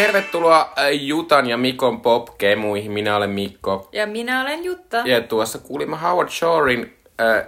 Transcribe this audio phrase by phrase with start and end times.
[0.00, 2.92] tervetuloa äh, Jutan ja Mikon popkemuihin.
[2.92, 3.88] Minä olen Mikko.
[3.92, 4.96] Ja minä olen Jutta.
[5.04, 7.46] Ja tuossa kuulimme Howard Shorein äh,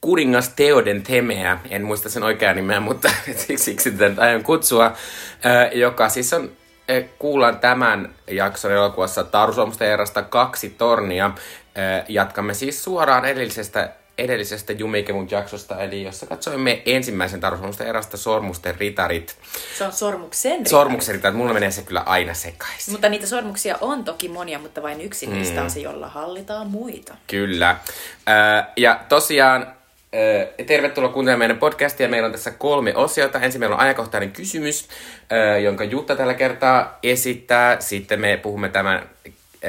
[0.00, 1.58] kuningas Teoden Temeä.
[1.70, 4.86] En muista sen oikeaa nimeä, mutta siksi, siksi tätä aion kutsua.
[4.86, 6.50] Äh, joka siis on,
[6.90, 11.26] äh, kuullaan tämän jakson elokuvassa Taru erasta kaksi tornia.
[11.26, 18.74] Äh, jatkamme siis suoraan edellisestä edellisestä Jumikemut jaksosta, eli jossa katsoimme ensimmäisen tarvitsemusten erästä Sormusten
[18.78, 19.36] ritarit.
[19.78, 20.66] Se on Sormuksen ritarit.
[20.66, 22.92] Sormuksen ritarit, mulla menee se kyllä aina sekaisin.
[22.92, 25.32] Mutta niitä sormuksia on toki monia, mutta vain yksi mm.
[25.32, 27.14] niistä on se, jolla hallitaan muita.
[27.26, 27.70] Kyllä.
[27.70, 32.08] Äh, ja tosiaan äh, Tervetuloa kuuntelemaan meidän podcastia.
[32.08, 33.40] Meillä on tässä kolme osiota.
[33.40, 34.88] Ensin meillä on ajankohtainen kysymys,
[35.32, 37.80] äh, jonka Jutta tällä kertaa esittää.
[37.80, 39.08] Sitten me puhumme tämän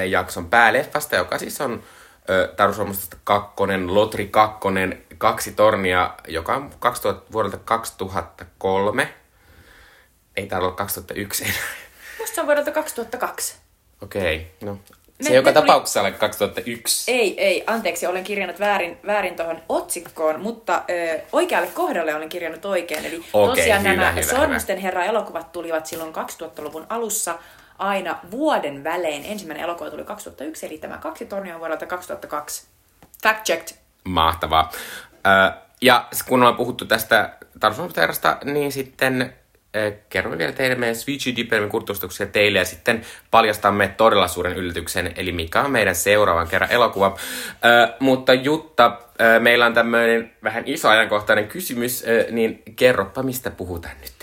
[0.09, 1.83] jakson pääleffasta, joka siis on
[2.55, 9.13] Taru Suomesta kakkonen, Lotri kakkonen, kaksi tornia, joka on 2000, vuodelta 2003.
[10.35, 11.55] Ei täällä ole 2001 enää.
[12.19, 13.55] Musta se on vuodelta 2002.
[14.01, 14.79] Okei, okay, no
[15.21, 16.11] se me, joka me tapauksessa tuli...
[16.11, 17.11] 2001.
[17.11, 22.65] Ei, ei, anteeksi, olen kirjannut väärin, väärin tuohon otsikkoon, mutta ö, oikealle kohdalle olen kirjannut
[22.65, 23.05] oikein.
[23.05, 24.85] Eli okay, tosiaan hyvä, nämä hyvä, Sormusten hyvä.
[24.85, 27.39] herra elokuvat tulivat silloin 2000-luvun alussa
[27.79, 29.25] aina vuoden välein.
[29.25, 32.67] Ensimmäinen elokuva tuli 2001, eli tämä kaksi tornia on vuodelta 2002.
[33.23, 33.77] Fact checked.
[34.03, 34.71] Mahtavaa.
[35.13, 39.33] Ö, ja kun ollaan puhuttu tästä Tarsuusterrasta, niin sitten
[40.09, 45.31] kerromme vielä teille meidän Switchy Dippermin kurtustuksia teille ja sitten paljastamme todella suuren yllätyksen, eli
[45.31, 47.17] mikä on meidän seuraavan kerran elokuva.
[47.65, 53.51] Ö, mutta Jutta, ö, meillä on tämmöinen vähän iso ajankohtainen kysymys, ö, niin kerropa, mistä
[53.51, 54.13] puhutaan nyt.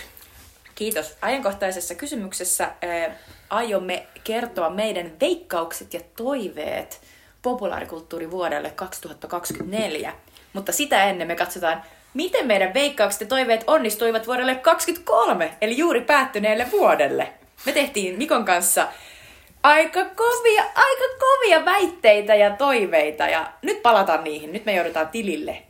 [0.75, 1.17] Kiitos.
[1.23, 3.11] Ajankohtaisessa kysymyksessä ö,
[3.51, 7.01] aiomme kertoa meidän veikkaukset ja toiveet
[7.43, 10.13] populaarikulttuurivuodelle 2024.
[10.53, 11.83] Mutta sitä ennen me katsotaan,
[12.15, 17.33] miten meidän veikkaukset ja toiveet onnistuivat vuodelle 2023, eli juuri päättyneelle vuodelle.
[17.67, 18.89] Me tehtiin Mikon kanssa
[19.63, 24.53] aika kovia, aika kovia väitteitä ja toiveita, ja nyt palataan niihin.
[24.53, 25.63] Nyt me joudutaan tilille.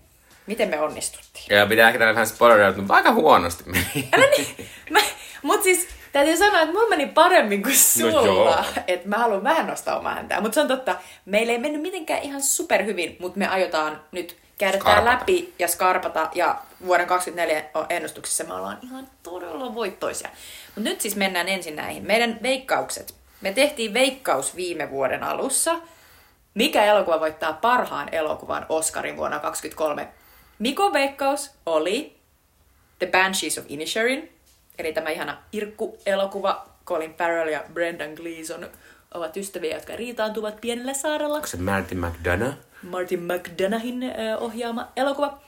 [0.46, 1.56] Miten me onnistuttiin?
[1.56, 4.08] Ja pitää ehkä vähän spoileria, mutta aika huonosti meni.
[4.12, 4.68] Älä niin.
[4.90, 5.00] Mä,
[5.42, 8.56] mut siis Täytyy sanoa, että mulla meni paremmin kuin no sulla.
[8.56, 10.40] No että mä haluan vähän nostaa omaa häntää.
[10.40, 14.78] Mutta se on totta, meillä ei mennyt mitenkään ihan superhyvin, mutta me aiotaan nyt käydä
[14.78, 16.30] tää läpi ja skarpata.
[16.34, 20.28] Ja vuoden 2024 ennustuksessa me ollaan ihan todella voittoisia.
[20.66, 22.06] Mutta nyt siis mennään ensin näihin.
[22.06, 23.14] Meidän veikkaukset.
[23.40, 25.76] Me tehtiin veikkaus viime vuoden alussa.
[26.54, 30.08] Mikä elokuva voittaa parhaan elokuvan Oscarin vuonna 2023?
[30.58, 32.16] Mikon veikkaus oli
[32.98, 34.35] The Banshees of Inisherin,
[34.78, 38.70] Eli tämä ihana Irkku-elokuva, Colin Farrell ja Brendan Gleeson
[39.14, 41.34] ovat ystäviä, jotka riitaantuvat pienellä saarella.
[41.34, 42.56] Onko se Martin McDonough?
[42.82, 44.02] Martin McDonaghin
[44.40, 45.38] ohjaama elokuva.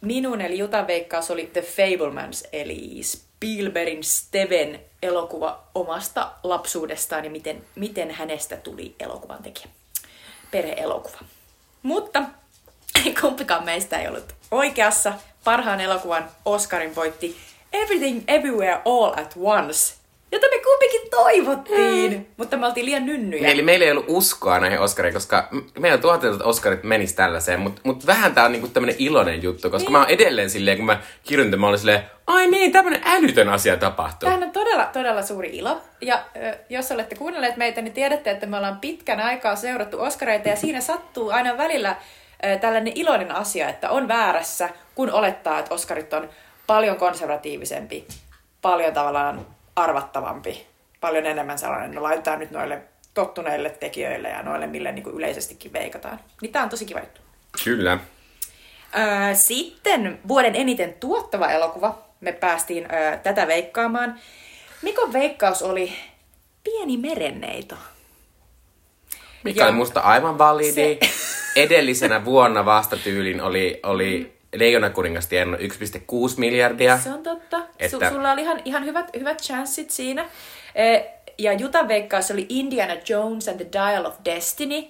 [0.00, 7.64] Minun eli Jutan veikkaus oli The Fablemans, eli Spielbergin Steven elokuva omasta lapsuudestaan ja miten,
[7.74, 9.68] miten hänestä tuli elokuvan tekijä.
[10.50, 11.18] Perhe-elokuva.
[11.82, 12.22] Mutta
[13.20, 15.12] kumpikaan meistä ei ollut oikeassa.
[15.44, 17.36] Parhaan elokuvan Oscarin voitti
[17.82, 19.94] Everything Everywhere All at Once,
[20.32, 22.26] jota me kumpikin toivottiin, mm.
[22.36, 23.48] mutta me oltiin liian nynnyjä.
[23.48, 25.48] Eli meillä ei ollut uskoa näihin Oscariin, koska
[25.78, 29.70] meidän tuotetut että Oscarit menis tällaiseen, mutta mut vähän tää on niinku tämmönen iloinen juttu,
[29.70, 29.92] koska niin.
[29.92, 33.76] mä oon edelleen silleen, kun mä kirjoitin, mä olin silleen, ai niin, tämmönen älytön asia
[33.76, 34.26] tapahtuu.
[34.26, 35.80] Tämähän on todella, todella suuri ilo.
[36.00, 40.48] Ja äh, jos olette kuunnelleet meitä, niin tiedätte, että me ollaan pitkän aikaa seurattu Oscareita
[40.48, 45.74] ja siinä sattuu aina välillä äh, tällainen iloinen asia, että on väärässä, kun olettaa, että
[45.74, 46.28] Oscarit on
[46.66, 48.06] paljon konservatiivisempi,
[48.62, 49.46] paljon tavallaan
[49.76, 50.66] arvattavampi,
[51.00, 52.82] paljon enemmän sellainen, no laitetaan nyt noille
[53.14, 56.20] tottuneille tekijöille ja noille, mille niin kuin yleisestikin veikataan.
[56.42, 57.20] Niin tämä on tosi kiva juttu.
[57.64, 57.98] Kyllä.
[58.98, 61.98] Öö, sitten vuoden eniten tuottava elokuva.
[62.20, 64.20] Me päästiin öö, tätä veikkaamaan.
[64.82, 65.92] Mikon veikkaus oli
[66.64, 67.74] Pieni merenneito.
[69.44, 70.72] Mikä ja oli musta aivan validi.
[70.72, 70.98] Se...
[71.56, 75.66] Edellisenä vuonna vastatyylin oli, oli Leijona kuningas tiennyt 1,6
[76.36, 76.98] miljardia.
[76.98, 77.62] Se on totta.
[77.78, 77.96] Että...
[77.96, 80.28] Su- sulla oli ihan, ihan hyvät, hyvät chanssit siinä.
[80.74, 81.00] E,
[81.38, 84.84] ja Jutan veikkaus oli Indiana Jones and the Dial of Destiny.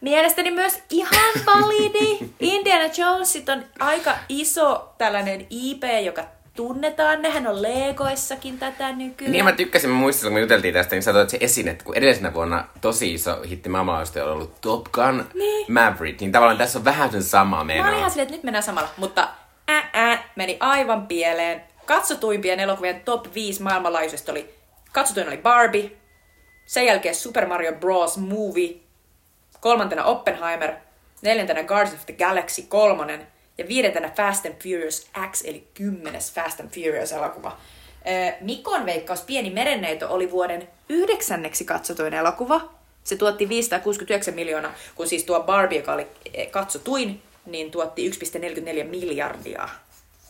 [0.00, 2.18] Mielestäni myös ihan validi.
[2.54, 6.24] Indiana Jonesit on aika iso tällainen IP, joka
[6.56, 7.22] tunnetaan.
[7.22, 9.32] Nehän on Legoissakin tätä nykyään.
[9.32, 11.84] Niin mä tykkäsin, mä muistin, kun me juteltiin tästä, niin sä toit se esine, että
[11.84, 15.72] kun edellisenä vuonna tosi iso hitti maailmanlaajuisesti on ollut Top Gun niin.
[15.72, 17.82] Maverick, niin tavallaan tässä on vähän sen sama menoa.
[17.82, 19.28] Mä olin ihan silleen, että nyt mennään samalla, mutta
[19.68, 21.62] ää, ää, meni aivan pieleen.
[21.86, 24.54] Katsotuimpien elokuvien top 5 maailmanlaajuisesti oli,
[24.92, 25.90] katsotuin oli Barbie,
[26.66, 28.18] sen jälkeen Super Mario Bros.
[28.18, 28.76] Movie,
[29.60, 30.74] kolmantena Oppenheimer,
[31.22, 33.26] neljäntenä Guardians of the Galaxy kolmonen,
[33.58, 37.56] ja viidentenä Fast and Furious X, eli kymmenes Fast and Furious-elokuva.
[38.40, 42.60] Mikon veikkaus Pieni merenneito oli vuoden yhdeksänneksi katsotuin elokuva.
[43.04, 48.84] Se tuotti 569 miljoonaa, kun siis tuo Barbie, joka oli eh, katsotuin, niin tuotti 1,44
[48.84, 49.68] miljardia.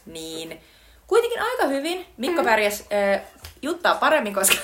[0.07, 0.61] Niin
[1.07, 2.07] kuitenkin aika hyvin.
[2.17, 2.49] Mikko mm.
[2.49, 3.21] pärjäs äh,
[3.63, 4.57] juttaa paremmin, koska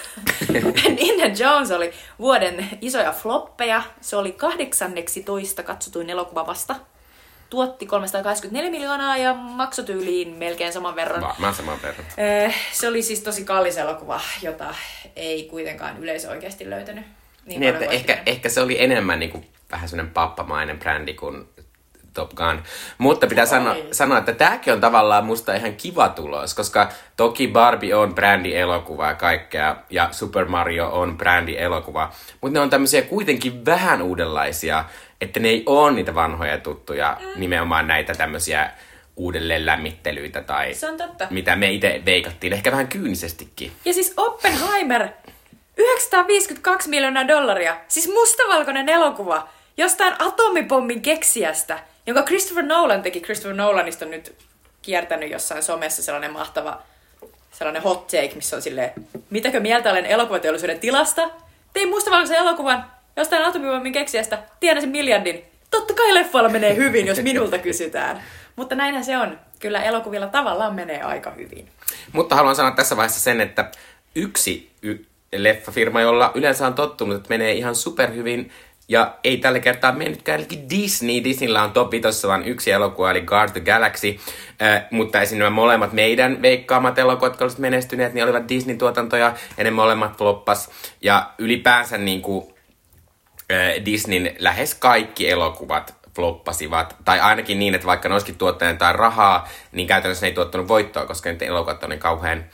[0.98, 3.82] Indiana Jones oli vuoden isoja floppeja.
[4.00, 6.76] Se oli kahdeksanneksi toista katsotuin elokuva vasta.
[7.50, 11.34] Tuotti 384 miljoonaa ja maksotyyliin melkein saman verran.
[11.38, 12.06] Mä, saman verran.
[12.46, 14.74] Äh, se oli siis tosi kallis elokuva, jota
[15.16, 17.04] ei kuitenkaan yleisö oikeasti löytänyt.
[17.46, 21.48] Niin, niin että ehkä, ehkä se oli enemmän niin kuin, vähän sellainen pappamainen brändi kuin
[22.14, 22.62] Top Gun.
[22.98, 27.94] Mutta pitää sanoa, sanoa, että tämäkin on tavallaan musta ihan kiva tulos, koska toki Barbie
[27.94, 34.02] on brändi-elokuva ja kaikkea, ja Super Mario on brändi-elokuva, mutta ne on tämmöisiä kuitenkin vähän
[34.02, 34.84] uudenlaisia,
[35.20, 37.40] että ne ei ole niitä vanhoja tuttuja, mm.
[37.40, 38.70] nimenomaan näitä tämmöisiä
[39.16, 41.26] uudelleen lämmittelyitä tai Se on totta.
[41.30, 43.72] mitä me itse veikattiin, ehkä vähän kyynisestikin.
[43.84, 45.08] Ja siis Oppenheimer,
[45.76, 53.20] 952 miljoonaa dollaria, siis mustavalkoinen elokuva, jostain atomipommin keksijästä jonka Christopher Nolan teki.
[53.20, 54.34] Christopher Nolanista on nyt
[54.82, 56.82] kiertänyt jossain somessa sellainen mahtava
[57.52, 58.92] sellainen hot take, missä on silleen,
[59.30, 61.30] mitäkö mieltä olen elokuvateollisuuden tilasta?
[61.72, 62.84] Tein mustavalkoisen elokuvan
[63.16, 65.44] jostain atomibommin keksijästä, tienasin miljardin.
[65.70, 68.22] Totta kai leffoilla menee hyvin, jos minulta kysytään.
[68.56, 69.38] Mutta näinhän se on.
[69.58, 71.68] Kyllä elokuvilla tavallaan menee aika hyvin.
[72.12, 73.70] Mutta haluan sanoa tässä vaiheessa sen, että
[74.14, 78.50] yksi y- leffafirma, jolla yleensä on tottunut, että menee ihan superhyvin,
[78.90, 81.24] ja ei tällä kertaa mennytkään Disney.
[81.24, 81.90] Disneyllä on top
[82.28, 84.18] vain yksi elokuva, eli Guard the Galaxy.
[84.62, 85.38] Äh, mutta esim.
[85.38, 90.70] nämä molemmat meidän veikkaamat elokuvat, jotka olisivat menestyneet, niin olivat Disney-tuotantoja, ja ne molemmat floppas.
[91.00, 92.54] Ja ylipäänsä niin kuin,
[93.84, 96.96] Disneyn lähes kaikki elokuvat floppasivat.
[97.04, 100.68] Tai ainakin niin, että vaikka ne olisikin tuottaneet tai rahaa, niin käytännössä ne ei tuottanut
[100.68, 102.44] voittoa, koska niiden elokuvat on niin kauhean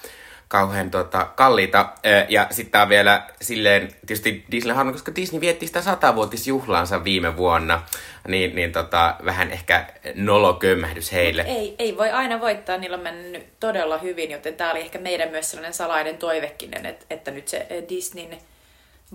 [0.48, 1.92] kauhean tota, kalliita.
[2.28, 7.82] Ja sitten on vielä silleen, tietysti Disney on, koska Disney vietti sitä satavuotisjuhlaansa viime vuonna,
[8.28, 11.42] niin, niin tota, vähän ehkä nolokömmähdys heille.
[11.42, 15.30] Ei, ei voi aina voittaa, niillä on mennyt todella hyvin, joten tämä oli ehkä meidän
[15.30, 18.38] myös sellainen salainen toivekinen, että, että nyt se Disneyn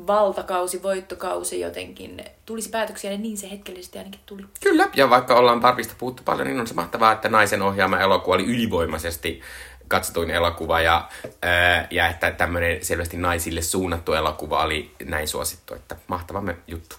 [0.08, 4.46] valtakausi, voittokausi jotenkin tulisi päätöksiä, ja niin se hetkellisesti ainakin tuli.
[4.64, 8.36] Kyllä, ja vaikka ollaan Barbista puhuttu paljon, niin on se mahtavaa, että naisen ohjaama elokuva
[8.36, 9.42] oli ylivoimaisesti
[9.88, 11.10] katsotuin elokuva ja,
[11.42, 16.96] ää, ja että tämmöinen selvästi naisille suunnattu elokuva oli näin suosittu, että mahtava juttu.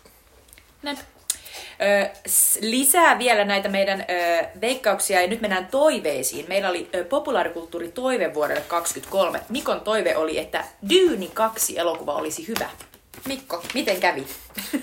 [0.83, 0.99] Näin.
[1.83, 2.11] Ö,
[2.61, 4.05] lisää vielä näitä meidän ö,
[4.61, 6.47] veikkauksia ja nyt mennään toiveisiin.
[6.49, 9.41] Meillä oli ö, populaarikulttuuri toive vuodelle 2023.
[9.49, 12.69] Mikon toive oli, että Dyyni 2 elokuva olisi hyvä.
[13.27, 14.27] Mikko, miten kävi?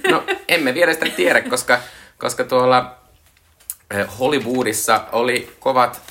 [0.09, 1.79] No, emme vielä sitä tiedä, koska,
[2.17, 2.95] koska tuolla
[4.19, 6.01] Hollywoodissa oli kovat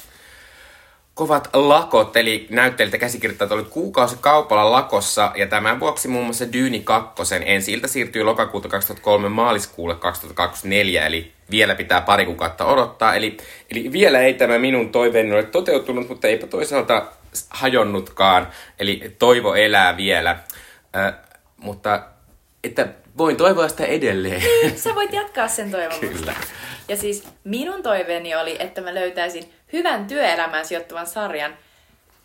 [1.19, 6.53] kovat lakot, eli näyttelijät ja käsikirjoittajat olivat kuukausi kaupalla lakossa, ja tämän vuoksi muun muassa
[6.53, 13.15] Dyyni 2 ensi ilta siirtyy lokakuuta 2003 maaliskuulle 2024, eli vielä pitää pari kuukautta odottaa.
[13.15, 13.37] Eli,
[13.71, 17.07] eli vielä ei tämä minun toiveeni ole toteutunut, mutta eipä toisaalta
[17.51, 18.49] hajonnutkaan,
[18.79, 20.31] eli toivo elää vielä.
[20.97, 21.15] Äh,
[21.57, 22.03] mutta
[22.65, 22.89] että
[23.19, 24.43] voin toivoa sitä edelleen.
[24.63, 26.07] Niin, sä voit jatkaa sen toivomusta.
[26.07, 26.35] Kyllä.
[26.89, 31.57] Ja siis minun toiveeni oli, että mä löytäisin hyvän työelämään sijoittuvan sarjan.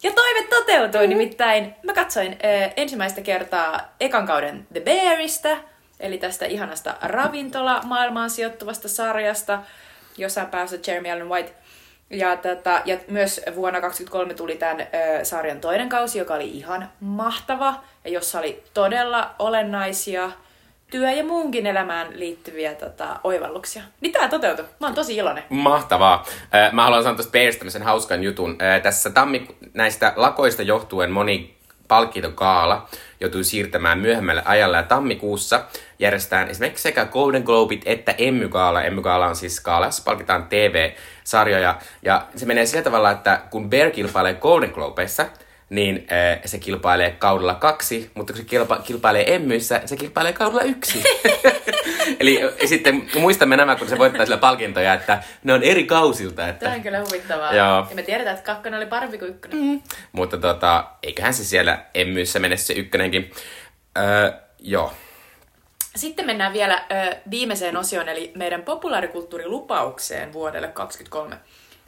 [0.04, 1.10] Ja toive toteutui, mm.
[1.10, 5.58] nimittäin mä katsoin äh, ensimmäistä kertaa ekan kauden The Bearista,
[6.00, 9.62] eli tästä ihanasta ravintola-maailmaan sijoittuvasta sarjasta,
[10.18, 11.54] jossa päässä Jeremy Allen White.
[12.10, 16.90] Ja, tätä, ja myös vuonna 2023 tuli tämän ö, sarjan toinen kausi, joka oli ihan
[17.00, 20.32] mahtava, ja jossa oli todella olennaisia
[20.94, 23.84] työ- ja muunkin elämään liittyviä tota, oivalluksia.
[24.02, 24.66] Niin tämä toteutui.
[24.80, 25.44] Mä oon tosi iloinen.
[25.50, 26.26] Mahtavaa.
[26.72, 28.58] Mä haluan sanoa tuosta tämmöisen hauskan jutun.
[28.84, 31.56] Tässä tammi, näistä lakoista johtuen moni
[31.88, 32.88] palkintokaala
[33.20, 35.64] joutui siirtämään myöhemmälle ajalle ja tammikuussa
[36.00, 38.82] järjestetään esimerkiksi sekä Golden Globit että Emmy-gaala.
[38.82, 41.78] Emmy-gaala on siis gaala, jossa palkitaan TV-sarjoja.
[42.02, 45.26] Ja se menee sillä tavalla, että kun Bear kilpailee Golden Globeissa,
[45.70, 50.62] niin äh, se kilpailee kaudella kaksi, mutta kun se kilpa- kilpailee emmyissä, se kilpailee kaudella
[50.62, 51.04] yksi.
[52.20, 56.48] Eli sitten muistamme nämä, kun se voittaa sillä palkintoja, että ne on eri kausilta.
[56.48, 56.66] Että...
[56.66, 57.56] Tämä on kyllä huvittavaa.
[57.56, 57.88] Joo.
[57.90, 59.60] Ja me tiedetään, että kakkonen oli parempi kuin ykkönen.
[59.60, 59.82] Mm.
[60.12, 63.32] Mutta tota, eiköhän se siellä emmyissä mene se ykkönenkin.
[63.98, 64.94] Öö, joo.
[65.96, 71.36] Sitten mennään vielä ö, viimeiseen osioon, eli meidän populaarikulttuurilupaukseen vuodelle 2023.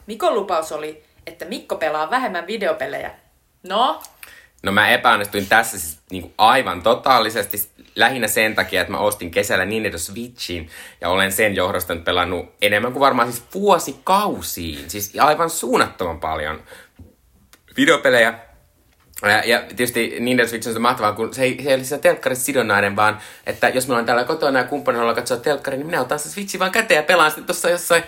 [0.06, 3.10] Mikon lupaus oli, että Mikko pelaa vähemmän videopelejä
[3.68, 4.02] No?
[4.62, 9.64] No mä epäonnistuin tässä siis niin aivan totaalisesti lähinnä sen takia, että mä ostin kesällä
[9.64, 10.70] Nintendo Switchin
[11.00, 14.90] ja olen sen johdosta nyt pelannut enemmän kuin varmaan siis vuosikausiin.
[14.90, 16.62] Siis aivan suunnattoman paljon
[17.76, 18.45] videopelejä.
[19.22, 22.44] Ja tietysti Nintendo Switch on se mahtavaa, kun se ei, se ei ole se telkkarissa
[22.44, 26.00] sidonnainen, vaan että jos meillä on täällä kotona ja kumppanilla haluaa katsoa telkkari, niin minä
[26.00, 28.02] otan se Switchi vaan käteen ja pelaan sitten tuossa jossain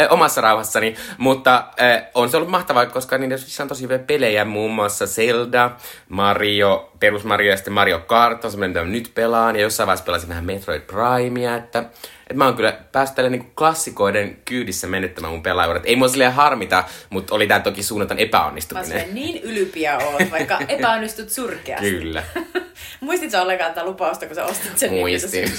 [0.00, 0.96] äh, omassa rauhassani.
[1.18, 5.06] Mutta äh, on se ollut mahtavaa, koska Nintendo Switch on tosi hyviä pelejä, muun muassa
[5.06, 5.70] Zelda,
[6.08, 9.56] Mario, perus Mario ja sitten Mario Kart on semmoinen, mitä nyt pelaan.
[9.56, 11.84] Ja jossain vaiheessa pelasin vähän Metroid Primea, että
[12.30, 15.82] et mä oon kyllä päässyt tälle niinku klassikoiden kyydissä menettämään mun pelaajuudet.
[15.86, 19.08] Ei mua silleen harmita, mutta oli tää toki suunnaton epäonnistuminen.
[19.08, 21.90] Mä niin ylpiä oot, vaikka epäonnistut surkeasti.
[21.90, 22.22] Kyllä.
[23.00, 24.90] Muistitko ollenkaan tätä lupausta, kun sä ostit sen?
[24.90, 25.52] Muistin.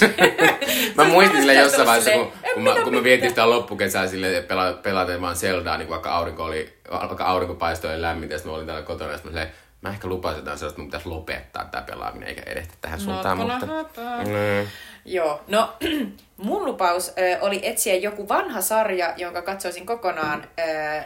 [0.95, 4.73] mä muistin sille jossain vaiheessa, kun, kun, mä, kun mä vietin sitä loppukesää sille pela,
[4.73, 8.83] pelaten vaan Zeldaa, niin vaikka aurinko oli, vaikka aurinko paistoi ja lämmintä, mä olin täällä
[8.83, 9.51] kotona, ja mä silleen,
[9.83, 13.37] mä ehkä lupasin jotain sellaista, että mun pitäisi lopettaa tämä pelaaminen eikä edetä tähän suuntaan,
[13.37, 13.65] mutta...
[13.65, 14.67] Mm.
[15.05, 15.73] Joo, no
[16.37, 20.47] mun lupaus ö, oli etsiä joku vanha sarja, jonka katsoisin kokonaan.
[20.59, 21.03] Ö,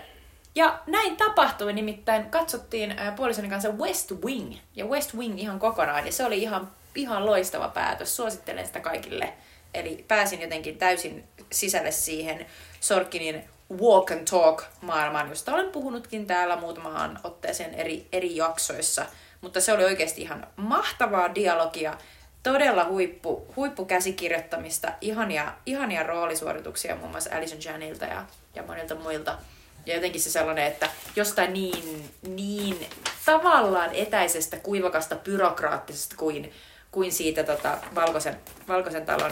[0.55, 4.55] ja näin tapahtui, nimittäin katsottiin ö, puolisoni kanssa West Wing.
[4.75, 8.15] Ja West Wing ihan kokonaan, ja se oli ihan, ihan loistava päätös.
[8.15, 9.33] Suosittelen sitä kaikille.
[9.73, 12.45] Eli pääsin jotenkin täysin sisälle siihen
[12.79, 13.43] Sorkinin
[13.81, 19.05] walk and talk maailmaan, josta olen puhunutkin täällä muutamaan otteeseen eri, eri jaksoissa.
[19.41, 21.97] Mutta se oli oikeasti ihan mahtavaa dialogia,
[22.43, 29.37] todella huippu, huippukäsikirjoittamista, ihania, ihania roolisuorituksia muun muassa Alison Janilta ja, ja monilta muilta.
[29.85, 32.87] Ja jotenkin se sellainen, että jostain niin, niin
[33.25, 36.51] tavallaan etäisestä, kuivakasta, byrokraattisesta kuin,
[36.91, 39.31] kuin siitä tota, valkoisen, valkoisen talon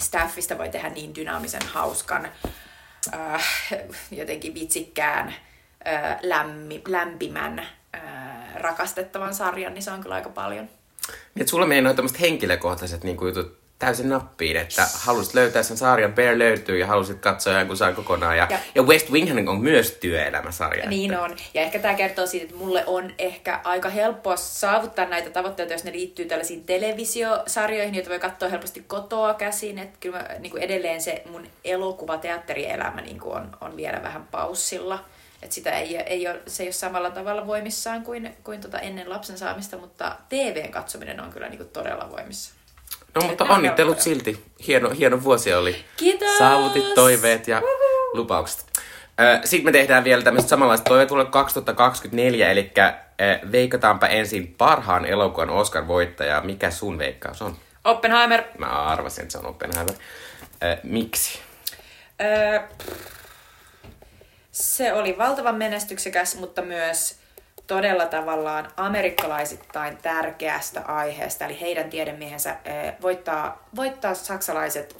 [0.00, 2.28] staffista voi tehdä niin dynaamisen, hauskan,
[3.14, 3.44] äh,
[4.10, 5.34] jotenkin vitsikkään,
[5.86, 10.68] äh, lämmi, lämpimän, äh, rakastettavan sarjan, niin se on kyllä aika paljon.
[11.34, 16.12] Niin, sulla menee noin tämmöiset henkilökohtaiset niin jutut täysin nappiin, että halusit löytää sen sarjan,
[16.12, 18.36] Bear löytyy ja halusit katsoa jonkun saa kokonaan.
[18.36, 20.88] Ja, ja, ja West Wing on myös työelämäsarja.
[20.88, 21.24] Niin että...
[21.24, 21.36] on.
[21.54, 25.84] Ja ehkä tämä kertoo siitä, että mulle on ehkä aika helppoa saavuttaa näitä tavoitteita, jos
[25.84, 29.78] ne liittyy tällaisiin televisiosarjoihin, joita voi katsoa helposti kotoa käsin.
[29.78, 34.02] Että kyllä mä, niin kuin edelleen se mun elokuva, teatterielämä niin kuin on, on vielä
[34.02, 35.04] vähän paussilla.
[35.42, 39.10] Että sitä ei, ei ole, se ei ole samalla tavalla voimissaan kuin, kuin tota ennen
[39.10, 42.61] lapsen saamista, mutta TVn katsominen on kyllä niin kuin todella voimissa.
[43.14, 44.44] No mutta onnittelut silti.
[44.66, 45.84] Hieno, hieno vuosi oli.
[45.96, 46.38] Kiitos!
[46.38, 48.10] Saavutit toiveet ja Uhuhu.
[48.12, 48.66] lupaukset.
[49.44, 52.72] Sitten me tehdään vielä tämmöistä samanlaista toiveet tulee 2024, eli
[53.52, 56.40] veikataanpa ensin parhaan elokuvan Oscar-voittaja.
[56.44, 57.56] Mikä sun veikkaus on?
[57.84, 58.42] Oppenheimer.
[58.58, 59.94] Mä arvasin, että se on Oppenheimer.
[60.82, 61.38] Miksi?
[62.20, 62.60] Öö,
[64.52, 67.21] se oli valtavan menestyksekäs, mutta myös
[67.72, 72.56] todella tavallaan amerikkalaisittain tärkeästä aiheesta, eli heidän tiedemiehensä
[73.02, 74.96] voittaa, voittaa saksalaiset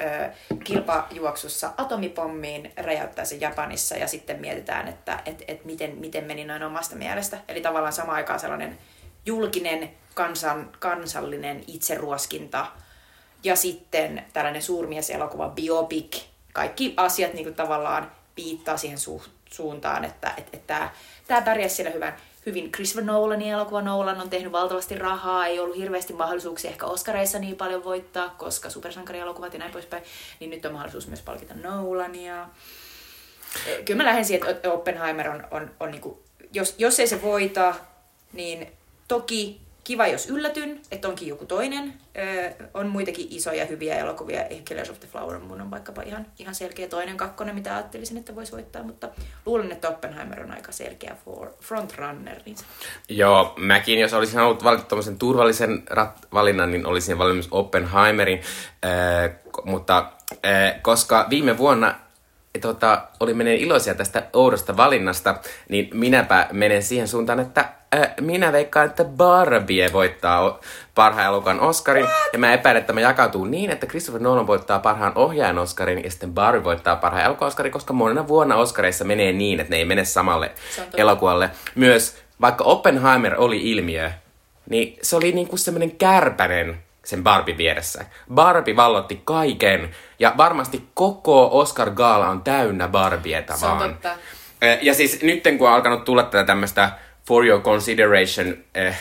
[0.64, 6.62] kilpajuoksussa atomipommiin, räjäyttää sen Japanissa ja sitten mietitään, että et, et miten, miten meni noin
[6.62, 7.38] omasta mielestä.
[7.48, 8.78] Eli tavallaan sama aikaan sellainen
[9.26, 12.66] julkinen kansan, kansallinen itseruoskinta
[13.44, 16.22] ja sitten tällainen suurmieselokuva biopic.
[16.52, 20.90] Kaikki asiat niin kuin tavallaan viittaa siihen su- suuntaan, että, että,
[21.26, 23.82] tämä pärjäsi siellä hyvän hyvin Christopher Nolanin elokuva.
[23.82, 28.70] Nolan on tehnyt valtavasti rahaa, ei ollut hirveästi mahdollisuuksia ehkä Oscareissa niin paljon voittaa, koska
[28.70, 30.02] supersankarielokuvat ja näin poispäin.
[30.40, 32.48] Niin nyt on mahdollisuus myös palkita Nolania.
[33.66, 36.18] Eh, kyllä mä lähden siihen, että Oppenheimer on, on, on niin kuin,
[36.52, 37.74] jos, jos ei se voita,
[38.32, 38.72] niin
[39.08, 41.94] toki kiva, jos yllätyn, että onkin joku toinen.
[42.18, 44.44] Öö, on muitakin isoja hyviä elokuvia.
[44.44, 48.16] Ehkä Killers of the Flower Moon on vaikkapa ihan, ihan selkeä toinen kakkonen, mitä ajattelisin,
[48.16, 48.82] että voisi voittaa.
[48.82, 49.08] Mutta
[49.46, 52.36] luulen, että Oppenheimer on aika selkeä for, frontrunner.
[52.46, 52.56] Niin
[53.08, 58.40] Joo, mäkin, jos olisin halunnut valita turvallisen rat- valinnan, niin olisin valinnut Oppenheimerin.
[58.84, 59.28] Öö,
[59.64, 60.12] mutta
[60.46, 61.94] öö, koska viime vuonna
[62.60, 65.34] tota, oli menee iloisia tästä oudosta valinnasta,
[65.68, 70.60] niin minäpä menen siihen suuntaan, että äh, minä veikkaan, että Barbie voittaa
[70.94, 72.06] parhaan elokuvan Oscarin.
[72.32, 76.10] Ja mä epäilen, että mä jakautuu niin, että Christopher Nolan voittaa parhaan ohjaajan Oscarin ja
[76.10, 79.84] sitten Barbie voittaa parhaan elokuvan Oscarin, koska monena vuonna Oscareissa menee niin, että ne ei
[79.84, 80.50] mene samalle
[80.96, 81.50] elokuvalle.
[81.74, 84.10] Myös vaikka Oppenheimer oli ilmiö,
[84.70, 88.04] niin se oli niinku semmoinen kärpänen sen Barbie vieressä.
[88.34, 93.90] Barbie vallotti kaiken ja varmasti koko Oscar Gala on täynnä Barbieta vaan.
[93.90, 94.08] Totta.
[94.82, 96.90] Ja siis nyt kun on alkanut tulla tätä tämmöistä
[97.28, 98.98] for your consideration eh,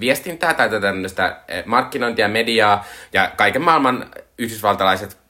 [0.00, 5.22] viestintää tai tämmöistä eh, markkinointia, mediaa ja kaiken maailman yhdysvaltalaiset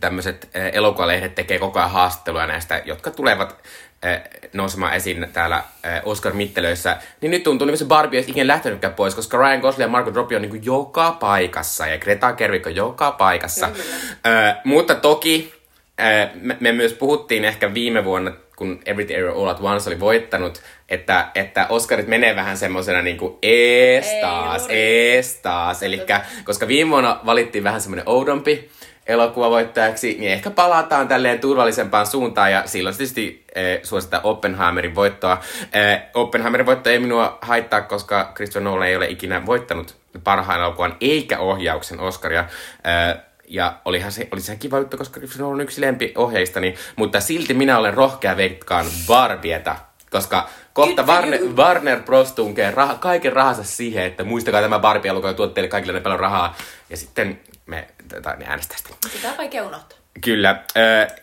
[0.00, 3.56] tämmöiset eh, elokuvalehdet tekee koko ajan haastatteluja näistä, jotka tulevat
[4.02, 4.20] eh,
[4.52, 9.14] nousemaan esiin täällä eh, Oscar-mittelöissä, niin nyt tuntuu, että se Barbie olisi ikinä lähtenytkään pois,
[9.14, 13.10] koska Ryan Gosling ja Margot Robbie on niin joka paikassa ja Greta Gerwig on joka
[13.12, 13.66] paikassa.
[13.66, 15.54] Eh, mutta toki
[15.98, 20.00] eh, me, me myös puhuttiin ehkä viime vuonna kun Everything Everywhere All at Once oli
[20.00, 25.82] voittanut, että, että Oscarit menee vähän semmoisena niinku ees taas, ees taas.
[25.82, 28.70] Elikkä, koska viime vuonna valittiin vähän semmoinen oudompi
[29.06, 35.40] elokuvavoittajaksi, niin ehkä palataan tälleen turvallisempaan suuntaan ja silloin tietysti eh, suositaan Oppenheimerin voittoa.
[35.72, 40.96] Eh, Oppenheimerin voitto ei minua haittaa, koska Christopher Nolan ei ole ikinä voittanut parhaan elokuvan
[41.00, 42.40] eikä ohjauksen Oscaria.
[42.40, 47.20] Eh, ja olihan se, oli se kiva juttu, koska Nolan on yksi lempi ohjeistani, mutta
[47.20, 49.76] silti minä olen rohkea veikkaan Barbieta,
[50.10, 52.32] koska kohta Warner, Warner Bros.
[52.32, 56.20] tunkee rah- kaiken rahansa siihen, että muistakaa tämä Barbie-elokuva ja tuot teille kaikille ne paljon
[56.20, 56.56] rahaa.
[56.90, 57.88] Ja sitten me
[58.22, 58.94] tai ne äänestää sitä.
[59.08, 59.98] Sitä on vaikea unohtaa.
[60.24, 60.62] Kyllä.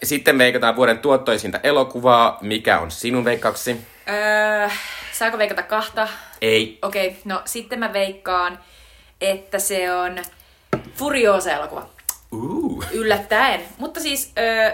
[0.03, 2.38] Sitten veikataan vuoden tuottoisinta elokuvaa.
[2.41, 3.81] Mikä on sinun veikkauksesi?
[4.10, 4.69] Öö,
[5.12, 6.07] saako veikata kahta?
[6.41, 6.79] Ei.
[6.81, 8.60] Okei, okay, no sitten mä veikkaan,
[9.22, 10.17] että se on
[10.96, 11.96] Furiosa-elokuva.
[12.31, 12.84] Uh.
[12.91, 13.62] Yllättäen.
[13.77, 14.72] Mutta siis öö,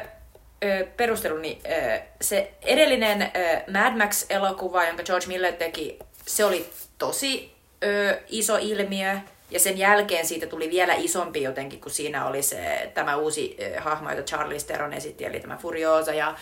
[0.63, 7.51] öö, perusteluni, öö, se edellinen öö, Mad Max-elokuva, jonka George Miller teki, se oli tosi
[7.83, 9.17] öö, iso ilmiö.
[9.51, 13.83] Ja sen jälkeen siitä tuli vielä isompi jotenkin, kun siinä oli se, tämä uusi äh,
[13.83, 16.13] hahmo, jota Charles Theron esitti, eli tämä Furiosa.
[16.13, 16.35] Ja,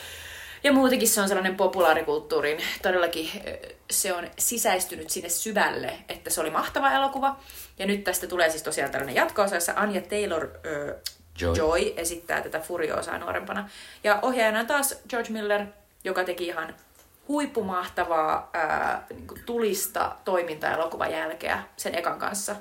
[0.63, 3.53] ja muutenkin se on sellainen populaarikulttuurin, todellakin äh,
[3.91, 7.39] se on sisäistynyt sinne syvälle, että se oli mahtava elokuva.
[7.79, 10.95] Ja nyt tästä tulee siis tosiaan tällainen jatko jossa Anja Taylor äh,
[11.39, 11.55] Joy.
[11.55, 13.69] Joy esittää tätä Furiosaa nuorempana.
[14.03, 15.65] Ja ohjaajana taas George Miller,
[16.03, 16.75] joka teki ihan
[17.27, 22.55] huippumahtavaa ää, niin tulista toiminta-elokuvan jälkeä sen ekan kanssa.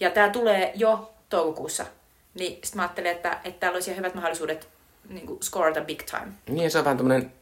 [0.00, 1.86] Ja tämä tulee jo toukokuussa.
[2.34, 4.68] Niin sitten mä ajattelin, että, että täällä olisi hyvät mahdollisuudet
[5.08, 6.32] niin kuin scorata big time.
[6.48, 7.32] Niin, se on vähän tämmönen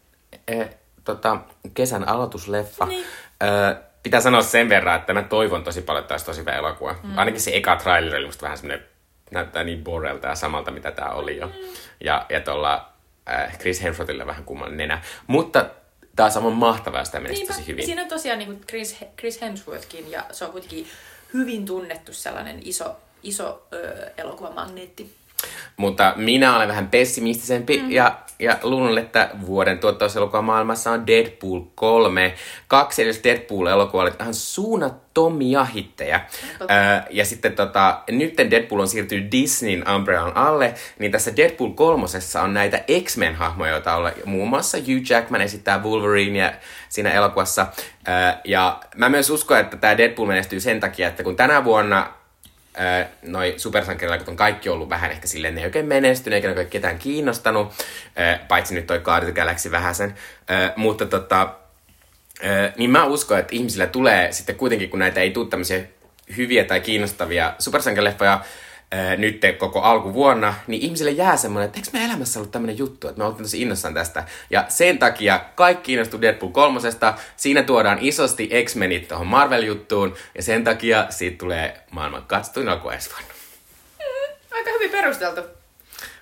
[0.49, 0.71] eh,
[1.05, 1.39] tota,
[1.75, 2.87] kesän aloitusleffa.
[2.87, 3.05] Niin.
[3.43, 6.97] Ö, pitää sanoa sen verran, että mä toivon tosi paljon, että tosi hyvä elokuva.
[7.03, 7.19] Mm.
[7.19, 8.87] Ainakin se eka trailer oli musta vähän semmoinen,
[9.31, 11.47] näyttää niin borelta ja samalta, mitä tää oli jo.
[11.47, 11.53] Mm.
[12.01, 12.93] Ja, ja tuolla
[13.31, 15.03] äh, Chris Hemsworthille vähän kummallinen nenä.
[15.27, 15.67] Mutta
[16.17, 17.85] tää on saman mahtavaa sitä menisi tosi hyvin.
[17.85, 20.87] Siinä on tosiaan niin Chris, Chris Hemsworthkin ja se on kuitenkin
[21.35, 25.15] hyvin tunnettu sellainen iso, iso ö, elokuvamagneetti.
[25.77, 27.91] Mutta minä olen vähän pessimistisempi mm.
[27.91, 32.35] ja, ja luulen, että vuoden tuottauselokuva maailmassa on Deadpool 3.
[32.69, 36.21] Kaksi edes Deadpool-elokuvaa oli ihan suunnattomia hittejä.
[36.61, 36.77] Okay.
[36.77, 42.43] Öö, ja sitten tota, nyt Deadpool on siirtynyt Disneyn umbrellan alle, niin tässä Deadpool kolmosessa
[42.43, 46.55] on näitä X-Men-hahmoja, joita on muun muassa Hugh Jackman esittää Wolverine
[46.89, 47.67] siinä elokuvassa.
[48.09, 52.22] Öö, ja mä myös uskon, että tämä Deadpool menestyy sen takia, että kun tänä vuonna
[53.23, 56.99] Noi supersankarilaiset on kaikki ollut vähän ehkä silleen, ne ei oikein menestynyt, eikä ne ketään
[56.99, 57.73] kiinnostanut,
[58.49, 60.15] paitsi nyt toi Guardians Galaxy vähäsen.
[60.51, 61.55] Öö, mutta tota,
[62.77, 65.81] niin mä uskon, että ihmisillä tulee sitten kuitenkin, kun näitä ei tule tämmöisiä
[66.37, 68.41] hyviä tai kiinnostavia supersankarileffoja,
[69.17, 73.19] nyt koko alkuvuonna, niin ihmisille jää semmoinen, että eikö me elämässä ollut tämmöinen juttu, että
[73.19, 74.25] me oltiin tosi innossaan tästä.
[74.51, 80.65] Ja sen takia kaikki innostuu Deadpool kolmosesta, siinä tuodaan isosti X-Menit tuohon Marvel-juttuun, ja sen
[80.65, 83.35] takia siitä tulee maailman katsotuin alku ensi vuonna.
[83.99, 85.62] Mm, aika hyvin perusteltu.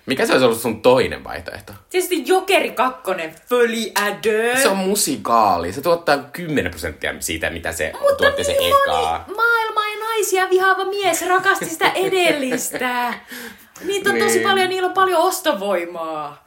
[0.05, 1.73] Mikä se olisi ollut sun toinen vaihtoehto?
[1.89, 4.57] Tietysti Jokeri kakkonen, Föli Adö.
[4.61, 5.73] Se on musikaali.
[5.73, 9.25] Se tuottaa 10 prosenttia siitä, mitä se Mutta tuotti se niin ekaa.
[9.35, 13.13] maailma ja naisia vihaava mies rakasti sitä edellistä.
[13.85, 14.25] Niitä on niin.
[14.27, 16.45] tosi paljon, niillä on paljon ostovoimaa.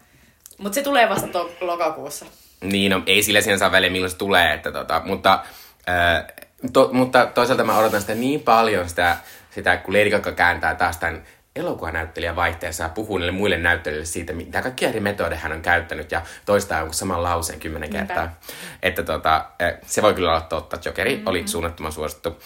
[0.59, 2.27] Mutta se tulee vasta to- lokakuussa.
[2.61, 4.55] Niin, no ei sillä sinänsä väliä, milloin se tulee.
[4.55, 5.45] Että tota, mutta,
[5.89, 6.25] äh,
[6.73, 9.17] to, mutta toisaalta mä odotan sitä niin paljon, sitä,
[9.51, 11.23] sitä kun Lady Gaga kääntää taas tämän
[11.57, 16.13] elokuvanäyttelijä vaihteessa ja puhuu niille muille näyttelijöille siitä, mitä kaikkia eri metodeja hän on käyttänyt
[16.13, 18.07] ja toistaa jonkun saman lauseen kymmenen Niinpä.
[18.07, 18.35] kertaa.
[18.83, 20.79] Että tota, eh, se voi kyllä olla totta.
[20.85, 21.27] Jokeri mm-hmm.
[21.27, 22.37] oli suunnattoman suosittu.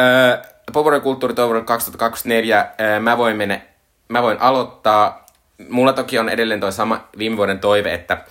[0.00, 0.38] Öö,
[0.72, 2.66] Populaarikulttuuri vuonna 2024.
[2.80, 3.60] Öö, mä voin mennä,
[4.08, 5.26] mä voin aloittaa.
[5.68, 8.24] Mulla toki on edelleen toi sama viime vuoden toive, että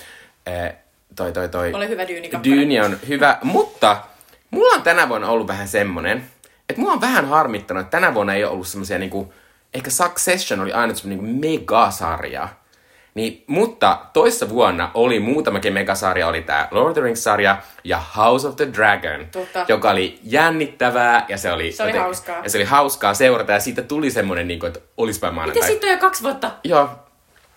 [0.48, 0.70] öö,
[1.16, 3.98] toi, toi, toi, Ole hyvä Dyyni Dyyni on hyvä, mutta
[4.52, 6.24] mulla on tänä vuonna ollut vähän semmonen,
[6.70, 9.34] että mua on vähän harmittanut, että tänä vuonna ei ole ollut semmoisia niinku,
[9.74, 12.50] ehkä Succession oli aina semmoinen niin megasarja.
[13.14, 18.48] Niin, mutta toissa vuonna oli muutamakin megasarja, oli tämä Lord of the Rings-sarja ja House
[18.48, 19.66] of the Dragon, Totta.
[19.68, 22.40] joka oli jännittävää ja se oli, se oli joten, hauskaa.
[22.44, 25.54] Ja se oli hauskaa seurata ja siitä tuli semmoinen, niin kuin, että olispa maanantai.
[25.54, 26.52] Miten sitten on jo kaksi vuotta?
[26.64, 26.90] Joo,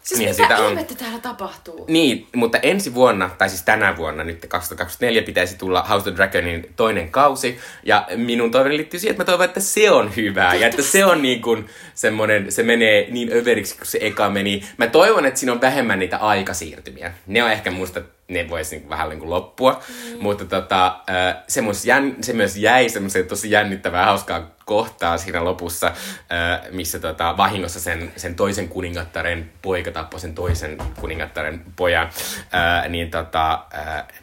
[0.02, 0.78] Siis niin mitä on...
[0.98, 1.84] täällä tapahtuu?
[1.88, 6.72] Niin, mutta ensi vuonna, tai siis tänä vuonna, nyt 2024, pitäisi tulla House of Dragonin
[6.76, 7.58] toinen kausi.
[7.84, 10.54] Ja minun toiveeni liittyy siihen, että mä toivon, että se on hyvää.
[10.54, 14.64] Ja että se on niin kuin semmoinen, se menee niin överiksi kuin se eka meni.
[14.76, 17.12] Mä toivon, että siinä on vähemmän niitä aikasiirtymiä.
[17.26, 19.82] Ne on ehkä musta ne voisi niin vähän niin kuin loppua.
[19.88, 20.22] Mm.
[20.22, 21.00] Mutta tota,
[21.48, 25.92] se, myös jän, se myös jäi semmoiseen tosi jännittävää, hauskaa kohtaa siinä lopussa,
[26.70, 32.08] missä tota, vahingossa sen, sen toisen kuningattaren poika tappoi sen toisen kuningattaren pojan.
[32.88, 33.64] Niin tota,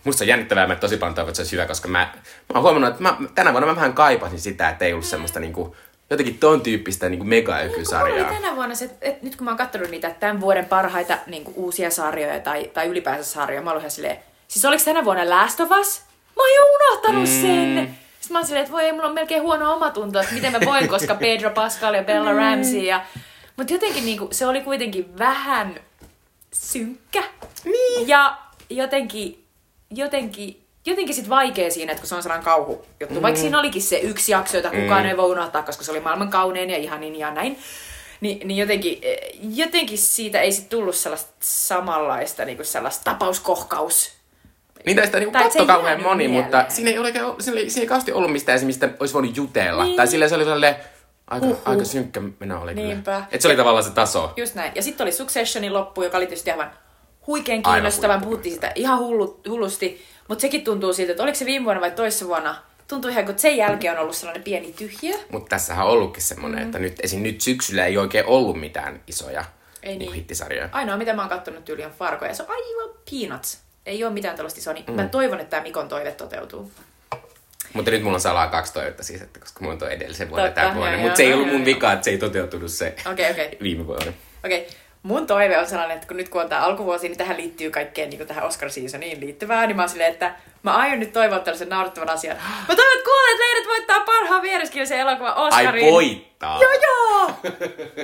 [0.03, 2.13] musta on jännittävää, mä tosi paljon toivon, että se olisi hyvä, koska mä, mä
[2.53, 5.53] oon huomannut, että mä, tänä vuonna mä vähän kaipasin sitä, että ei ollut semmoista niin
[5.53, 5.75] kuin,
[6.09, 8.29] jotenkin ton tyyppistä niin mega sarjaa.
[8.29, 11.43] Niin, tänä vuonna se, että nyt kun mä oon katsonut niitä tämän vuoden parhaita niin
[11.43, 14.17] kuin uusia sarjoja tai, tai ylipäänsä sarjoja, mä oon ihan silleen,
[14.47, 16.01] siis oliko tänä vuonna Last of Us?
[16.35, 17.41] Mä oon jo unohtanut mm.
[17.41, 17.97] sen!
[18.19, 20.87] Sitten mä oon silleen, että voi, mulla on melkein huono omatunto, että miten mä voin,
[20.87, 22.37] koska Pedro Pascal ja Bella mm.
[22.37, 23.05] Ramsey ja...
[23.57, 25.79] Mutta jotenkin niin kuin, se oli kuitenkin vähän
[26.53, 27.23] synkkä.
[27.63, 28.07] Niin.
[28.07, 28.37] Ja
[28.69, 29.45] jotenkin,
[29.91, 33.15] jotenkin jotenkin sit vaikea siinä, että kun se on sellainen kauhujuttu.
[33.15, 33.21] Mm.
[33.21, 35.09] Vaikka siinä olikin se yksi jakso, jota kukaan mm.
[35.09, 37.59] ei voi unohtaa, koska se oli maailman kaunein ja ihanin ja näin.
[38.21, 39.01] Ni, niin jotenkin,
[39.55, 44.19] jotenkin siitä ei sit tullut sellaista samanlaista niin kuin sellaista tapauskohkaus
[44.85, 46.43] niin tai sitä niin katto kauhean moni, mieleen.
[46.43, 49.83] mutta siinä ei, ole, siinä, ei, siinä ei kauheasti ollut mistään, mistä olisi voinut jutella.
[49.83, 49.95] Niin.
[49.95, 50.75] Tai sillä se oli sellainen
[51.27, 51.57] aika, Uhuh.
[51.65, 53.11] aika synkkä minä oli Niinpä.
[53.11, 53.27] kyllä.
[53.31, 54.33] Et se oli tavallaan se taso.
[54.35, 54.71] Just näin.
[54.75, 56.71] Ja sitten oli Successionin loppu, joka oli tietysti aivan
[57.27, 58.21] huikean kiinnostavan.
[58.21, 60.05] Puhuttiin sitä ihan hullu, hullusti.
[60.29, 62.55] Mutta sekin tuntuu siltä, että oliko se viime vuonna vai toissa vuonna,
[62.87, 65.17] tuntuu ihan, kun sen jälkeen on ollut sellainen pieni tyhjö.
[65.31, 66.65] Mutta tässähän on ollutkin semmoinen, mm.
[66.65, 67.23] että nyt, esim.
[67.23, 69.45] nyt syksyllä ei oikein ollut mitään isoja
[69.83, 70.13] ei niin.
[70.13, 70.69] hittisarjoja.
[70.71, 73.59] Ainoa, mitä mä oon kattonut tyyli on Fargo, ja se on aivan peanuts.
[73.85, 74.93] Ei ole mitään tällaista isoa, niin mm.
[74.93, 76.71] mä toivon, että tämä Mikon toive toteutuu.
[77.73, 80.53] Mutta nyt mulla on salaa kaksi toivetta siis, että koska mulla on tuo edellisen vuoden
[80.53, 80.97] tämä vuonna.
[80.97, 83.49] Mutta se ei ollut mun vika, että se ei toteutunut se okay, okay.
[83.63, 84.13] viime vuonna.
[84.45, 84.73] Okei, okay.
[85.03, 88.09] Mun toive on sellainen, että kun nyt kun on tämä alkuvuosi, niin tähän liittyy kaikkeen
[88.09, 91.69] niin tähän Oscar Seasoniin liittyvää, niin mä oon silleen, että mä aion nyt toivoa tällaisen
[91.69, 92.37] naurettavan asian.
[92.67, 95.85] Mä toivon, että kuulet leidet voittaa parhaan vieraskielisen elokuvan Oscarin.
[95.85, 96.59] Ai voittaa?
[96.61, 97.31] Joo, joo!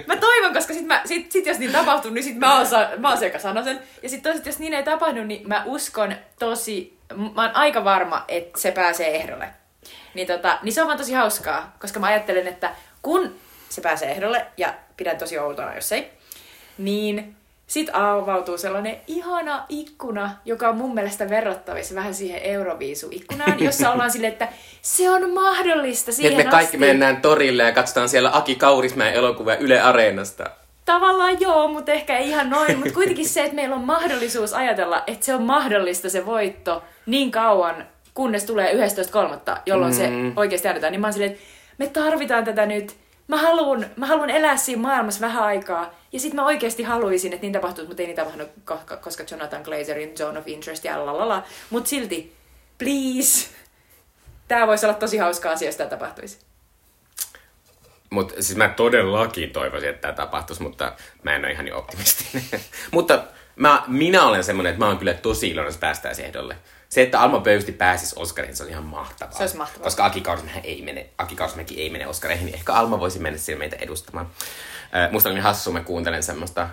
[0.07, 3.09] Mä toivon, koska sit, mä, sit, sit jos niin tapahtuu, niin sit mä oon, mä
[3.09, 3.79] oon se, joka sanoo sen.
[4.03, 6.97] Ja sit toiset, jos niin ei tapahdu, niin mä uskon tosi,
[7.35, 9.49] mä oon aika varma, että se pääsee ehdolle.
[10.13, 13.35] Niin, tota, niin se on vaan tosi hauskaa, koska mä ajattelen, että kun
[13.69, 16.11] se pääsee ehdolle, ja pidän tosi outona, jos ei,
[16.77, 17.35] niin
[17.67, 24.11] sitten avautuu sellainen ihana ikkuna, joka on mun mielestä verrattavissa vähän siihen Euroviisu-ikkunaan, jossa ollaan
[24.11, 24.47] sille, että
[24.81, 26.77] se on mahdollista siihen Että me kaikki asti.
[26.77, 30.49] mennään torille ja katsotaan siellä Aki Kaurismäen elokuva Yle Areenasta.
[30.85, 32.77] Tavallaan joo, mutta ehkä ei ihan noin.
[32.77, 37.31] Mutta kuitenkin se, että meillä on mahdollisuus ajatella, että se on mahdollista se voitto niin
[37.31, 39.97] kauan, kunnes tulee 11.3., jolloin mm.
[39.97, 40.91] se oikeasti tiedetään.
[40.91, 41.43] Niin mä oon silleen, että
[41.77, 42.95] me tarvitaan tätä nyt
[43.27, 45.93] mä haluan, mä haluan elää siinä maailmassa vähän aikaa.
[46.11, 48.49] Ja sitten mä oikeasti haluaisin, että niin tapahtuu, mutta ei niin tapahtunut,
[49.01, 51.43] koska Jonathan Glazerin Zone of Interest ja lalala.
[51.69, 52.35] Mutta silti,
[52.77, 53.49] please,
[54.47, 56.39] tämä voisi olla tosi hauska asia, jos tämä tapahtuisi.
[58.09, 62.43] Mutta siis mä todellakin toivoisin, että tämä tapahtuisi, mutta mä en ole ihan niin optimistinen.
[62.91, 63.23] mutta
[63.55, 66.55] mä, minä olen semmoinen, että mä oon kyllä tosi iloinen, jos päästään ehdolle
[66.89, 69.33] se, että Alma Pöysti pääsisi Oscariin, se on ihan mahtavaa.
[69.33, 69.83] Se olisi mahtavaa.
[69.83, 73.39] Koska Aki Kaurismäki ei mene, Aki Kaurismäki ei mene Oscareihin, niin ehkä Alma voisi mennä
[73.39, 74.29] siellä meitä edustamaan.
[74.95, 76.69] Äh, musta oli niin hassu, mä kuuntelen semmoista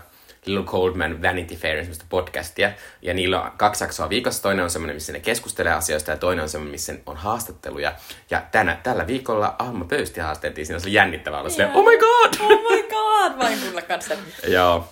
[0.47, 2.73] Little Coldman Vanity Fair, semmoista podcastia,
[3.03, 4.43] ja niillä on kaksi jaksoa viikossa.
[4.43, 7.93] Toinen on semmoinen, missä ne keskustelee asioista, ja toinen on semmoinen, missä on haastatteluja.
[8.31, 11.77] Ja tänä, tällä viikolla Alma Pöysti haasteltiin, siinä oli jännittävää olla yeah.
[11.77, 12.35] oh my god!
[12.41, 13.39] Oh my god!
[13.39, 14.15] Vain kuulla kanssa.
[14.47, 14.89] Joo.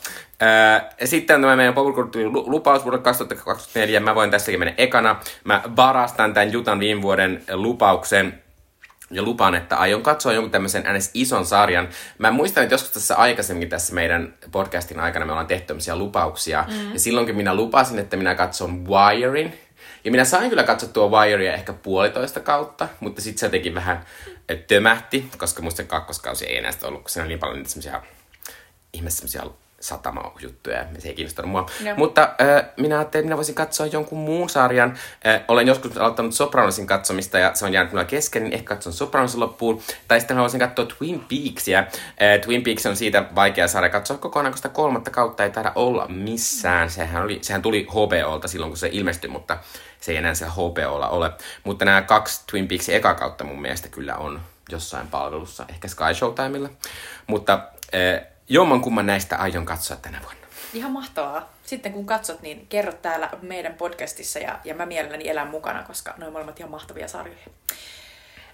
[1.04, 1.74] Sitten tämä meidän
[2.46, 4.00] lupaus vuodelle 2024.
[4.00, 5.20] Mä voin tässäkin mennä ekana.
[5.44, 8.42] Mä varastan tämän Jutan viime vuoden lupauksen
[9.10, 11.10] ja lupaan, että aion katsoa jonkun tämmöisen ns.
[11.14, 11.88] ison sarjan.
[12.18, 16.64] Mä muistan, että joskus tässä aikaisemmin tässä meidän podcastin aikana me ollaan tehty tämmöisiä lupauksia.
[16.68, 16.92] Mm.
[16.92, 19.58] Ja silloinkin minä lupasin, että minä katson Wirein.
[20.04, 24.04] Ja minä sain kyllä katsottua Wirea ehkä puolitoista kautta, mutta sitten se jotenkin vähän
[24.66, 28.02] tömähti, koska musta kakkoskausi ei enää ollut, kun siinä oli niin paljon niitä semmoisia
[28.92, 29.42] ihme semmoisia
[29.80, 31.66] satama-juttuja ja se ei kiinnostanut mua.
[31.84, 31.94] No.
[31.96, 34.98] Mutta äh, minä ajattelin, että minä voisin katsoa jonkun muun sarjan.
[35.26, 38.92] Äh, olen joskus aloittanut Sopranosin katsomista ja se on jäänyt minulla kesken, niin ehkä katson
[38.92, 39.82] Sopranosin loppuun.
[40.08, 41.78] Tai sitten haluaisin katsoa Twin Peaksia.
[41.78, 46.08] Äh, Twin Peaks on siitä vaikea saada katsoa kokonaan, koska kolmatta kautta ei taida olla
[46.08, 46.90] missään.
[46.90, 49.58] Sehän, oli, sehän tuli HBOlta silloin, kun se ilmestyi, mutta
[50.00, 51.32] se ei enää siellä HBOlla ole.
[51.64, 54.40] Mutta nämä kaksi Twin Peaksin eka kautta mun mielestä kyllä on
[54.70, 56.70] jossain palvelussa, ehkä Sky Showtimella.
[57.26, 57.60] Mutta
[57.94, 60.40] äh, Jomman kumman näistä aion katsoa tänä vuonna.
[60.74, 61.52] Ihan mahtavaa.
[61.64, 66.14] Sitten kun katsot, niin kerro täällä meidän podcastissa ja, ja mä mielelläni elän mukana, koska
[66.16, 67.40] ne on molemmat ihan mahtavia sarjoja.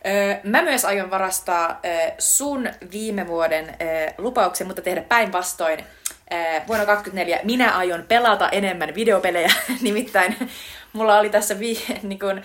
[0.06, 5.78] Öö, mä myös aion varastaa öö, sun viime vuoden öö, lupauksen, mutta tehdä päinvastoin.
[6.66, 10.50] Vuonna 2024 minä aion pelata enemmän videopelejä, nimittäin
[10.92, 12.42] mulla oli tässä vi- niin kun,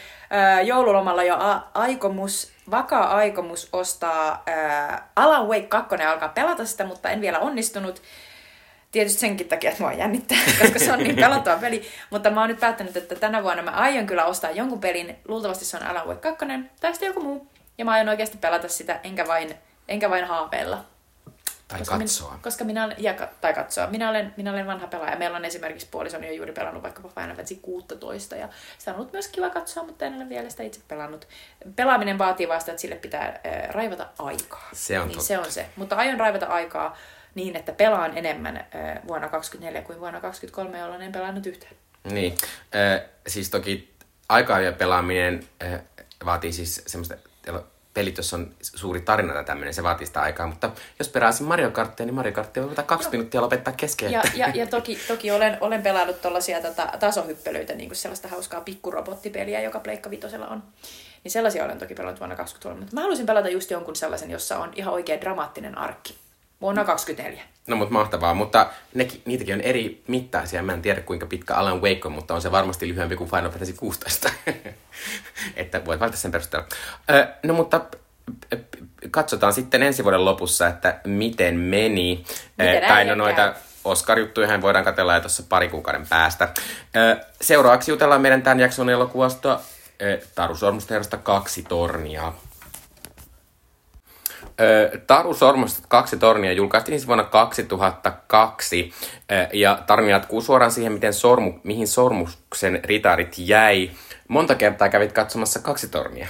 [0.64, 7.10] joululomalla jo a- aikomus vakaa aikomus ostaa ää, Alan Wake 2 alkaa pelata sitä, mutta
[7.10, 8.02] en vielä onnistunut.
[8.92, 11.88] Tietysti senkin takia, että mua jännittää, koska se on niin pelottava peli.
[12.10, 15.16] Mutta mä oon nyt päättänyt, että tänä vuonna mä aion kyllä ostaa jonkun pelin.
[15.28, 16.46] Luultavasti se on Alan Wake 2
[16.82, 17.48] tai sitten joku muu.
[17.78, 19.56] Ja mä aion oikeasti pelata sitä, enkä vain,
[19.88, 20.86] enkä vain haaveilla.
[21.72, 22.32] Tai Koska katsoa.
[22.32, 23.88] Min, koska minä olen, ja, tai katsoa.
[23.88, 25.18] Minä olen, minä olen vanha pelaaja.
[25.18, 28.36] Meillä on esimerkiksi puolisoni jo juuri pelannut vaikkapa Final Fantasy 16.
[28.36, 31.28] Ja sitä on ollut myös kiva katsoa, mutta en ole vielä sitä itse pelannut.
[31.76, 34.70] Pelaaminen vaatii vasta, että sille pitää äh, raivata aikaa.
[34.74, 35.28] Se on niin totta.
[35.28, 35.66] se on se.
[35.76, 36.98] Mutta aion raivata aikaa
[37.36, 38.64] niin, että pelaan enemmän äh,
[39.08, 41.76] vuonna 2024 kuin vuonna 2023, jolloin en pelannut yhtään.
[42.04, 42.38] Niin,
[42.76, 43.94] äh, siis toki
[44.30, 45.82] aikaa ja pelaaminen äh,
[46.26, 47.16] vaatii siis semmoista,
[47.94, 51.72] pelit, jos on suuri tarina tai tämmöinen, se vaatii sitä aikaa, mutta jos peraisin Mario
[51.72, 54.12] Karttia, niin Mario Karttia voi ottaa kaksi minuuttia ja lopettaa kesken.
[54.12, 58.62] Ja, ja, ja toki, toki olen, olen pelannut tuollaisia tota, tasohyppelyitä, niin kuin sellaista hauskaa
[58.62, 60.64] pikkurobottipeliä, joka Pleikka Vitosella on.
[61.24, 62.80] Niin sellaisia olen toki pelannut vuonna 2023.
[62.80, 66.18] Mutta mä haluaisin pelata just jonkun sellaisen, jossa on ihan oikea dramaattinen arkki.
[66.62, 67.44] Vuonna 2024.
[67.68, 70.64] No mutta mahtavaa, mutta nekin, niitäkin on eri mittaisia.
[70.64, 73.50] Mä en tiedä kuinka pitkä Alan Wake on, mutta on se varmasti lyhyempi kuin Final
[73.50, 74.30] Fantasy 16.
[75.56, 76.68] että voit valita sen perusteella.
[77.44, 77.82] No mutta
[79.12, 82.26] katsotaan sitten ensi vuoden lopussa, että miten meni.
[82.58, 83.54] Miten tai no noita?
[83.84, 86.50] Oscar-juttuja voidaan katsella jo tuossa pari kuukauden päästä.
[87.42, 89.60] Seuraavaksi jutellaan meidän tämän jakson elokuvasta
[90.36, 92.34] Taru Sormusten herrasta kaksi tornia.
[95.08, 98.94] Taru Sormusta kaksi tornia julkaistiin siis vuonna 2002
[99.32, 103.92] ö, ja tarina jatkuu suoraan siihen, miten sormu, mihin Sormuksen ritarit jäi.
[104.28, 106.28] Monta kertaa kävit katsomassa kaksi tornia.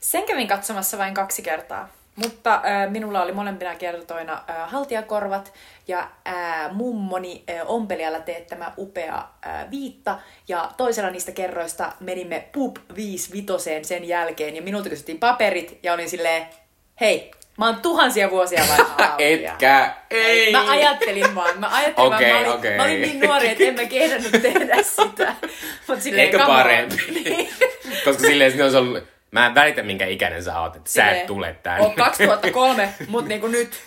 [0.00, 1.88] Sen kävin katsomassa vain kaksi kertaa.
[2.16, 5.52] Mutta äh, minulla oli molempina kertoina äh, haltijakorvat
[5.88, 10.18] ja äh, mummoni äh, ompelijalla teettämä upea äh, viitta.
[10.48, 16.10] Ja toisella niistä kerroista menimme pub 55 sen jälkeen ja minulta kysyttiin paperit ja olin
[16.10, 16.46] silleen,
[17.00, 19.14] hei, mä oon tuhansia vuosia vanha.
[19.18, 20.52] Etkä, ei.
[20.52, 22.76] Mä ajattelin vaan, mä ajattelin Okei, vaan, mä olin, okei.
[22.76, 25.34] mä olin niin nuori, että en mä kehdannut tehdä sitä.
[25.88, 26.46] Mut silleen, on.
[26.46, 26.96] parempi?
[27.24, 27.48] Niin.
[28.04, 31.26] Koska silleen sinne olisi ollut, mä en välitä minkä ikäinen sä oot, että sä et
[31.26, 31.86] tule tänne.
[31.86, 33.82] On 2003, mutta niinku nyt.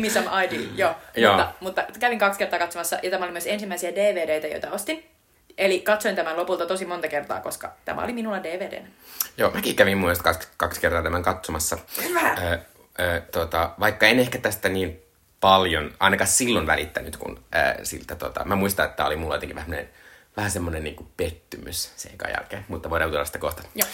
[0.00, 0.94] Me some ID, joo.
[1.16, 1.36] Joo.
[1.36, 5.11] Mutta, mutta kävin kaksi kertaa katsomassa, ja tämä oli myös ensimmäisiä DVDitä, joita ostin.
[5.58, 8.88] Eli katsoin tämän lopulta tosi monta kertaa, koska tämä oli minulla DVDnä.
[9.36, 11.78] Joo, mäkin kävin mun mielestä kaksi, kaksi kertaa tämän katsomassa.
[12.02, 12.34] Hyvä.
[12.42, 12.58] Ö,
[13.00, 15.02] ö, tota, vaikka en ehkä tästä niin
[15.40, 19.56] paljon, ainakaan silloin välittänyt, kun ö, siltä, tota, mä muistan, että tää oli mulla jotenkin
[19.56, 19.88] vähän,
[20.36, 23.62] vähän semmoinen niin pettymys sen jälkeen, mutta voidaan jutella sitä kohta.
[23.74, 23.88] Joo.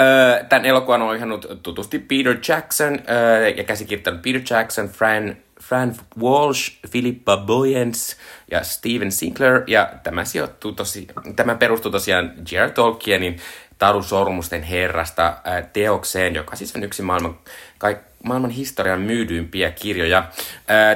[0.00, 5.94] Ö, tämän elokuvan on ohjannut tutusti Peter Jackson ö, ja käsikirjoittanut Peter Jackson, Fran, Fran
[6.20, 8.16] Walsh, Philippa Boyens
[8.50, 9.62] ja Steven Sinclair.
[9.66, 12.70] Ja tämä, sijoittuu tosi, tämä perustuu tosiaan J.R.
[12.70, 13.40] Tolkienin
[13.78, 17.38] Taru Sormusten herrasta äh, teokseen, joka siis on yksi maailman,
[17.78, 20.24] kaik, maailman historian myydyimpiä kirjoja.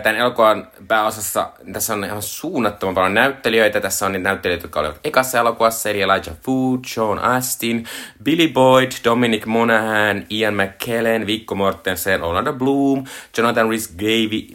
[0.02, 3.80] Tämän elokuvan pääosassa, tässä on ihan suunnattoman paljon näyttelijöitä.
[3.80, 7.86] Tässä on niitä näyttelijöitä, jotka olivat ekassa elokuvassa, eli Elijah Wood, Sean Astin,
[8.22, 13.04] Billy Boyd, Dominic Monaghan, Ian McKellen, Viggo Mortensen, Orlando Bloom,
[13.38, 13.94] Jonathan Rhys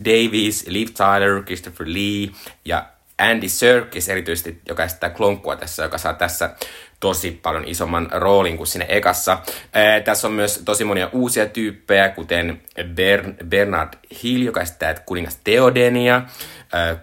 [0.05, 2.29] Davies, Liv Tyler, Christopher Lee
[2.65, 2.85] ja
[3.17, 6.55] Andy Serkis erityisesti, joka esittää klonkkua tässä, joka saa tässä
[6.99, 9.37] tosi paljon isomman roolin kuin siinä ekassa.
[9.73, 12.61] Ää, tässä on myös tosi monia uusia tyyppejä, kuten
[12.93, 16.21] Bern, Bernard Hill, joka esittää kuningas Theodenia,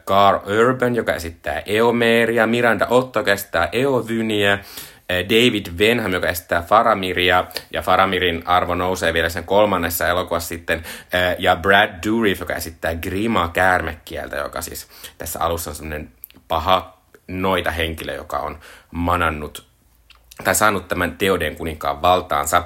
[0.07, 4.59] Carl Urban, joka esittää Eomeria, Miranda Otto, joka esittää Eovyniä,
[5.09, 10.83] David Venham, joka esittää Faramiria, ja Faramirin arvo nousee vielä sen kolmannessa elokuvassa sitten,
[11.39, 16.09] ja Brad Dourif, joka esittää Grima käärmekieltä, joka siis tässä alussa on semmoinen
[16.49, 18.59] paha noita henkilö, joka on
[18.91, 19.67] manannut
[20.45, 22.65] tai saanut tämän Teoden kuninkaan valtaansa.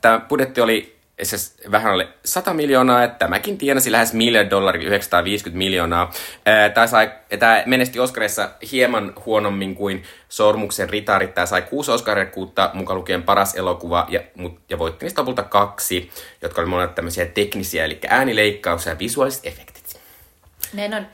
[0.00, 1.36] Tämä budjetti oli se
[1.70, 6.12] vähän alle 100 miljoonaa, että tämäkin tienasi lähes miljard dollaria, 950 miljoonaa.
[6.74, 11.34] Tämä, sai, tämä menesti Oscarissa hieman huonommin kuin Sormuksen ritarit.
[11.34, 16.10] Tämä sai kuusi Oscar-kuutta, mukaan lukien paras elokuva, ja, mut, ja voitti niistä lopulta kaksi,
[16.42, 20.00] jotka oli monet tämmöisiä teknisiä, eli äänileikkaus ja visuaaliset efektit.
[20.72, 21.06] Näin on.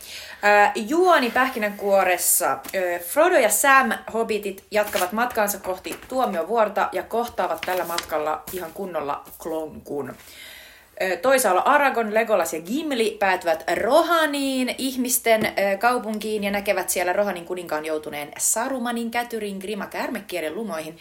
[0.44, 2.52] Äh, juoni pähkinänkuoressa.
[2.52, 9.24] Äh, Frodo ja Sam hobbitit jatkavat matkaansa kohti tuomiovuorta ja kohtaavat tällä matkalla ihan kunnolla
[9.42, 10.09] klonkun.
[10.09, 17.44] Äh, Toisaalla Aragon, Legolas ja Gimli päätyvät Rohaniin ihmisten äh, kaupunkiin ja näkevät siellä Rohanin
[17.44, 20.98] kuninkaan joutuneen Sarumanin kätyrin Grima kärmekielen lumoihin.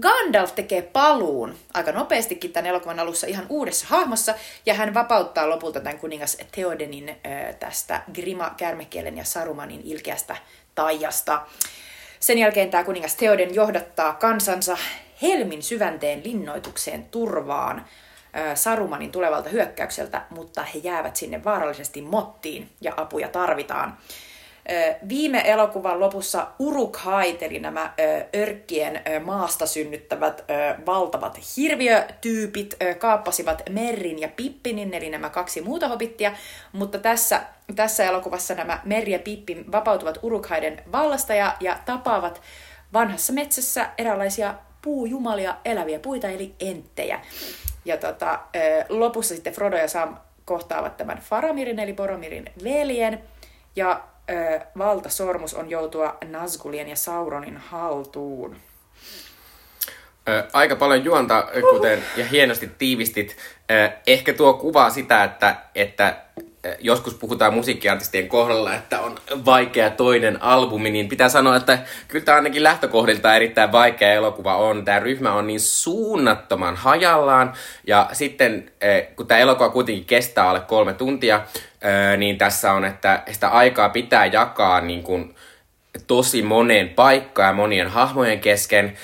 [0.00, 4.34] Gandalf tekee paluun aika nopeastikin tämän elokuvan alussa ihan uudessa hahmossa,
[4.66, 10.36] ja hän vapauttaa lopulta tämän kuningas Theodenin äh, tästä Grima kärmekielen ja Sarumanin ilkeästä
[10.74, 11.40] taijasta.
[12.20, 14.76] Sen jälkeen tämä kuningas Theoden johdattaa kansansa
[15.22, 17.84] Helmin syvänteen linnoitukseen turvaan.
[18.54, 23.98] Sarumanin tulevalta hyökkäykseltä, mutta he jäävät sinne vaarallisesti mottiin ja apuja tarvitaan.
[25.08, 27.92] Viime elokuvan lopussa Urukhait, eli nämä
[28.36, 30.44] örkkien maasta synnyttävät
[30.86, 36.32] valtavat hirviötyypit, kaappasivat Merrin ja Pippinin, eli nämä kaksi muuta hobittia,
[36.72, 37.40] mutta tässä,
[37.76, 42.42] tässä elokuvassa nämä Merri ja Pippi vapautuvat Urukhaiden vallasta ja, ja tapaavat
[42.92, 47.20] vanhassa metsässä eräänlaisia puujumalia, eläviä puita, eli enttejä.
[47.84, 48.40] Ja tota,
[48.88, 53.20] lopussa sitten Frodo ja Sam kohtaavat tämän Faramirin, eli Boromirin veljen,
[53.76, 58.56] ja ö, valtasormus on joutua Nazgulien ja Sauronin haltuun.
[60.28, 63.36] Ö, aika paljon juonta, kuten ja hienosti tiivistit.
[63.70, 66.16] Ö, ehkä tuo kuvaa sitä, että, että
[66.78, 72.36] joskus puhutaan musiikkiartistien kohdalla, että on vaikea toinen albumi, niin pitää sanoa, että kyllä tämä
[72.36, 74.84] ainakin lähtökohdilta erittäin vaikea elokuva on.
[74.84, 77.52] Tämä ryhmä on niin suunnattoman hajallaan,
[77.86, 78.70] ja sitten
[79.16, 81.40] kun tämä elokuva kuitenkin kestää alle kolme tuntia,
[82.16, 85.34] niin tässä on, että sitä aikaa pitää jakaa niin kuin
[86.06, 88.98] tosi moneen paikkaan ja monien hahmojen kesken,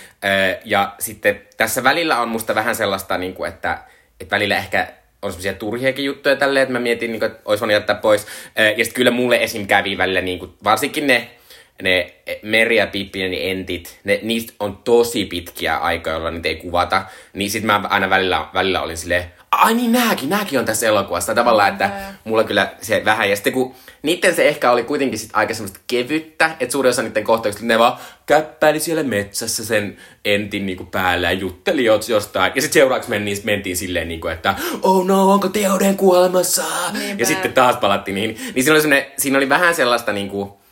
[0.64, 3.78] ja sitten tässä välillä on musta vähän sellaista, niin että,
[4.20, 4.88] että välillä ehkä
[5.24, 8.26] on semmoisia turhiakin juttuja tälleen, että mä mietin, niin kuin, että olisi voinut jättää pois.
[8.56, 9.66] Ja sitten kyllä mulle esim.
[9.66, 11.30] kävi välillä, niin kuin, varsinkin ne,
[11.82, 16.56] ne Meri ja Pippi ne entit, ne, niistä on tosi pitkiä aikoja, jolloin niitä ei
[16.56, 17.04] kuvata.
[17.32, 21.34] Niin sitten mä aina välillä, välillä olin silleen, ai niin nääkin, nääkin on tässä elokuvassa.
[21.34, 21.90] Tavallaan, että
[22.24, 25.80] mulla kyllä se vähän, ja sitten kun niiden se ehkä oli kuitenkin sit aika semmoista
[25.86, 31.32] kevyttä, että suurin osa niiden kohtauksista ne vaan käppäili siellä metsässä sen entin niinku päällä
[31.32, 32.52] ja jutteli jostain.
[32.54, 36.64] Ja sitten seuraavaksi mentiin, mentiin silleen, niinku, että oh no, onko Teoden kuolemassa?
[36.92, 37.22] Niinpä.
[37.22, 38.52] Ja sitten taas palattiin niihin.
[38.54, 40.63] Niin siinä oli, siinä oli vähän sellaista niinku,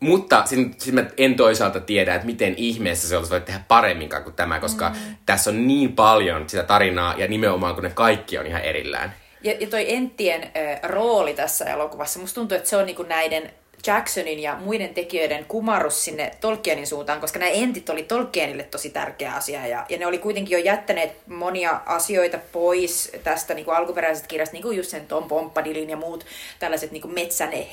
[0.00, 4.34] mutta sitten mä en toisaalta tiedä, että miten ihmeessä se olisi voinut tehdä paremmin kuin
[4.34, 5.16] tämä, koska mm.
[5.26, 9.14] tässä on niin paljon sitä tarinaa ja nimenomaan kun ne kaikki on ihan erillään.
[9.42, 13.50] Ja, ja toi Enttien äh, rooli tässä elokuvassa, musta tuntuu, että se on niinku näiden
[13.86, 19.34] Jacksonin ja muiden tekijöiden kumarus sinne Tolkienin suuntaan, koska nämä entit oli Tolkienille tosi tärkeä
[19.34, 24.28] asia ja, ja ne oli kuitenkin jo jättäneet monia asioita pois tästä niin kuin alkuperäisestä
[24.28, 26.26] kirjasta, niin kuin just sen Tom Pompadilin ja muut
[26.58, 27.14] tällaiset niin kuin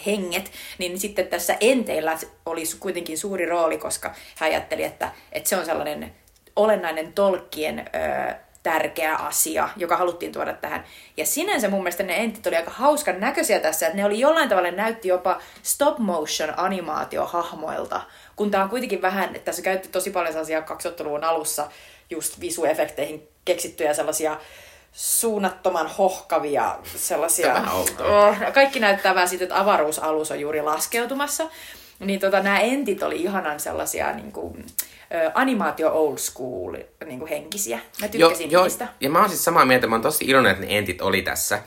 [0.06, 5.58] henget, niin sitten tässä enteillä oli kuitenkin suuri rooli, koska hän ajatteli, että, että se
[5.58, 6.12] on sellainen
[6.56, 8.34] olennainen Tolkien öö,
[8.68, 10.84] tärkeä asia, joka haluttiin tuoda tähän.
[11.18, 14.50] Ja sinänsä mun mielestä ne entit oli aika hauskan näköisiä tässä, että ne oli jollain
[14.50, 18.02] tavalla näytti jopa stop motion animaatiohahmoilta,
[18.36, 21.68] kun tää on kuitenkin vähän, että tässä käytti tosi paljon sellaisia 2000-luvun alussa
[22.10, 24.38] just visuefekteihin keksittyjä sellaisia
[24.92, 27.56] suunnattoman hohkavia sellaisia...
[28.00, 31.50] Oh, kaikki näyttää vähän siitä, että avaruusalus on juuri laskeutumassa.
[32.00, 34.66] Niin tota, nämä entit oli ihanan sellaisia niin kuin,
[35.34, 37.80] animaatio old school niin kuin henkisiä.
[38.02, 38.84] Mä tykkäsin jo, niistä.
[38.84, 41.22] Jo, ja mä oon siis samaa mieltä, mä oon tosi iloinen, että ne entit oli
[41.22, 41.60] tässä,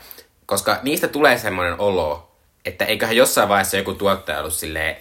[0.45, 2.31] koska niistä tulee semmoinen olo,
[2.65, 4.95] että eiköhän jossain vaiheessa joku tuottaja ollut silleen,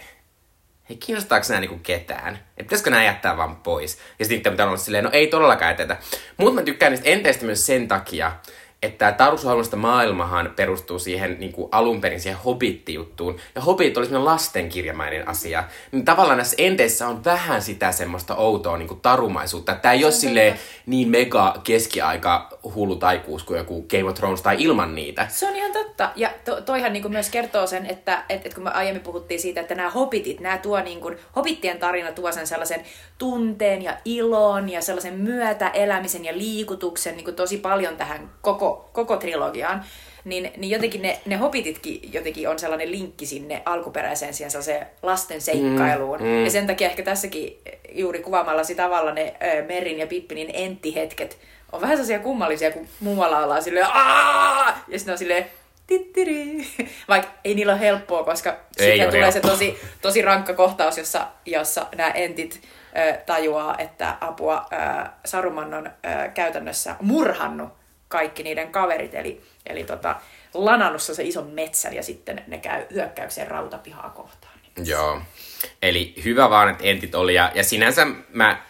[0.89, 2.35] hei kiinnostaako nämä niinku ketään?
[2.35, 3.99] Että pitäisikö nämä jättää vaan pois?
[4.19, 5.97] Ja sitten pitää olla silleen, no ei todellakaan jätetä.
[6.37, 8.33] Mutta mä tykkään niistä enteistä myös sen takia,
[8.83, 13.37] että Tarusuhalmasta maailmahan perustuu siihen niin kuin alun perin siihen Hobbit-juttuun.
[13.55, 15.65] Ja Hobbit oli semmoinen lastenkirjamainen asia.
[15.93, 19.75] Niin tavallaan näissä enteissä on vähän sitä semmoista outoa niin kuin tarumaisuutta.
[19.75, 24.57] Tämä ei ole silleen niin mega keskiaika hullu taikuus kuin joku Game of Thrones tai
[24.59, 25.27] ilman niitä.
[25.29, 26.11] Se on ihan totta.
[26.17, 29.41] Ja to, toihan niin kuin myös kertoo sen, että et, et kun me aiemmin puhuttiin
[29.41, 32.81] siitä, että nämä Hobbitit, nämä tuo niin kuin, Hobbittien tarina tuo sen sellaisen
[33.19, 39.17] tunteen ja ilon ja sellaisen myötäelämisen ja liikutuksen niin kuin tosi paljon tähän koko koko,
[39.17, 39.85] trilogiaan,
[40.25, 45.41] niin, niin jotenkin ne, ne hobititkin jotenkin on sellainen linkki sinne alkuperäiseen siihen se lasten
[45.41, 46.19] seikkailuun.
[46.19, 46.45] Mm, mm.
[46.45, 47.61] Ja sen takia ehkä tässäkin
[47.93, 51.39] juuri kuvaamalla tavalla ne ö, Merin ja Pippinin enttihetket
[51.73, 54.85] on vähän sellaisia kummallisia, kun muualla ollaan silleen Aa!
[54.89, 55.47] ja sitten on silleen
[55.87, 56.67] tittiri.
[57.09, 59.33] Vaikka ei niillä ole helppoa, koska sitten tulee helppo.
[59.33, 62.61] se tosi, tosi rankka kohtaus, jossa, jossa nämä entit
[62.99, 67.69] ö, tajuaa, että apua ö, Saruman on ö, käytännössä murhannut
[68.09, 70.17] kaikki niiden kaverit, eli, eli tota,
[70.55, 74.55] Lananussa se ison metsän ja sitten ne käy hyökkäykseen rautapihaa kohtaan.
[74.85, 75.21] Joo,
[75.83, 78.63] eli hyvä vaan, että entit oli, ja, ja sinänsä mä,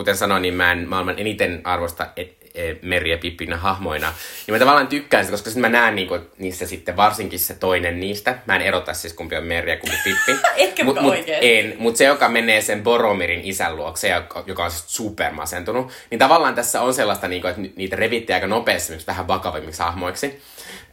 [0.00, 4.12] kuten sanoin, niin mä en maailman eniten arvosta et, E, Meri ja Pippinä hahmoina.
[4.46, 8.00] Ja mä tavallaan tykkään sitä, koska sitten mä näen niinku, niissä sitten varsinkin se toinen
[8.00, 8.38] niistä.
[8.46, 10.46] Mä en erota siis kumpi on Meri ja kumpi Pippi.
[10.64, 14.70] Etkä mut, mut, En, mutta se, joka menee sen Boromirin isän luokse, joka, joka on
[14.70, 20.42] supermasentunut, niin tavallaan tässä on sellaista, niinku, että niitä revitti aika nopeasti vähän vakavimmiksi hahmoiksi.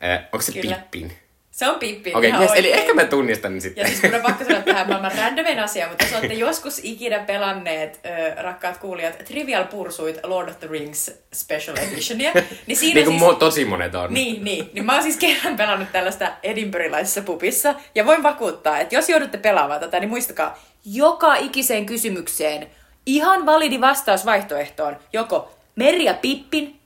[0.03, 0.75] Äh, onko se Kyllä.
[0.75, 1.26] Pippin?
[1.57, 2.13] Se on Pippi.
[2.13, 3.81] Okei, ihan yes, eli ehkä mä tunnistan niin sitten.
[3.81, 7.19] Ja siis mun on pakko sanoa tähän maailman randomin asia, mutta jos olette joskus ikinä
[7.19, 12.31] pelanneet, ö, rakkaat kuulijat, Trivial Pursuit Lord of the Rings Special Editionia,
[12.67, 13.31] niin siinä niin kuin siis...
[13.31, 14.13] mo- tosi monet on.
[14.13, 14.69] Niin, niin.
[14.73, 17.75] Niin mä oon siis kerran pelannut tällaista edinburghilaisessa pubissa.
[17.95, 22.67] Ja voin vakuuttaa, että jos joudutte pelaamaan tätä, niin muistakaa, joka ikiseen kysymykseen
[23.05, 26.79] ihan validi vastausvaihtoehto on joko Merja Pippin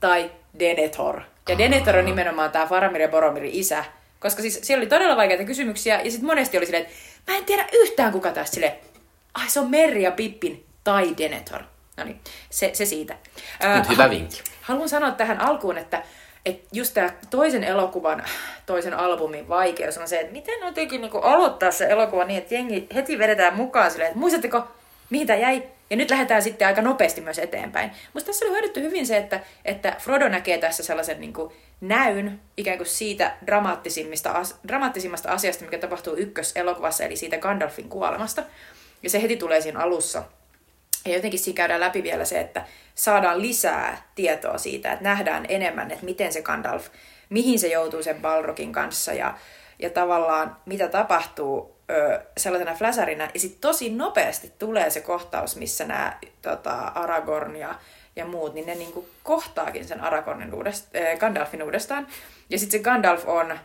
[0.00, 1.20] tai Denethor.
[1.48, 3.84] Ja Denethor on nimenomaan tämä Faramir ja Boromirin isä.
[4.20, 6.96] Koska siis siellä oli todella vaikeita kysymyksiä, ja sitten monesti oli silleen, että
[7.26, 8.72] mä en tiedä yhtään kuka tässä silleen,
[9.34, 11.62] ai se on Merja Pippin tai Denethor.
[11.96, 13.16] No niin, se, se siitä.
[13.60, 14.42] Ää, Mut hyvä vinkki.
[14.62, 16.02] Haluan sanoa tähän alkuun, että,
[16.46, 18.24] että just tämä toisen elokuvan,
[18.66, 22.54] toisen albumin vaikeus on se, että miten on jotenkin niin aloittaa se elokuva niin, että
[22.54, 24.68] jengi heti vedetään mukaan silleen, että muistatteko,
[25.10, 25.62] mihin tämä jäi?
[25.90, 27.90] Ja nyt lähdetään sitten aika nopeasti myös eteenpäin.
[28.14, 32.40] Musta tässä oli hoidettu hyvin se, että, että Frodo näkee tässä sellaisen niin kuin näyn
[32.56, 38.42] ikään kuin siitä dramaattisimmista, as, dramaattisimmasta asiasta, mikä tapahtuu ykköselokuvassa, eli siitä Gandalfin kuolemasta.
[39.02, 40.22] Ja se heti tulee siinä alussa.
[41.06, 45.90] Ja jotenkin siinä käydään läpi vielä se, että saadaan lisää tietoa siitä, että nähdään enemmän,
[45.90, 46.88] että miten se Gandalf,
[47.28, 49.34] mihin se joutuu sen Balrogin kanssa ja,
[49.78, 53.28] ja tavallaan mitä tapahtuu ö, sellaisena fläsärina.
[53.34, 57.74] Ja sitten tosi nopeasti tulee se kohtaus, missä nämä tota, Aragorn ja,
[58.16, 62.06] ja muut, niin ne niinku kohtaakin sen Aragornin uudest, äh, Gandalfin uudestaan.
[62.50, 63.58] Ja sitten se Gandalf on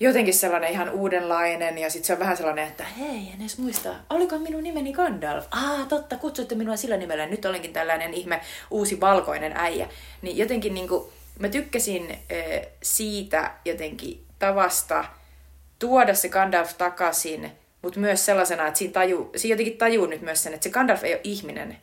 [0.00, 3.94] jotenkin sellainen ihan uudenlainen ja sitten se on vähän sellainen, että hei, en edes muista,
[4.10, 5.46] oliko minun nimeni Gandalf?
[5.50, 8.40] Ah, totta, kutsutte minua sillä nimellä, nyt olenkin tällainen ihme
[8.70, 9.88] uusi valkoinen äijä.
[10.22, 15.04] Niin jotenkin niinku, mä tykkäsin äh, siitä jotenkin tavasta
[15.78, 17.52] tuoda se Gandalf takaisin,
[17.82, 21.04] mutta myös sellaisena, että siinä, taju, siinä jotenkin tajuu nyt myös sen, että se Gandalf
[21.04, 21.76] ei ole ihminen.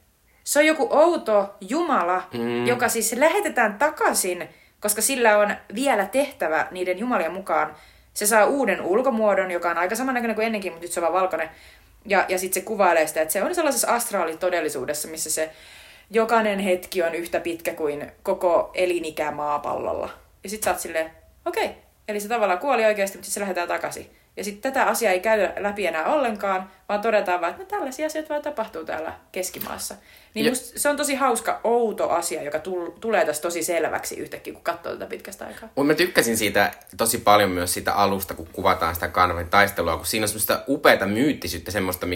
[0.43, 2.67] Se on joku outo jumala, mm.
[2.67, 7.75] joka siis lähetetään takaisin, koska sillä on vielä tehtävä niiden jumalien mukaan.
[8.13, 11.21] Se saa uuden ulkomuodon, joka on aika samannäköinen kuin ennenkin, mutta nyt se on vaan
[11.21, 11.49] valkoinen.
[12.05, 15.51] Ja, ja sitten se kuvailee sitä, että se on sellaisessa astraalitodellisuudessa, missä se
[16.09, 20.09] jokainen hetki on yhtä pitkä kuin koko elinikä maapallolla.
[20.43, 21.11] Ja sitten sä oot silleen,
[21.45, 21.77] okei, okay.
[22.11, 24.15] Eli se tavallaan kuoli oikeasti, mutta sitten se lähdetään takaisin.
[24.37, 28.05] Ja sitten tätä asiaa ei käydä läpi enää ollenkaan, vaan todetaan vaan, että no tällaisia
[28.05, 29.95] asioita vaan tapahtuu täällä Keskimaassa.
[30.33, 34.53] Niin Ja- se on tosi hauska, outo asia, joka tul- tulee tässä tosi selväksi yhtäkkiä,
[34.53, 35.69] kun katsoo tätä pitkästä aikaa.
[35.75, 40.05] Mutta mä tykkäsin siitä tosi paljon myös siitä alusta, kun kuvataan sitä Gandalfin taistelua, kun
[40.05, 42.07] siinä on semmoista upeata myyttisyyttä, semmoista,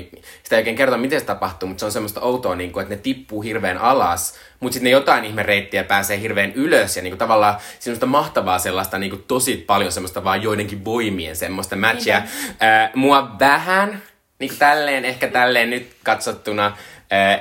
[0.44, 2.96] sitä ei oikein kerrota, miten se tapahtuu, mutta se on semmoista outoa, niin kuin, että
[2.96, 7.12] ne tippuu hirveän alas, mutta sitten ne jotain ihme reittiä pääsee hirveän ylös, ja niin
[7.12, 12.22] kuin, tavallaan semmoista mahtavaa sellaista, niin kuin, tosi paljon semmoista vaan joidenkin voimien semmoista matchia.
[12.60, 14.04] Ää, mua vähän,
[14.40, 16.78] niin kuin tälleen, ehkä tälleen nyt katsottuna,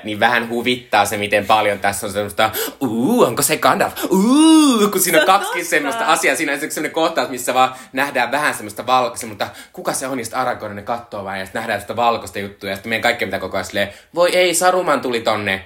[0.04, 2.50] niin vähän huvittaa se, miten paljon tässä on semmoista,
[2.80, 4.04] uu, onko se Gandalf?
[4.10, 6.36] Uu, kun siinä on kaksi semmoista asiaa.
[6.36, 10.18] Siinä on esimerkiksi semmoinen kohtaus, missä vaan nähdään vähän semmoista valkoista, mutta kuka se on,
[10.18, 13.02] ja sitten Aragorn ne kattoo vähän, ja sitten nähdään sitä valkoista juttua, ja sitten meidän
[13.02, 15.64] kaikkea pitää koko ajan silleen, voi ei, Saruman tuli tonne.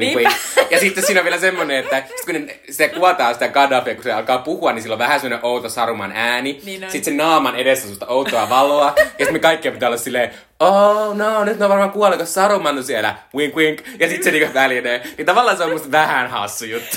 [0.00, 0.18] Niinpä.
[0.18, 0.70] wink.
[0.70, 4.04] Ja sitten siinä on vielä semmoinen, että sit kun ne, se kuvataan sitä Gandalfia, kun
[4.04, 6.60] se alkaa puhua, niin sillä on vähän semmoinen outo Saruman ääni.
[6.64, 6.90] Niin on.
[6.90, 8.94] sitten se naaman edessä on outoa valoa.
[8.96, 10.30] ja sitten me kaikkien pitää olla silleen,
[10.60, 13.14] oh no, nyt ne on varmaan kuollut, koska Saruman on siellä.
[13.34, 13.80] Wink, wink.
[13.98, 15.02] Ja sitten se niinku välinee.
[15.16, 16.96] Niin tavallaan se on musta vähän hassu juttu.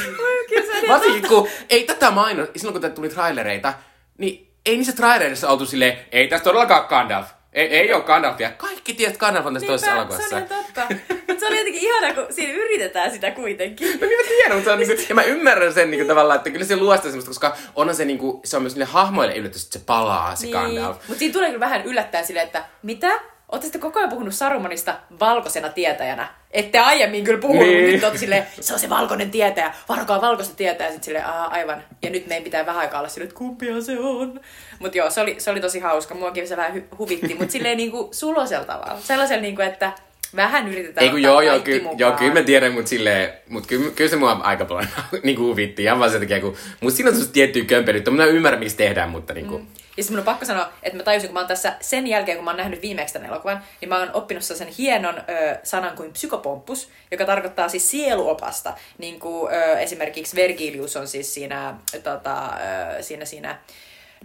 [0.87, 3.73] Varsinkin kun ei tätä maino, silloin kun tuli trailereita,
[4.17, 7.27] niin ei niissä trailereissa oltu silleen, ei tässä todellakaan Gandalf.
[7.53, 8.51] Ei, ei ole Gandalfia.
[8.51, 10.29] Kaikki tiedät, että Gandalf on tässä toisessa elokuvassa.
[10.29, 10.95] Se on ihan totta.
[11.27, 13.87] Mutta se oli jotenkin ihana, kun siinä yritetään sitä kuitenkin.
[13.87, 16.49] No niin mä tiedän, mutta se on niinku, ja mä ymmärrän sen niinku tavallaan, että
[16.49, 19.63] kyllä se luo sitä semmoista, koska onhan se niinku, se on myös niille hahmoille yllätys,
[19.63, 20.97] että se palaa, se Gandalf.
[21.07, 23.19] Mutta siinä tulee kyllä vähän yllättäen silleen, että mitä?
[23.53, 26.27] Olette sitten koko ajan puhunut Sarumanista valkoisena tietäjänä.
[26.51, 27.77] Ette aiemmin kyllä puhunut, Niin.
[27.79, 30.89] mutta nyt olette silleen, se on se valkoinen tietäjä, varokaa valkoista tietäjä.
[30.89, 31.83] Sitten silleen, Aa, aivan.
[32.01, 34.41] Ja nyt meidän pitää vähän aikaa olla silleen, että kumpia se on.
[34.79, 36.15] Mutta joo, se oli, se oli tosi hauska.
[36.15, 38.99] Muakin se vähän hu- huvitti, mutta silleen niinku sulosella tavalla.
[39.01, 39.91] Sellaisella niinku, että
[40.35, 41.99] vähän yritetään Ei kun ottaa joo, joo, ky, mukaan.
[41.99, 44.87] joo, kyllä mä tiedän, mutta silleen, mut kyllä, kyllä se mua aika paljon
[45.23, 48.31] niinku huvitti, ihan vaan sen takia, kun, mut siinä on semmoista tiettyä kömpelyyttä, mutta mä
[48.31, 49.67] ymmärrän, miksi tehdään, mutta niinku, mm.
[49.97, 52.37] Ja sitten mun on pakko sanoa, että mä tajusin, kun mä oon tässä sen jälkeen,
[52.37, 55.95] kun mä oon nähnyt viimeksi tämän elokuvan, niin mä oon oppinut sen hienon ö, sanan
[55.95, 58.73] kuin psykopomppus, joka tarkoittaa siis sieluopasta.
[58.97, 62.49] Niin kuin ö, esimerkiksi Vergilius on siis siinä, tota,
[62.97, 63.57] ö, siinä, siinä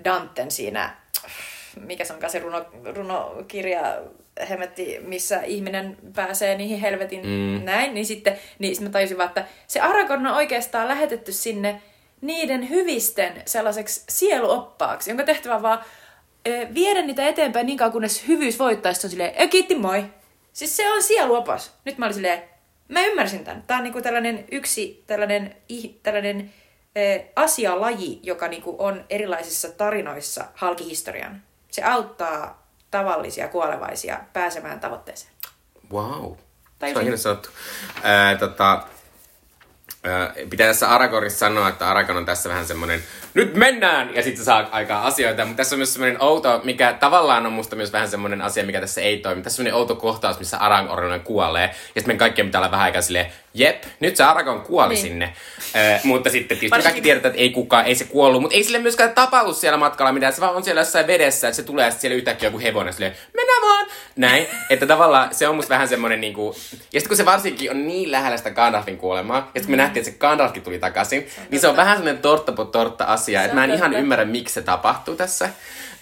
[0.05, 0.97] Danten siinä,
[1.81, 3.97] mikä se onkaan se runo, runokirja,
[4.49, 7.65] hemetti, missä ihminen pääsee niihin helvetin mm.
[7.65, 11.83] näin, niin sitten niin sit mä tajusin vaan, että se Aragorn on oikeastaan lähetetty sinne
[12.21, 15.81] niiden hyvisten sellaiseksi sieluoppaaksi, jonka tehtävä on vaan
[16.49, 20.05] ö, viedä niitä eteenpäin niin kauan, kunnes hyvyys voittaa, sitten on silleen, "Ö, kiitti moi.
[20.53, 21.75] Siis se on sieluopas.
[21.85, 22.43] Nyt mä olin silleen,
[22.89, 23.63] mä ymmärsin tämän.
[23.67, 25.57] Tää on niinku tällainen yksi, tällainen,
[26.03, 26.53] tällainen
[27.37, 31.43] asialaji, joka niinku on erilaisissa tarinoissa halkihistorian.
[31.71, 35.33] Se auttaa tavallisia kuolevaisia pääsemään tavoitteeseen.
[35.93, 36.33] Wow.
[36.79, 37.49] Tai se on hienosti sanottu.
[38.03, 38.83] Ää, tota,
[40.51, 43.03] pitää tässä Aragorissa sanoa, että Aragon on tässä vähän semmoinen,
[43.35, 44.15] nyt mennään!
[44.15, 45.45] Ja sitten saa aikaa asioita.
[45.45, 48.81] Mutta tässä on myös semmoinen outo, mikä tavallaan on musta myös vähän semmoinen asia, mikä
[48.81, 49.43] tässä ei toimi.
[49.43, 51.63] Tässä on semmoinen outo kohtaus, missä Aragorn kuolee.
[51.63, 55.03] Ja sitten meidän kaikkien pitää olla vähän aikaa silleen, jep, nyt se Aragon kuoli niin.
[55.03, 55.33] sinne.
[55.77, 58.43] Ö, mutta sitten tietysti kaikki tiedetään, että ei kukaan, ei se kuollut.
[58.43, 60.33] Mutta ei sille myöskään tapahdu siellä matkalla mitään.
[60.33, 63.17] Se vaan on siellä jossain vedessä, että se tulee sitten siellä yhtäkkiä joku hevonen silleen,
[63.35, 63.87] mennään vaan!
[64.17, 64.47] Näin.
[64.71, 66.57] Että tavallaan se on musta vähän semmoinen niinku...
[66.71, 69.88] Ja sitten kun se varsinkin on niin lähellä sitä Gandalfin kuolemaa, ja sitten me mm.
[69.89, 73.05] Nähtiin, että se Gandalfkin tuli takaisin, se niin se on vähän semmoinen tortta po tortta
[73.05, 73.43] asia.
[73.43, 75.49] Että mä en ihan ymmärrä, miksi se tapahtuu tässä.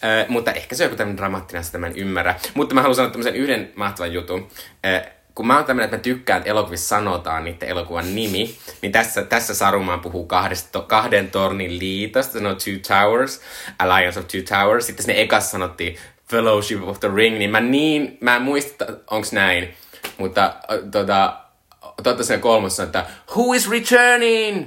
[0.04, 2.34] Ö, mutta ehkä se on joku tämmöinen dramaattinen asia, mä en ymmärrä.
[2.54, 4.48] Mutta mä haluan sanoa tämmöisen yhden mahtavan jutun.
[4.86, 5.00] Ö,
[5.34, 9.22] kun mä oon tämmönen, että mä tykkään, että elokuvissa sanotaan niiden elokuvan nimi, niin tässä,
[9.22, 13.40] tässä Sarumaan puhuu kahdesta, kahden tornin liitosta, sanoo Two Towers,
[13.78, 14.86] Alliance of Two Towers.
[14.86, 15.96] Sitten sinne ekas sanottiin
[16.30, 19.74] Fellowship of the Ring, niin mä niin, mä en muista, onks näin,
[20.18, 20.54] mutta
[20.90, 21.36] tota,
[22.02, 24.66] totta sen kolmossa, että Who is returning?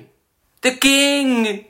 [0.61, 1.65] The King!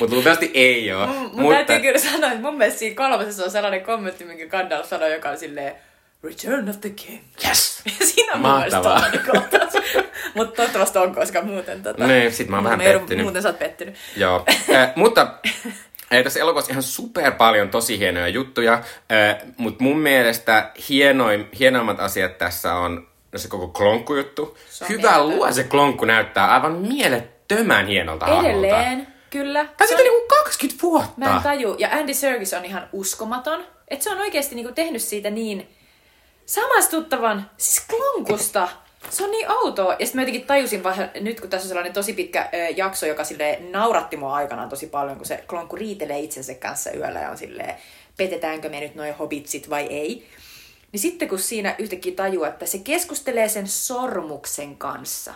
[0.00, 1.06] Mutta luultavasti ei oo.
[1.06, 1.64] Mun, mun mutta...
[1.64, 5.30] täytyy kyllä sanoa, että mun mielestä siinä kolmosessa on sellainen kommentti, minkä Gandalf sanoi, joka
[5.30, 5.74] on silleen
[6.22, 7.20] Return of the King.
[7.46, 7.82] Yes!
[8.14, 9.04] Siinä on Mahtavaa.
[10.34, 12.06] Mutta toivottavasti on, koska muuten tota...
[12.06, 13.24] Niin, sit mä oon vähän pettynyt.
[13.24, 13.94] Muuten sä oot pettynyt.
[14.16, 14.44] Joo.
[14.74, 15.34] äh, mutta
[16.24, 18.82] tässä elokuvassa ihan super paljon tosi hienoja juttuja,
[19.56, 24.58] mutta mun mielestä hienoim, hienoimmat asiat tässä on no se koko klonkkujuttu.
[24.88, 29.10] Hyvä luo se klonkku näyttää aivan mielettömän hienolta Edelleen, hahmolta.
[29.30, 29.66] kyllä.
[29.76, 31.12] Tai sitten on niinku 20 vuotta.
[31.16, 31.76] Mä en taju.
[31.78, 33.64] Ja Andy Serkis on ihan uskomaton.
[33.88, 35.68] Että se on oikeasti niinku tehnyt siitä niin
[36.46, 38.68] samastuttavan, siis klonkusta.
[39.10, 39.92] Se on niin outoa.
[39.92, 43.06] Ja sitten mä jotenkin tajusin vähän, nyt kun tässä on sellainen tosi pitkä ö, jakso,
[43.06, 47.30] joka sille nauratti mua aikanaan tosi paljon, kun se klonkku riitelee itsensä kanssa yöllä ja
[47.30, 47.74] on silleen,
[48.16, 50.28] petetäänkö me nyt noin hobitsit vai ei.
[50.92, 55.34] Niin sitten kun siinä yhtäkkiä tajuu, että se keskustelee sen sormuksen kanssa.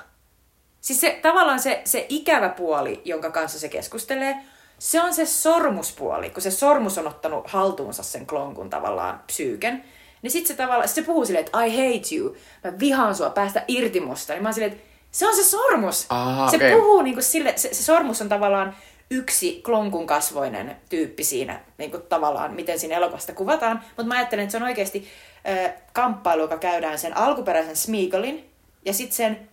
[0.80, 4.36] Siis se, tavallaan se, se ikävä puoli, jonka kanssa se keskustelee,
[4.78, 9.84] se on se sormuspuoli, kun se sormus on ottanut haltuunsa sen klonkun tavallaan psyyken.
[10.22, 13.30] Niin sit se tavallaan, sit se puhuu silleen, että I hate you, mä vihaan sua,
[13.30, 14.32] päästä irti musta.
[14.32, 16.06] Niin mä oon silleen, että se on se sormus.
[16.08, 16.72] Aha, se okay.
[16.72, 18.76] puhuu niinku sille, se, se sormus on tavallaan
[19.10, 23.80] yksi klonkun kasvoinen tyyppi siinä, niin kuin tavallaan, miten siinä elokuvasta kuvataan.
[23.86, 25.08] Mutta mä ajattelen, että se on oikeasti
[25.48, 28.50] äh, kamppailu, joka käydään sen alkuperäisen Smeagolin
[28.84, 29.48] ja sitten sen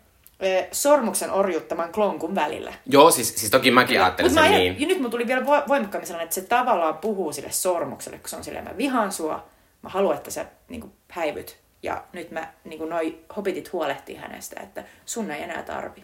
[0.72, 2.74] sormuksen orjuttaman klonkun välillä.
[2.86, 4.82] Joo, siis, siis toki mäkin ja, ajattelin sen mä niin.
[4.82, 8.36] Ja nyt mun tuli vielä voimakkaammin sellainen, että se tavallaan puhuu sille sormukselle, kun se
[8.36, 9.47] on silleen, mä vihaan sua,
[9.82, 11.59] mä haluan, että sä niin kuin, häivyt.
[11.84, 16.03] Ja nyt mä, niin kuin noi hobitit huolehtii hänestä, että sun ei enää tarvi.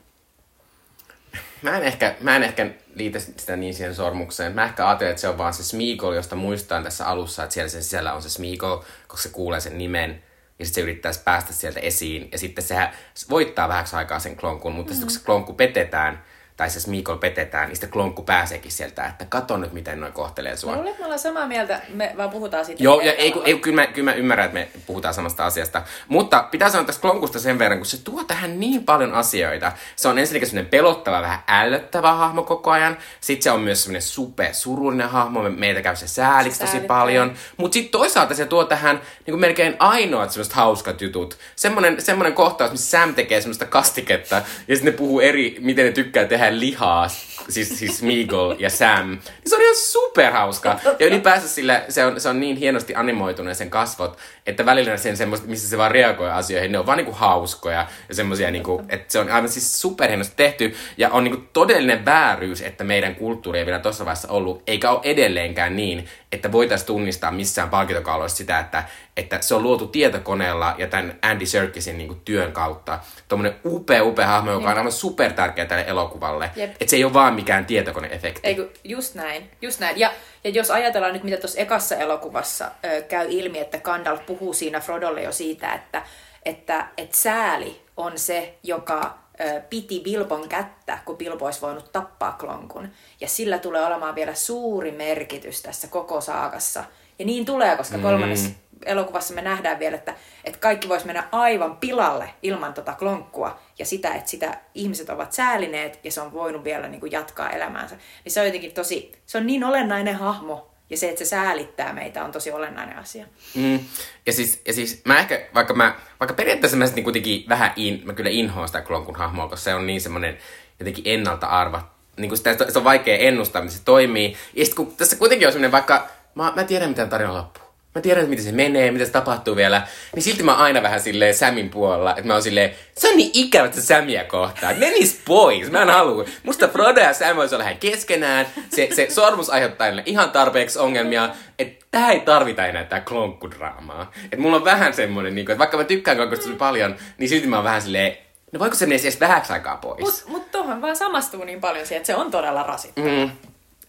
[1.61, 4.55] Mä en, ehkä, mä en ehkä liitä sitä niin siihen sormukseen.
[4.55, 7.69] Mä ehkä ajattelen, että se on vaan se Smeagol, josta muistan tässä alussa, että siellä
[7.69, 10.23] sen sisällä on se Smeagol, koska se kuulee sen nimen.
[10.59, 12.29] Ja sitten se yrittäisi päästä sieltä esiin.
[12.31, 12.91] Ja sitten sehän
[13.29, 15.01] voittaa vähäksi aikaa sen klonkun, mutta mm-hmm.
[15.01, 16.23] sitten kun se klonkku petetään,
[16.57, 20.57] tai se Smeagol petetään, niin sitten klonkku pääseekin sieltä, että kato nyt, miten noin kohtelee
[20.57, 20.71] sua.
[20.71, 22.83] Mä luulen, että me ollaan samaa mieltä, me vaan puhutaan siitä.
[22.83, 25.81] Joo, ja ei, ei, kyllä, mä, kyllä mä ymmärrän, että me puhutaan samasta asiasta.
[26.07, 29.71] Mutta pitää sanoa tästä klonkusta sen verran, kun se tuo tähän niin paljon asioita.
[29.95, 32.97] Se on ensinnäkin semmoinen pelottava, vähän ällöttävä hahmo koko ajan.
[33.21, 37.33] Sitten se on myös semmoinen super surullinen hahmo, meitä käy se sääliksi tosi paljon.
[37.57, 41.37] Mutta sitten toisaalta se tuo tähän niin kuin melkein ainoat semmoiset hauskat jutut.
[41.55, 44.35] Semmoinen, semmoinen kohtaus, missä Sam tekee semmoista kastiketta,
[44.67, 47.07] ja sitten ne puhuu eri, miten ne tykkää tehdä tehdä lihaa,
[47.49, 50.79] siis, siis Meagle ja Sam, niin se on ihan superhauska.
[50.99, 55.17] Ja ylipäänsä sille, se on, se on niin hienosti animoitunut sen kasvot, että välillä sen
[55.17, 59.11] semmoista, missä se vaan reagoi asioihin, ne on vaan niinku hauskoja ja semmoisia, niinku, että
[59.11, 63.65] se on aivan siis superhienosti tehty ja on niinku todellinen vääryys, että meidän kulttuuri ei
[63.65, 68.83] vielä tuossa vaiheessa ollut, eikä ole edelleenkään niin, että voitaisiin tunnistaa missään palkintokaaloissa sitä, että,
[69.17, 72.99] että se on luotu tietokoneella ja tämän Andy Serkisin niin työn kautta.
[73.27, 76.49] Tuommoinen upea, upea hahmo, joka on aivan super tärkeä tälle elokuvalle.
[76.57, 78.41] Että se ei ole vaan mikään tietokoneefekti.
[78.43, 79.99] Ei, just näin, just näin.
[79.99, 80.11] Ja,
[80.43, 84.79] ja jos ajatellaan nyt, mitä tuossa ekassa elokuvassa ö, käy ilmi, että Gandalf puhuu siinä
[84.79, 86.03] Frodolle jo siitä, että,
[86.45, 89.24] että, että sääli on se, joka
[89.69, 92.89] piti Bilbon kättä, kun Bilbo olisi voinut tappaa klonkun.
[93.21, 96.83] Ja sillä tulee olemaan vielä suuri merkitys tässä koko saakassa.
[97.19, 98.03] Ja niin tulee, koska mm.
[98.03, 98.55] kolmannessa mm.
[98.85, 103.85] elokuvassa me nähdään vielä, että, että kaikki voisi mennä aivan pilalle ilman tota klonkkua ja
[103.85, 107.95] sitä, että sitä ihmiset ovat säälineet ja se on voinut vielä niin kuin jatkaa elämäänsä.
[108.23, 111.93] Niin se on jotenkin tosi, se on niin olennainen hahmo ja se, että se säälittää
[111.93, 113.25] meitä, on tosi olennainen asia.
[113.55, 113.79] Mm.
[114.25, 118.01] Ja, siis, ja siis mä ehkä, vaikka, mä, vaikka periaatteessa mä sitten kuitenkin vähän in,
[118.05, 120.37] mä kyllä inhoan sitä Klonkun hahmoa, koska se on niin semmoinen
[120.79, 121.95] jotenkin ennalta arvattu.
[122.17, 124.35] Niin kuin sitä, se on vaikea ennustaa, miten se toimii.
[124.53, 127.64] Ja sitten kun tässä kuitenkin on semmoinen vaikka, mä, mä tiedän miten tarina loppuu
[127.95, 130.99] mä tiedän, miten se menee, mitä se tapahtuu vielä, niin silti mä oon aina vähän
[130.99, 135.21] silleen Samin puolella, että mä oon silleen, se on niin ikävä, että Samia kohtaa, menis
[135.25, 136.25] pois, mä en halua.
[136.43, 141.29] Musta Frodo ja Sam voisi olla keskenään, se, se sormus aiheuttaa ihan tarpeeksi ongelmia,
[141.59, 144.11] että tää ei tarvita enää tää klonkkudraamaa.
[144.23, 147.47] Että mulla on vähän semmonen, niin kuin, että vaikka mä tykkään klonkkusta paljon, niin silti
[147.47, 148.17] mä oon vähän silleen,
[148.51, 149.99] no voiko se mennä edes vähäksi aikaa pois?
[149.99, 153.09] Mut, mut tohon vaan samastuu niin paljon siihen, että se on todella rasittavaa.
[153.09, 153.31] Mm.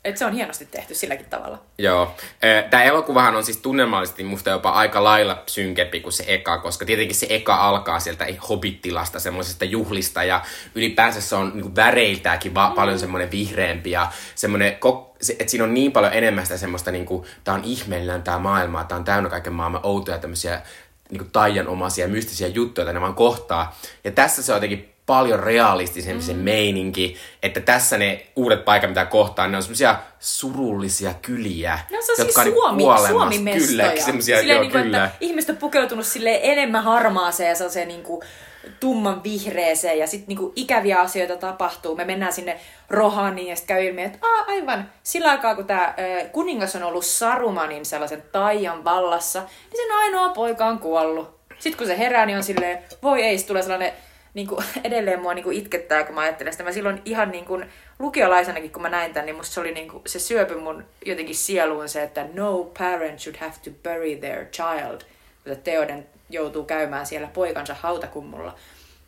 [0.06, 1.58] Et se on hienosti tehty silläkin tavalla.
[1.78, 2.14] Joo.
[2.70, 7.16] Tämä elokuvahan on siis tunnelmallisesti musta jopa aika lailla synkempi kuin se eka, koska tietenkin
[7.16, 10.42] se eka alkaa sieltä hobittilasta, semmoisesta juhlista ja
[10.74, 12.74] ylipäänsä se on niin väreiltäänkin va- mm.
[12.74, 14.68] paljon semmoinen vihreämpi ja semmoinen,
[15.38, 18.84] että siinä on niin paljon enemmän sitä semmoista, niin kuin, tää on ihmeellinen tämä maailma,
[18.84, 20.62] tää on täynnä kaiken maailman outoja tämmöisiä
[21.10, 23.78] niin taianomaisia mystisiä juttuja, joita ne vaan kohtaa.
[24.04, 26.26] Ja tässä se on jotenkin paljon realistisempi mm.
[26.26, 31.98] se meininki, että tässä ne uudet paikat, mitä kohtaan, ne on semmoisia surullisia kyliä, no,
[32.02, 35.04] se on jotka siis Suomi, on Suomi kyllä, semmosia, joo, niin kuin, kyllä.
[35.04, 38.22] Että ihmiset on pukeutunut sille enemmän harmaaseen ja sellaiseen niin kuin,
[38.80, 41.96] tumman vihreeseen ja sitten niinku ikäviä asioita tapahtuu.
[41.96, 45.94] Me mennään sinne Rohaniin ja sitten käy ilmi, että Aa, aivan sillä aikaa kun tämä
[46.32, 51.36] kuningas on ollut Sarumanin sellaisen taian vallassa, niin sen ainoa poika on kuollut.
[51.58, 53.92] Sitten kun se herää, niin on silleen, voi ei, tulee sellainen
[54.36, 56.64] niin kuin, edelleen mua niin kuin itkettää, kun mä ajattelen sitä.
[56.64, 57.66] Mä silloin ihan niin kuin,
[57.98, 61.34] lukiolaisenakin, kun mä näin tämän, niin musta se oli niin kuin, se syöpy mun jotenkin
[61.34, 65.00] sieluun se, että no parent should have to bury their child.
[65.44, 68.54] Kun Teoden joutuu käymään siellä poikansa hautakummulla,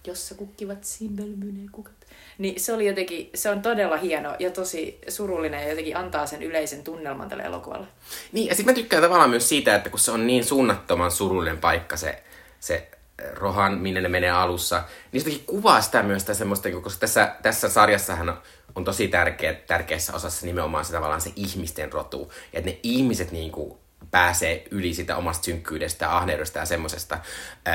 [0.07, 1.95] jossa kukkivat simbelmyneen kukat.
[2.39, 6.43] Niin se oli jotenkin, se on todella hieno ja tosi surullinen ja jotenkin antaa sen
[6.43, 7.87] yleisen tunnelman tälle elokuvalle.
[8.33, 11.59] Niin, ja sitten mä tykkään tavallaan myös siitä, että kun se on niin suunnattoman surullinen
[11.59, 12.22] paikka se,
[12.61, 12.89] se
[13.33, 17.69] Rohan, minne ne menee alussa, niin jotenkin kuvaa sitä myös sitä semmoista, koska tässä, tässä
[17.69, 18.39] sarjassahan
[18.75, 22.33] on tosi tärkeä, tärkeässä osassa nimenomaan se tavallaan se ihmisten rotu.
[22.53, 23.79] Että ne ihmiset niin kuin
[24.11, 27.19] pääsee yli sitä omasta synkkyydestä ja ahneudesta ja semmosesta.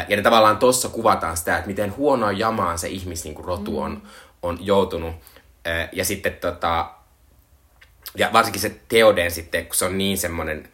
[0.08, 3.80] Ja ne tavallaan tuossa kuvataan sitä, että miten huonoa jamaan se ihmis niin kuin rotu
[3.80, 4.02] on, mm.
[4.42, 5.16] on joutunut.
[5.92, 6.92] Ja sitten tota,
[8.16, 10.70] ja varsinkin se Teoden sitten, kun se on niin semmoinen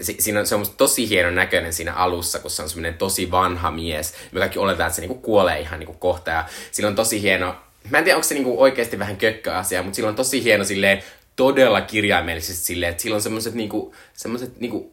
[0.00, 3.30] si, siinä on, se on tosi hieno näköinen siinä alussa, kun se on semmoinen tosi
[3.30, 4.14] vanha mies.
[4.32, 6.30] Me kaikki oletetaan, että se niinku kuolee ihan niinku kohta.
[6.30, 7.54] Ja sillä on tosi hieno,
[7.90, 11.02] mä en tiedä, onko se niinku oikeasti vähän kökköasia, mutta sillä on tosi hieno silleen,
[11.36, 14.91] todella kirjaimellisesti silleen, että sillä on semmoiset niinku, semmoiset niinku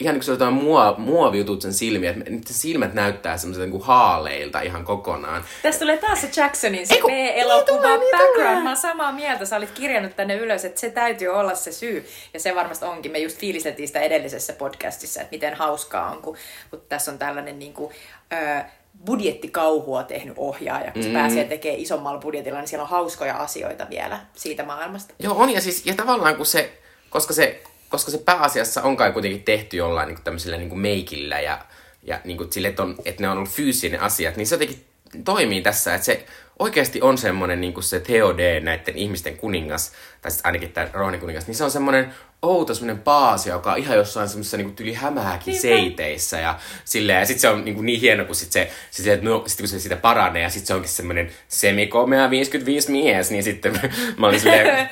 [0.00, 3.82] ihan niin kuin se jotain muo, muovijutut sen silmiä, että nyt silmät näyttää semmoiselta niin
[3.82, 5.44] haaleilta ihan kokonaan.
[5.62, 8.62] Tästä tulee taas se Jacksonin se B-elokuva niin, niin background.
[8.62, 12.06] Mä oon samaa mieltä, sä olit kirjannut tänne ylös, että se täytyy olla se syy.
[12.34, 13.12] Ja se varmasti onkin.
[13.12, 16.36] Me just fiilistettiin sitä edellisessä podcastissa, että miten hauskaa on, kun,
[16.70, 17.92] kun tässä on tällainen niin kuin,
[18.32, 18.64] ö,
[19.06, 21.14] budjettikauhua tehnyt ohjaaja, kun se mm.
[21.14, 25.14] pääsee tekemään isommalla budjetilla, niin siellä on hauskoja asioita vielä siitä maailmasta.
[25.18, 25.50] Joo, on.
[25.50, 26.78] Ja, siis, ja tavallaan kun se,
[27.10, 31.58] koska se koska se pääasiassa on kai kuitenkin tehty jollain niin tämmöisellä niin meikillä ja,
[32.02, 34.84] ja niin kuin sille, että, on, että ne on ollut fyysinen asiat, niin se jotenkin
[35.24, 36.26] toimii tässä, että se
[36.58, 41.20] oikeasti on semmoinen niin kuin se Theode, näiden ihmisten kuningas, tai siis ainakin tämä Rohanin
[41.20, 44.94] kuningas, niin se on semmoinen outo semmoinen paasi, joka on ihan jossain semmoisessa niin tyli
[44.94, 45.60] hämääkin Niinpä.
[45.60, 47.18] seiteissä ja silleen.
[47.18, 49.58] Ja sit se on niin, kuin niin hieno, kun sit se, sit se, no, sit
[49.58, 53.80] kun se sitä paranee ja sit se onkin semmoinen semikomea 55 mies, niin sitten
[54.18, 54.90] mä olin silleen...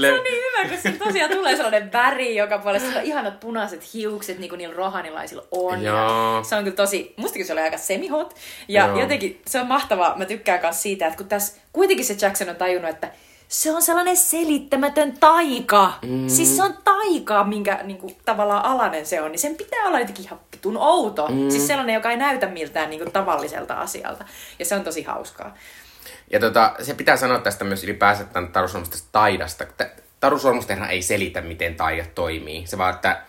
[0.00, 3.94] se on niin hyvä, kun siinä tosiaan tulee sellainen väri joka puolella, on ihanat punaiset
[3.94, 5.82] hiukset, niin kuin niillä rohanilaisilla on.
[5.82, 6.08] Ja
[6.42, 8.36] se on kyllä tosi, mustakin se oli aika semihot.
[8.68, 9.00] Ja Joo.
[9.00, 12.56] jotenkin se on mahtavaa, mä tykkään myös siitä, että kun tässä kuitenkin se Jackson on
[12.56, 13.10] tajunnut, että
[13.48, 15.92] se on sellainen selittämätön taika.
[16.02, 16.28] Mm.
[16.28, 19.32] Siis se on taika, minkä niin kuin, tavallaan alanen se on.
[19.32, 21.26] Niin sen pitää olla jotenkin ihan pitun outo.
[21.28, 21.50] Mm.
[21.50, 24.24] Siis sellainen, joka ei näytä miltään niin kuin, tavalliselta asialta.
[24.58, 25.54] Ja se on tosi hauskaa.
[26.32, 28.68] Ja tota, se pitää sanoa tästä myös ylipäänsä tämän Taru
[29.12, 29.64] taidasta.
[30.20, 30.38] Taru
[30.90, 32.66] ei selitä, miten taide toimii.
[32.66, 33.22] Se vaan, että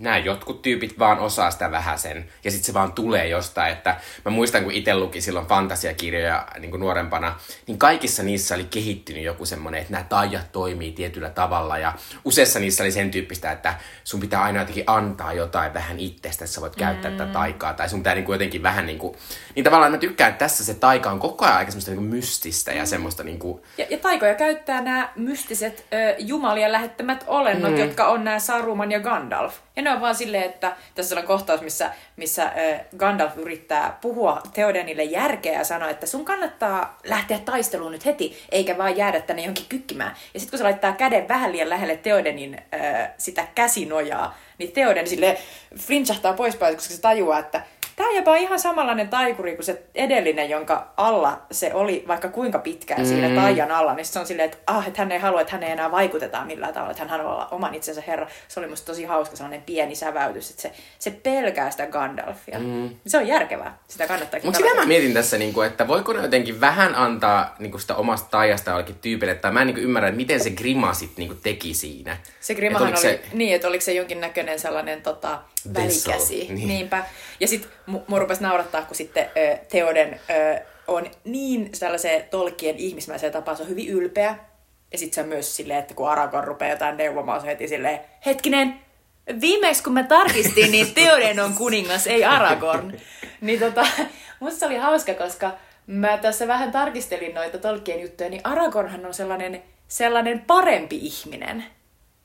[0.00, 3.96] nämä jotkut tyypit vaan osaa sitä vähän sen, ja sitten se vaan tulee jostain, että
[4.24, 7.34] mä muistan, kun itse luki silloin fantasiakirjoja niin kuin nuorempana,
[7.66, 11.92] niin kaikissa niissä oli kehittynyt joku semmoinen, että nämä taijat toimii tietyllä tavalla, ja
[12.24, 13.74] useissa niissä oli sen tyyppistä, että
[14.04, 17.16] sun pitää aina jotenkin antaa jotain vähän itsestä, että sä voit käyttää mm.
[17.16, 19.16] tätä taikaa, tai sun pitää niin kuin jotenkin vähän niin kuin,
[19.54, 22.10] niin tavallaan mä tykkään, että tässä se taika on koko ajan aika semmoista niin kuin
[22.10, 23.62] mystistä ja semmoista niin kuin...
[23.78, 27.78] Ja, ja taikoja käyttää nämä mystiset ö, jumalien lähettämät olennot, mm.
[27.78, 29.54] jotka on nämä Saruman ja Gandalf.
[29.76, 34.42] Ja ne on vaan silleen, että tässä on kohtaus, missä, missä äh, Gandalf yrittää puhua
[34.54, 39.42] Theodenille järkeä ja sanoa, että sun kannattaa lähteä taisteluun nyt heti, eikä vaan jäädä tänne
[39.42, 40.16] jonkin kykkimään.
[40.34, 45.08] Ja sitten kun se laittaa käden vähän liian lähelle Theodenin äh, sitä käsinojaa, niin Theoden
[45.08, 45.38] sille
[45.78, 47.62] flinchahtaa poispäin, koska se tajuaa, että
[48.00, 52.58] tämä jopa on ihan samanlainen taikuri kuin se edellinen, jonka alla se oli vaikka kuinka
[52.58, 53.06] pitkään mm.
[53.06, 55.62] siinä taian alla, niin se on silleen, että, ah, että hän ei halua, että hän
[55.62, 58.26] ei enää vaikutetaan millään tavalla, että hän haluaa olla oman itsensä herra.
[58.48, 62.58] Se oli musta tosi hauska sellainen pieni säväytys, että se, se pelkää sitä Gandalfia.
[62.58, 62.90] Mm.
[63.06, 64.40] Se on järkevää, sitä kannattaa.
[64.44, 67.80] Mutta sitä mä mietin tässä, niin kuin, että voiko ne jotenkin vähän antaa niin kuin
[67.80, 70.94] sitä omasta taijasta jollekin tyypille, että mä en niin kuin ymmärrä, että miten se grima
[70.94, 72.16] sit niin kuin teki siinä.
[72.40, 73.20] Se grimahan oli, se...
[73.32, 75.38] niin, että oliko se jonkinnäköinen sellainen tota,
[75.74, 76.46] välikäsi.
[76.50, 76.68] Niin.
[76.68, 77.04] Niinpä.
[77.40, 77.70] Ja sitten
[78.08, 83.62] mua rupesi naurattaa, kun sitten ö, Teoden ö, on niin sellaiseen tolkien ihmismäiseen tapaan, se
[83.62, 84.36] on hyvin ylpeä.
[84.92, 88.00] Ja sitten se on myös silleen, että kun Aragorn rupeaa jotain neuvomaan, se heti silleen,
[88.26, 88.80] hetkinen,
[89.40, 92.92] viimeksi kun mä tarkistin, niin Teoden on kuningas, ei Aragorn.
[93.40, 93.86] niin tota,
[94.40, 95.52] musta se oli hauska, koska
[95.86, 101.64] mä tässä vähän tarkistelin noita tolkien juttuja, niin Aragornhan on sellainen, sellainen parempi ihminen.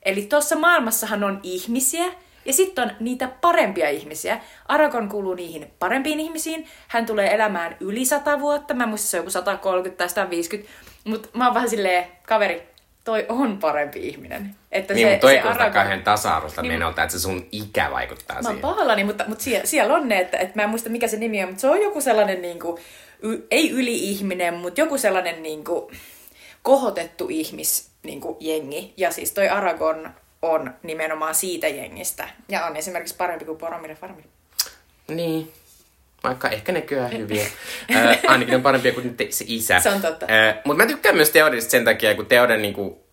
[0.02, 2.06] Eli tuossa maailmassahan on ihmisiä,
[2.46, 4.40] ja sitten on niitä parempia ihmisiä.
[4.68, 6.66] Aragorn kuuluu niihin parempiin ihmisiin.
[6.88, 8.74] Hän tulee elämään yli sata vuotta.
[8.74, 10.72] Mä muistan se on joku 130 tai 150.
[11.04, 12.62] Mutta mä oon vähän silleen, kaveri,
[13.04, 14.54] toi on parempi ihminen.
[14.72, 15.72] Että niin, se, mutta toi se Aragorn...
[15.72, 18.60] kahden tasa-arvosta niin, menolta, että se sun ikä vaikuttaa mä siihen.
[18.60, 21.08] Mä oon pahallani, mutta, mutta siellä, siellä on ne, että, että mä en muista mikä
[21.08, 22.82] se nimi on, mutta se on joku sellainen niin kuin,
[23.22, 25.96] y, ei yli-ihminen, mutta joku sellainen niin kuin,
[26.62, 28.94] kohotettu ihmis niin kuin, jengi.
[28.96, 30.10] Ja siis toi Aragorn
[30.52, 32.28] on nimenomaan siitä jengistä.
[32.48, 34.22] Ja on esimerkiksi parempi kuin Poromire Farmi.
[35.08, 35.52] Niin.
[36.24, 37.46] Vaikka ehkä ne kyllä hyviä.
[37.96, 39.80] äh, ainakin on parempia kuin se isä.
[39.80, 40.26] Se on totta.
[40.30, 43.05] Äh, Mutta mä tykkään myös Teodista sen takia, kun Teoden niinku,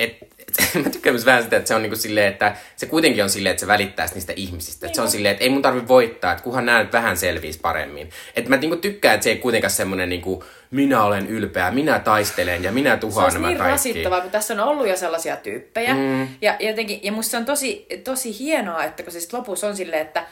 [0.00, 3.22] et, et, mä tykkään myös vähän sitä, että se on niinku silleen, että se kuitenkin
[3.24, 4.86] on silleen, että se välittää niistä ihmisistä.
[4.86, 4.94] Niin.
[4.94, 5.12] se on niin.
[5.12, 8.10] silleen, että ei mun tarvi voittaa, että kunhan nämä nyt vähän selviisi paremmin.
[8.36, 12.64] Että mä niinku tykkään, että se ei kuitenkaan semmonen niinku, minä olen ylpeä, minä taistelen
[12.64, 13.72] ja minä tuhoan nämä niin kaikki.
[13.72, 15.94] rasittavaa, kun tässä on ollut jo sellaisia tyyppejä.
[15.94, 16.28] Mm.
[16.40, 19.76] Ja, jotenkin, ja musta se on tosi, tosi hienoa, että kun se sitten lopussa on
[19.76, 20.26] silleen, että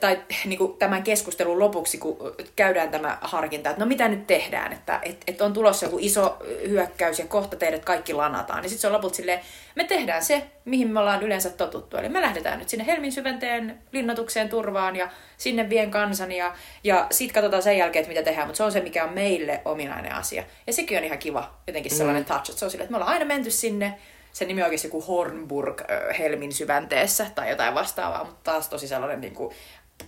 [0.00, 2.16] tai niin kuin tämän keskustelun lopuksi, kun
[2.56, 6.36] käydään tämä harkinta, että no mitä nyt tehdään, että et, et on tulossa joku iso
[6.68, 9.40] hyökkäys ja kohta teidät kaikki lanataan, niin sitten se on lopulta silleen,
[9.74, 11.96] me tehdään se, mihin me ollaan yleensä totuttu.
[11.96, 17.06] Eli me lähdetään nyt sinne Helmin syvänteen linnoitukseen turvaan ja sinne vien kansan ja, ja
[17.10, 20.14] sitten katsotaan sen jälkeen, että mitä tehdään, mutta se on se, mikä on meille ominainen
[20.14, 20.44] asia.
[20.66, 21.96] Ja sekin on ihan kiva, jotenkin mm.
[21.96, 23.98] sellainen touch, että se on silleen, että me ollaan aina menty sinne,
[24.32, 25.80] se nimi on oikeasti joku Hornburg
[26.18, 29.54] Helmin syvänteessä tai jotain vastaavaa, mutta taas tosi sellainen niin kuin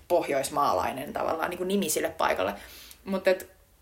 [0.08, 2.54] pohjoismaalainen tavallaan niin kuin nimi sille paikalle.
[3.04, 3.30] Mutta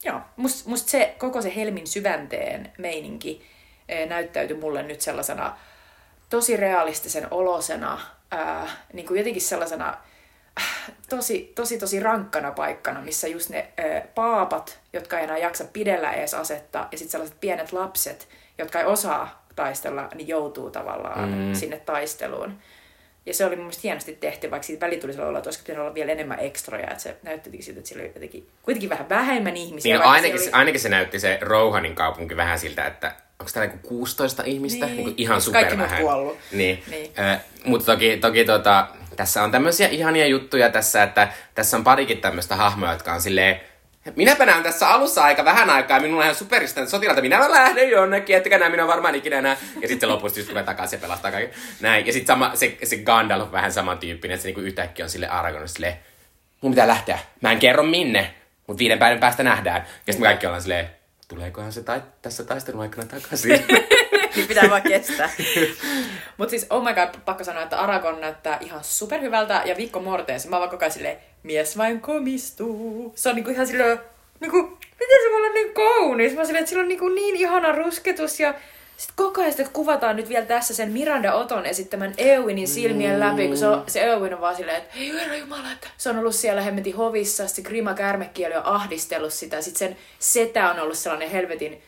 [0.04, 3.46] joo, musta must se koko se Helmin syvänteen meininki
[4.08, 5.56] näyttäytyi mulle nyt sellaisena
[6.30, 8.00] tosi realistisen olosena,
[8.30, 9.96] ää, niin kuin jotenkin sellaisena
[11.08, 16.12] tosi, tosi, tosi rankkana paikkana, missä just ne ää, paapat, jotka ei enää jaksa pidellä
[16.12, 18.28] edes asetta, ja sitten sellaiset pienet lapset,
[18.58, 21.54] jotka ei osaa taistella, niin joutuu tavallaan mm.
[21.54, 22.58] sinne taisteluun.
[23.26, 25.94] Ja se oli mun mielestä hienosti tehty, vaikka siitä välitulisella olla, että olisiko pitänyt olla
[25.94, 29.94] vielä enemmän ekstroja, että se näytti siltä, että siellä oli jotenkin, kuitenkin vähän vähemmän ihmisiä.
[29.94, 30.52] Niin, no, ainakin, se oli...
[30.52, 34.86] ainakin se näytti se Rouhanin kaupunki vähän siltä, että onko täällä niinku 16 ihmistä?
[34.86, 34.96] Niin.
[34.96, 36.02] Niin ihan super Kaikki vähän.
[36.02, 36.38] kuollut.
[36.52, 36.82] Niin.
[36.90, 37.10] niin.
[37.18, 42.18] Äh, mutta toki, toki tota, tässä on tämmöisiä ihania juttuja tässä, että tässä on parikin
[42.18, 43.60] tämmöistä hahmoa, jotka on silleen,
[44.14, 48.36] Minäpä näen tässä alussa aika vähän aikaa, minulla on ihan superista sotilalta, minä lähden jonnekin,
[48.36, 49.56] ettekä näe minä varmaan ikinä enää.
[49.80, 51.50] Ja sitten lopussa tulee takaisin ja pelastaa kaiken.
[51.80, 52.06] Näin.
[52.06, 55.68] Ja sitten sama, se, se Gandalf vähän samantyyppinen, että se niinku yhtäkkiä on sille Aragorn
[55.68, 55.98] sille,
[56.60, 57.18] mun pitää lähteä.
[57.40, 58.34] Mä en kerro minne,
[58.66, 59.86] mutta viiden päivän päästä nähdään.
[60.06, 60.90] Ja sitten me kaikki ollaan silleen,
[61.28, 63.64] tuleekohan se tai- tässä taistelun aikana takaisin?
[64.36, 65.30] niin pitää vaan kestää.
[66.38, 70.50] Mutta siis, oh my god, pakko sanoa, että Aragon näyttää ihan superhyvältä ja Vikko Mortensen,
[70.50, 71.16] mä vaan koko ajan silleen,
[71.46, 73.12] mies vain komistuu.
[73.14, 74.00] Se on niinku ihan silleen,
[74.40, 74.62] niinku,
[75.00, 76.34] miten se voi olla niin kaunis?
[76.34, 78.54] Mä silleen, että sillä on niinku niin ihana rusketus ja
[78.96, 83.20] sitten koko ajan sitä kuvataan nyt vielä tässä sen Miranda Oton esittämän Eowinin silmien mm.
[83.20, 86.10] läpi, kun se, on, se Eowyn on vaan silleen, että ei herra jumala, että se
[86.10, 90.80] on ollut siellä hemmetin hovissa, se Grima kärmekieli on ahdistellut sitä, sitten sen setä on
[90.80, 91.82] ollut sellainen helvetin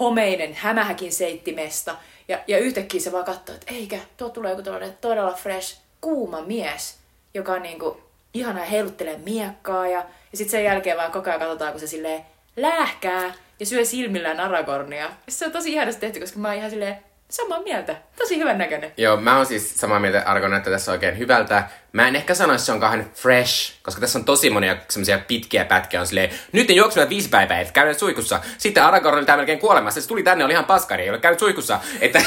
[0.00, 1.96] homeinen hämähäkin seittimesta,
[2.28, 4.62] ja, ja yhtäkkiä se vaan katsoo, että eikä, tuo tulee joku
[5.00, 6.98] todella fresh, kuuma mies,
[7.34, 8.00] joka on niinku
[8.34, 9.98] ihana heiluttelee miekkaa, ja,
[10.32, 12.24] ja sitten sen jälkeen vaan koko ajan katsotaan, kun se silleen
[12.56, 15.04] lähkää, ja syö silmillään Aragornia.
[15.04, 16.98] Ja se on tosi ihanasti tehty, koska mä oon ihan silleen,
[17.30, 17.96] samaa mieltä.
[18.16, 18.92] Tosi hyvän näköinen.
[18.96, 21.64] Joo, mä oon siis samaa mieltä, Argon näyttää tässä oikein hyvältä.
[21.92, 25.18] Mä en ehkä sano, että se on kauhean fresh, koska tässä on tosi monia semmoisia
[25.18, 26.00] pitkiä pätkiä.
[26.00, 28.40] On silleen, nyt ne juoksuvat viisi päivää, että käydään suikussa.
[28.58, 31.80] Sitten Aragorn oli melkein kuolemassa, se tuli tänne, oli ihan paskari, ei ole käynyt suikussa.
[32.00, 32.22] Että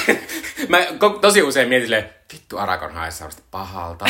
[0.70, 0.78] mä
[1.22, 4.06] tosi usein mietin silleen, vittu Aragorn haisee pahalta.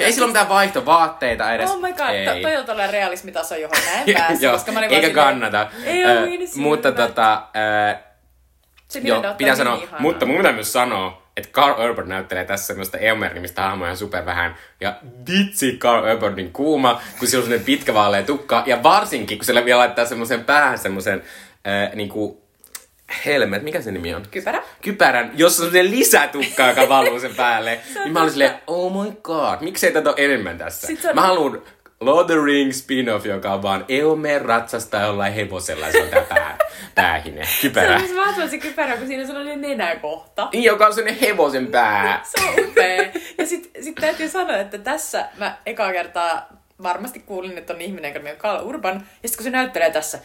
[0.00, 1.70] ei sillä ole mitään vaihtovaatteita edes.
[1.70, 2.42] Oh my god, ei.
[2.42, 4.48] toi on tällainen realismitaso, johon mä en pääse.
[4.48, 5.70] koska mä olin Eikä kannata.
[5.84, 6.12] Ei äh,
[6.56, 8.11] Mutta tota, äh,
[8.92, 12.66] se Joo, pitää sanoa, niin mutta mun pitää myös sanoa, että Carl Urban näyttelee tässä
[12.66, 14.56] semmoista Elmer-nimistä hahmoa ihan super vähän.
[14.80, 14.96] Ja
[15.30, 18.62] vitsi Carl Urbanin kuuma, kun sillä on semmoinen pitkä vaalea tukka.
[18.66, 21.22] Ja varsinkin, kun sillä vielä laittaa semmoisen päähän semmoisen
[21.66, 22.42] äh, niinku
[23.26, 24.22] helmet, mikä se nimi on?
[24.30, 24.62] Kypärä?
[24.82, 27.80] Kypärän, jossa on semmoinen lisätukka, joka valuu sen päälle.
[28.04, 30.88] niin mä olin silleen, oh my god, miksei tätä ole enemmän tässä?
[31.08, 31.14] On...
[31.14, 31.62] Mä haluan
[32.04, 36.24] Lord of the Rings spin-off, joka on vaan Eomer ratsastaa jollain hevosella, se on tää
[36.28, 36.58] pää,
[36.94, 37.98] päähine, kypärä.
[37.98, 40.48] Se on mahtava se kypärä, kun siinä on sellainen nenäkohta.
[40.52, 42.20] Niin, joka on sellainen hevosen pää.
[42.24, 43.12] se on upea.
[43.38, 46.48] Ja sit, sit täytyy sanoa, että tässä mä ekaa kertaa
[46.82, 48.94] varmasti kuulin, että on ihminen, joka on Carl Urban.
[48.94, 50.18] Ja sitten kun se näyttelee tässä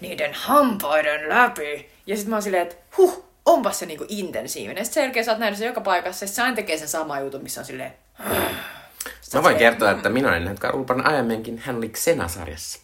[0.00, 1.90] niiden hampaiden läpi.
[2.06, 4.84] Ja sitten mä oon silleen, että huh, onpas se niinku intensiivinen.
[4.84, 7.42] Sitten selkeä sä oot nähnyt se joka paikassa, ja se aina tekee sen sama jutun,
[7.42, 7.92] missä on silleen...
[9.34, 11.58] Mä voin kertoa, että minä olen nähnyt Urban aiemminkin.
[11.58, 12.80] Hän oli Xena-sarjassa.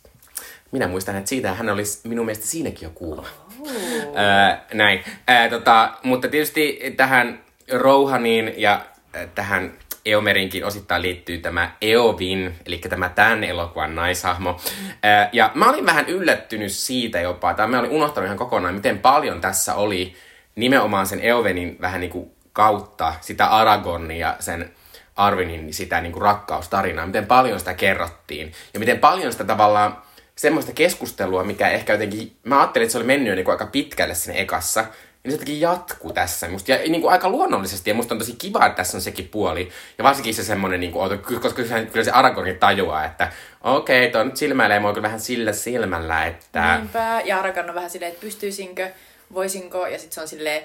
[0.73, 3.25] Minä muistan, että siitä hän olisi minun mielestä siinäkin jo kuuma.
[3.61, 3.69] Oh.
[3.71, 5.05] Öö, näin.
[5.31, 7.41] Öö, tota, mutta tietysti tähän
[7.73, 8.87] Rouhaniin ja
[9.35, 9.73] tähän
[10.05, 14.61] Eomerinkin osittain liittyy tämä Eovin, eli tämä tämän elokuvan naishahmo.
[15.05, 18.99] Öö, ja mä olin vähän yllättynyt siitä jopa, tai mä olin unohtanut ihan kokonaan, miten
[18.99, 20.15] paljon tässä oli
[20.55, 24.71] nimenomaan sen Eovenin vähän niin kuin kautta sitä Aragonia sen
[25.17, 30.03] Arvinin sitä niin kuin rakkaustarinaa, miten paljon sitä kerrottiin ja miten paljon sitä tavallaan
[30.37, 33.67] semmoista keskustelua, mikä ehkä jotenkin, mä ajattelin, että se oli mennyt jo niin kuin aika
[33.67, 36.49] pitkälle sinne ekassa, niin se jotenkin jatkuu tässä.
[36.49, 39.29] Musta, ja niin kuin aika luonnollisesti, ja musta on tosi kiva, että tässä on sekin
[39.29, 39.69] puoli.
[39.99, 41.63] Ja varsinkin se semmoinen, niin kuin, koska
[41.93, 46.27] kyllä se Aragorn tajuaa, että okei, okay, toi nyt silmäilee mua kyllä vähän sillä silmällä,
[46.27, 46.77] että...
[46.77, 48.91] Niinpä, ja Aragorn on vähän silleen, että pystyisinkö,
[49.35, 50.63] voisinko, ja sitten se on silleen,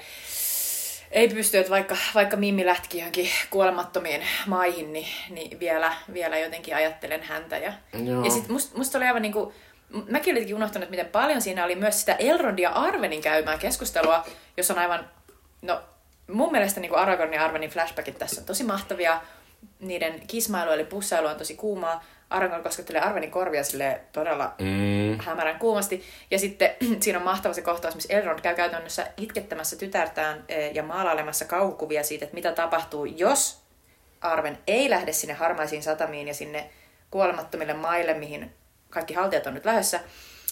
[1.12, 6.76] ei pysty, että vaikka, vaikka Mimmi lähtikin johonkin kuolemattomiin maihin, niin, niin vielä, vielä jotenkin
[6.76, 7.58] ajattelen häntä.
[7.58, 8.24] Ja, Joo.
[8.24, 9.54] ja sitten musta must oli aivan niin kuin,
[10.10, 14.26] mäkin olin unohtanut, miten paljon siinä oli myös sitä Elrondia Arvenin käymää keskustelua,
[14.58, 15.10] jos on aivan,
[15.62, 15.82] no
[16.32, 19.22] mun mielestä niin kuin Aragorn ja Arvenin flashbackit tässä on tosi mahtavia.
[19.80, 22.04] Niiden kismailu eli pussailu on tosi kuumaa.
[22.32, 25.20] Aragorn koskettelee Arvenin korvia sille todella mm.
[25.20, 26.04] hämärän kuumasti.
[26.32, 26.70] Ja sitten
[27.02, 32.04] siinä on mahtava se kohtaus, missä Elrond käy käytännössä itkettämässä tytärtään e, ja maalailemassa kauhukuvia
[32.04, 33.62] siitä, että mitä tapahtuu, jos
[34.22, 36.70] Arven ei lähde sinne harmaisiin satamiin ja sinne
[37.12, 38.52] kuolemattomille maille, mihin
[38.90, 40.00] kaikki haltijat on nyt lähdössä.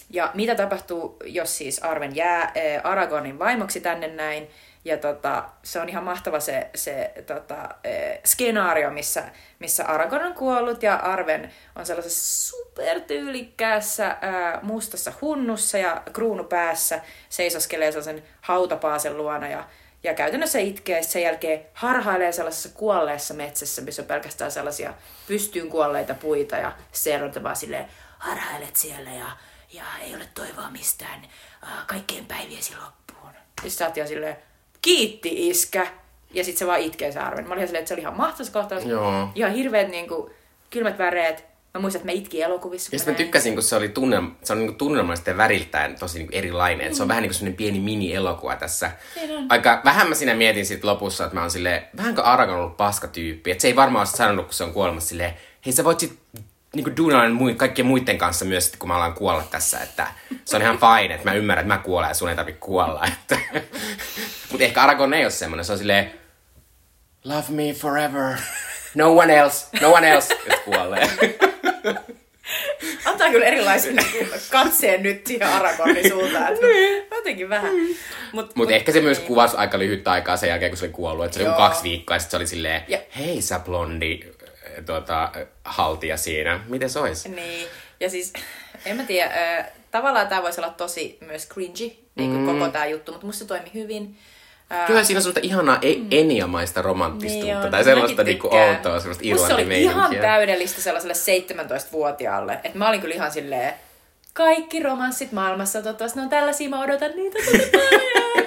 [0.09, 2.51] Ja mitä tapahtuu, jos siis Arven jää
[2.83, 4.49] Aragonin vaimoksi tänne näin,
[4.85, 9.23] ja tota, se on ihan mahtava se, se tota, e, skenaario, missä,
[9.59, 10.83] missä Aragorn on kuollut.
[10.83, 19.47] Ja Arven on sellaisessa supertyylikkäässä ää, mustassa hunnussa ja kruunu päässä seisoskelee sellaisen hautapaasen luona
[19.47, 19.63] ja,
[20.03, 20.97] ja käytännössä itkee.
[20.97, 24.93] Ja sen jälkeen harhailee sellaisessa kuolleessa metsässä, missä on pelkästään sellaisia
[25.27, 27.85] pystyyn kuolleita puita ja se vaan silleen,
[28.17, 29.25] harhailet siellä ja,
[29.73, 31.21] ja ei ole toivoa mistään
[31.61, 33.33] ää, kaikkien päiviesi loppuun.
[33.63, 34.37] Ja sä oot silleen,
[34.81, 35.87] kiitti iskä.
[36.33, 37.47] Ja sitten se vaan itkee se arven.
[37.47, 38.85] Mä olin silleen, että se oli ihan mahtavas kohtaus.
[38.85, 39.29] Joo.
[39.35, 40.31] Ihan hirveät niin kuin,
[40.69, 41.49] kylmät väreet.
[41.73, 42.89] Mä muistan, että mä itkin elokuvissa.
[42.91, 46.29] Ja sitten mä tykkäsin, kun se oli tunne, se on niin tunnelmallisesti väriltään tosi niin
[46.31, 46.87] erilainen.
[46.87, 46.93] Mm.
[46.93, 48.91] Se on vähän niin kuin sellainen pieni mini-elokuva tässä.
[49.49, 53.51] Aika vähän mä siinä mietin sit lopussa, että mä oon silleen, vähänkö Aragon ollut paskatyyppi.
[53.51, 55.33] Että se ei varmaan ole sanonut, kun se on kuolemassa silleen,
[55.65, 56.19] hei sä voit sit
[56.75, 60.07] niin duunailla mui, kaikkien muiden kanssa myös, kun mä alan kuolla tässä, että
[60.45, 63.05] se on ihan fine, että mä ymmärrän, että mä kuolen ja sun ei tarvitse kuolla.
[63.07, 63.37] Että.
[64.51, 66.11] Mutta ehkä Aragon ei ole semmoinen, se on silleen,
[67.23, 68.37] love me forever,
[68.95, 71.09] no one else, no one else, jos kuolee.
[73.05, 73.95] Antaa kyllä erilaisen
[74.51, 76.53] katseen nyt siihen Aragonin suuntaan.
[76.53, 77.05] Niin.
[77.11, 77.71] Jotenkin vähän.
[77.75, 77.97] Mutta
[78.31, 79.05] mut, mut ehkä se niin.
[79.05, 81.25] myös kuvasi aika lyhyttä aikaa sen jälkeen, kun se oli kuollut.
[81.25, 82.99] Että se oli kaksi viikkoa ja sitten se oli silleen, ja.
[83.17, 84.19] hei sä blondi
[84.85, 85.31] tuota,
[85.63, 86.59] haltia siinä.
[86.67, 87.29] Miten se olisi?
[87.29, 87.67] Niin,
[87.99, 88.33] ja siis
[88.85, 89.31] en mä tiedä,
[89.91, 92.45] tavallaan tämä voisi olla tosi myös cringy, niin kuin mm.
[92.45, 94.17] koko tämä juttu, mutta musta se toimi hyvin.
[94.87, 96.07] Kyllä siinä on sellaista ihanaa e- mm.
[96.11, 102.59] eniamaista romantistuutta niin tai sellaista niinku outoa, sellaista Musta se oli ihan täydellistä sellaiselle 17-vuotiaalle.
[102.63, 103.73] Että mä olin kyllä ihan silleen,
[104.33, 107.39] kaikki romanssit maailmassa, toivottavasti ne on tällaisia, mä odotan niitä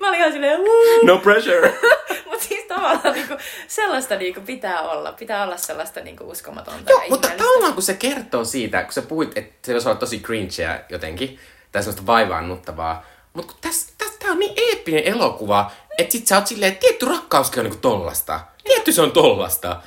[0.00, 1.02] Mä olin ihan silleen, Woo!
[1.04, 1.74] No pressure!
[2.30, 3.34] Mutta siis tavallaan niinku,
[3.68, 5.12] sellaista niinku pitää olla.
[5.12, 6.90] Pitää olla sellaista niinku uskomatonta.
[6.90, 10.20] Joo, mutta tavallaan kun se kertoo siitä, kun sä puhuit, että se voisi olla tosi
[10.20, 11.38] cringeä jotenkin,
[11.72, 16.36] tai sellaista vaivaannuttavaa, mutta kun tässä, täs, tää on niin eeppinen elokuva, että sit sä
[16.36, 18.40] oot silleen, että tietty rakkauskin on niinku tollasta.
[18.64, 19.82] Tietty se on tollasta.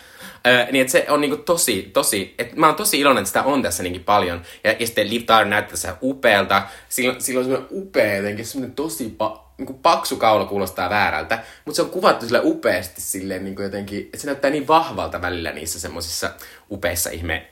[0.47, 3.43] Öö, niin että se on niinku tosi, tosi, että mä oon tosi iloinen, että sitä
[3.43, 4.41] on tässä niinkin paljon.
[4.63, 6.61] Ja, ja sitten Liv Tyler näyttää tässä upealta.
[6.89, 11.39] Sillä, sillä on semmoinen upea jotenkin, semmoinen tosi pa- niin kuin paksu kaula kuulostaa väärältä,
[11.65, 15.21] mutta se on kuvattu sille upeasti silleen niin kuin jotenkin, että se näyttää niin vahvalta
[15.21, 16.31] välillä niissä semmoisissa
[16.71, 17.47] upeissa ihme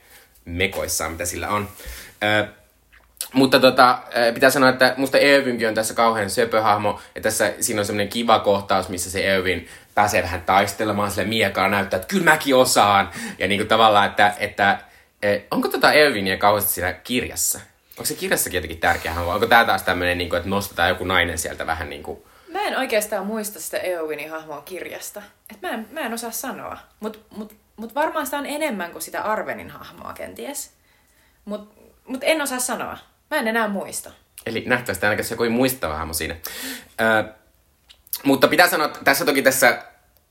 [0.45, 1.69] mekoissaan, mitä sillä on.
[2.23, 2.47] Ö,
[3.33, 3.99] mutta tota,
[4.33, 8.39] pitää sanoa, että musta Eövinkin on tässä kauhean söpöhahmo, ja tässä siinä on semmoinen kiva
[8.39, 13.09] kohtaus, missä se Eövin pääsee vähän taistelemaan sille miekaa näyttää, että kyllä mäkin osaan.
[13.39, 14.79] Ja niin kuin tavallaan, että, että
[15.51, 17.59] onko tota Elvinia kauheasti siinä kirjassa?
[17.99, 21.03] Onko se kirjassakin jotenkin tärkeä vai onko tämä taas tämmöinen, niin kuin, että nostetaan joku
[21.03, 22.23] nainen sieltä vähän niin kuin...
[22.47, 25.21] Mä en oikeastaan muista sitä Eowinin hahmoa kirjasta.
[25.51, 26.77] Et mä, en, mä en osaa sanoa.
[26.99, 30.71] Mutta mut, mut varmaan sitä on enemmän kuin sitä Arvenin hahmoa kenties.
[31.45, 32.97] Mutta mut en osaa sanoa.
[33.31, 34.11] Mä en enää muista.
[34.45, 36.35] Eli nähtävästi ainakin se joku muistava hahmo siinä.
[37.01, 37.33] Ö,
[38.23, 39.83] mutta pitää sanoa, että tässä toki tässä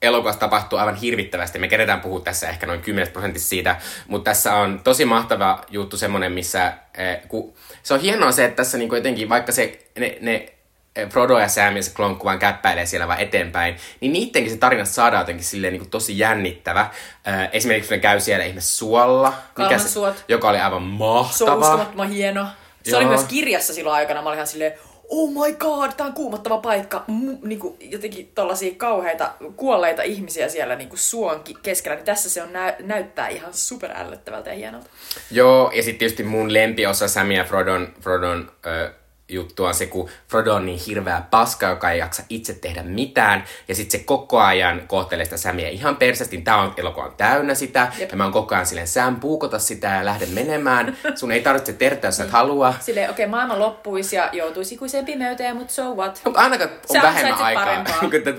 [0.02, 1.58] elokuvassa tapahtuu aivan hirvittävästi.
[1.58, 3.76] Me keretään puhua tässä ehkä noin 10 prosentissa siitä,
[4.06, 8.56] mutta tässä on tosi mahtava juttu semmoinen, missä eh, ku, se on hienoa se, että
[8.56, 10.52] tässä niinku jotenkin, vaikka se, ne, ne
[10.96, 14.58] eh, Frodo ja Sam ja se klonkku vaan käppäilee siellä vaan eteenpäin, niin niittenkin se
[14.58, 16.80] tarina saadaan jotenkin silleen niin kuin tosi jännittävä.
[16.80, 21.76] Äh, esimerkiksi ne käy siellä ihme suolla, mikä se, joka oli aivan mahtava.
[21.76, 22.46] Se on hieno.
[22.84, 23.00] Se Joo.
[23.00, 24.22] oli myös kirjassa silloin aikana.
[24.22, 24.72] Mä olin ihan silleen,
[25.08, 27.04] oh my god, tää on kuumottava paikka.
[27.08, 31.94] M- niinku, jotenkin tollasia kauheita kuolleita ihmisiä siellä niinku suon keskellä.
[31.96, 34.90] Niin tässä se on nä- näyttää ihan superällöttävältä ja hienolta.
[35.30, 38.90] Joo, ja sitten tietysti mun lempiosa Sam ja Frodon, Frodon ö,
[39.28, 43.44] juttu on se, kun Frodo on niin hirveä paska, joka ei jaksa itse tehdä mitään,
[43.68, 46.38] ja sitten se koko ajan kohtelee sitä Samia ihan persästi.
[46.38, 48.10] Tämä on elokuva täynnä sitä, Jep.
[48.10, 50.96] ja mä oon koko ajan silleen, Sam, puukota sitä ja lähde menemään.
[51.14, 52.74] Sun ei tarvitse tehdä, jos et halua.
[52.80, 56.22] Silleen, okei, okay, maailma loppuisi ja joutuisi ikuiseen pimeyteen, mutta so what?
[56.24, 57.66] Onko ainakaan on Sä vähemmän aikaa.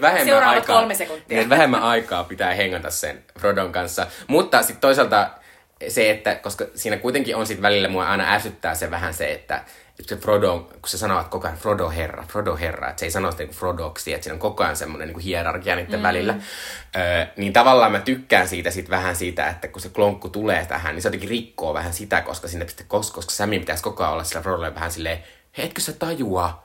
[0.01, 1.37] vähemmän Seuraavat aikaa, kolme sekuntia.
[1.37, 4.07] Niin, vähemmän aikaa pitää hengata sen Frodon kanssa.
[4.27, 5.29] Mutta sitten toisaalta
[5.87, 9.63] se, että koska siinä kuitenkin on sitten välillä mua aina ärsyttää se vähän se, että
[10.07, 13.11] se Frodo, kun se sanoo että koko ajan Frodo herra, Frodo herra, että se ei
[13.11, 16.03] sano sitä niin Frodoksi, että siinä on koko ajan semmoinen niin hierarkia niiden mm.
[16.03, 16.35] välillä.
[16.95, 20.95] Ö, niin tavallaan mä tykkään siitä sit vähän siitä, että kun se klonkku tulee tähän,
[20.95, 24.13] niin se jotenkin rikkoo vähän sitä, koska sinne pitää, koska, koska Sami pitäisi koko ajan
[24.13, 25.23] olla sillä Frodolle vähän silleen,
[25.57, 26.63] hei, etkö sä tajua?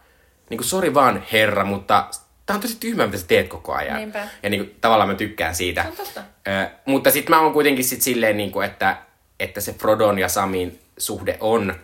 [0.51, 2.09] Niin kuin, sori vaan herra, mutta
[2.47, 3.97] tää on tosi tyhmä, mitä sä teet koko ajan.
[3.97, 4.28] Niinpä.
[4.43, 5.82] Ja niin kuin, tavallaan mä tykkään siitä.
[5.82, 6.20] Se on totta.
[6.49, 8.97] Ö, mutta sitten mä oon kuitenkin sit silleen, niin kuin, että,
[9.41, 11.74] että se Frodon ja Samin suhde on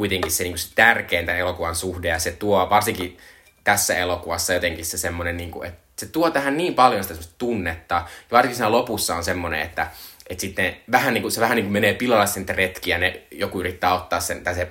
[0.00, 3.18] kuitenkin se, niin kuin se tärkein tämän elokuvan suhde ja se tuo varsinkin
[3.64, 7.94] tässä elokuvassa jotenkin se semmoinen, niin kuin, että se tuo tähän niin paljon sitä tunnetta.
[7.94, 9.86] Ja varsinkin siinä lopussa on semmoinen, että,
[10.30, 13.22] että sitten vähän niin kuin, se vähän niin kuin menee pilalle sen retki ja ne,
[13.30, 14.68] joku yrittää ottaa sen, tai se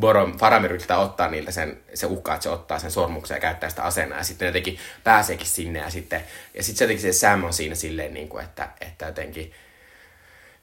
[0.00, 3.70] Borom, Faramir yrittää ottaa niiltä sen, se uhkaa, että se ottaa sen sormuksen ja käyttää
[3.70, 6.24] sitä asena ja sitten jotenkin pääseekin sinne ja sitten,
[6.54, 9.52] ja sitten se jotenkin se Sam on siinä silleen, niin kuin, että, että jotenkin,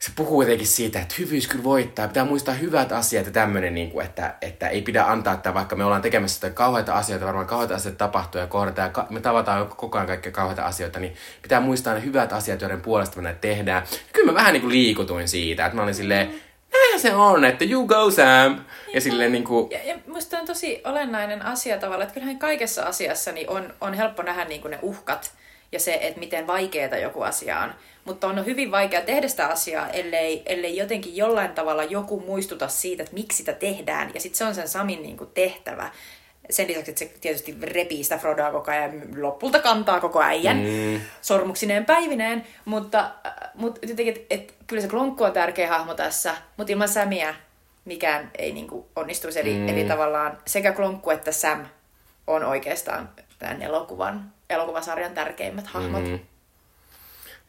[0.02, 3.90] se puhuu jotenkin siitä, että hyvyys kyllä voittaa, pitää muistaa hyvät asiat ja tämmöinen, niin
[3.90, 7.46] kuin, että, että ei pidä antaa, että vaikka me ollaan tekemässä sitä kauheita asioita, varmaan
[7.46, 11.60] kauheita asioita tapahtuu ja kohdataan ja me tavataan koko ajan kaikkia kauheita asioita, niin pitää
[11.60, 13.82] muistaa ne hyvät asiat, joiden puolesta me näitä tehdään.
[13.90, 16.40] Ja kyllä mä vähän niin kuin liikutuin siitä, että mä olin silleen,
[16.72, 18.60] näin se on, että you go Sam.
[18.94, 19.70] Ja silleen niin kuin...
[19.70, 23.94] ja, ja musta on tosi olennainen asia tavalla, että kyllähän kaikessa asiassa niin on, on
[23.94, 25.32] helppo nähdä niin kuin ne uhkat
[25.72, 27.72] ja se, että miten vaikeaa joku asia on
[28.04, 33.02] mutta on hyvin vaikea tehdä sitä asiaa, ellei, ellei jotenkin jollain tavalla joku muistuta siitä,
[33.02, 34.10] että miksi sitä tehdään.
[34.14, 35.90] Ja sitten se on sen Samin niin kuin tehtävä.
[36.50, 40.56] Sen lisäksi, että se tietysti repii sitä Frodoa koko ajan ja lopulta kantaa koko äijän
[40.56, 41.00] mm.
[41.22, 42.46] sormuksineen päivineen.
[42.64, 43.10] Mutta,
[43.54, 47.34] mutta jotenkin, että et, kyllä se klonkku on tärkeä hahmo tässä, mutta ilman Samia
[47.84, 49.40] mikään ei niin kuin onnistuisi.
[49.40, 49.68] Eli, mm.
[49.68, 51.66] eli tavallaan sekä klonkku että Sam
[52.26, 53.08] on oikeastaan
[53.38, 56.04] tämän elokuvan, elokuvasarjan tärkeimmät hahmot.
[56.04, 56.18] Mm.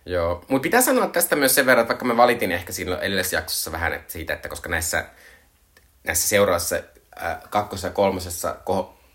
[0.06, 3.38] Joo, mutta pitää sanoa tästä myös sen verran, että vaikka mä valitin ehkä silloin edellisessä
[3.38, 5.06] jaksossa vähän että siitä, että koska näissä,
[6.04, 6.76] näissä seuraavassa
[7.24, 8.56] äh, kakkosessa ja kolmosessa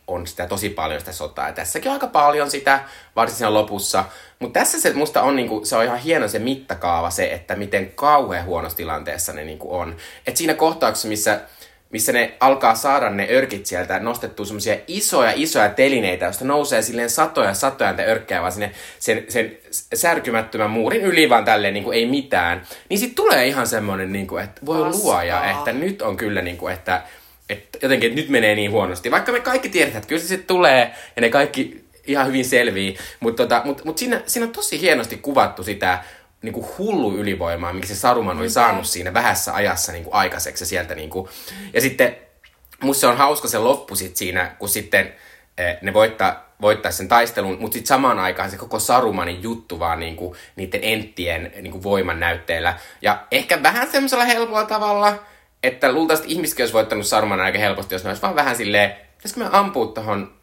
[0.06, 1.46] on sitä tosi paljon sitä sotaa.
[1.46, 2.80] Ja tässäkin on aika paljon sitä,
[3.16, 4.04] varsinkin siinä lopussa.
[4.38, 7.92] Mutta tässä se musta on, niinku, se on ihan hieno se mittakaava se, että miten
[7.92, 9.96] kauhean huonossa tilanteessa ne niinku on.
[10.26, 11.40] Et siinä kohtauksessa, missä
[11.90, 17.10] missä ne alkaa saada ne örkit sieltä nostettua semmoisia isoja, isoja telineitä, joista nousee silleen
[17.10, 19.56] satoja, satoja niitä örkkejä vaan sinne sen, sen
[19.94, 22.62] särkymättömän muurin yli vaan tälleen niin kuin ei mitään.
[22.88, 25.02] Niin sit tulee ihan semmoinen, niin kuin, että voi Paskaa.
[25.02, 27.02] luoja, että nyt on kyllä niin kuin, että,
[27.50, 29.10] että jotenkin että nyt menee niin huonosti.
[29.10, 32.96] Vaikka me kaikki tiedetään, että kyllä se sitten tulee ja ne kaikki ihan hyvin selvii.
[33.20, 35.98] Mutta tota, mut, mut siinä, siinä on tosi hienosti kuvattu sitä
[36.46, 40.64] niin kuin hullu ylivoimaa, mikä se Saruman oli saanut siinä vähässä ajassa niin kuin aikaiseksi.
[40.64, 41.28] Ja, sieltä, niin kuin.
[41.72, 42.16] ja sitten
[42.82, 45.12] musta se on hauska se loppu sit siinä, kun sitten
[45.58, 50.00] eh, ne voittaa, voittaa sen taistelun, mutta sitten samaan aikaan se koko Sarumanin juttu vaan
[50.00, 52.78] niin kuin, niiden enttien niin kuin voiman näytteellä.
[53.02, 55.14] Ja ehkä vähän semmoisella helpolla tavalla,
[55.62, 59.40] että luultavasti ihmisetkin olisi voittanut Sarumanin aika helposti, jos ne olisi vaan vähän silleen, pitäisikö
[59.40, 60.36] me ampua tuohon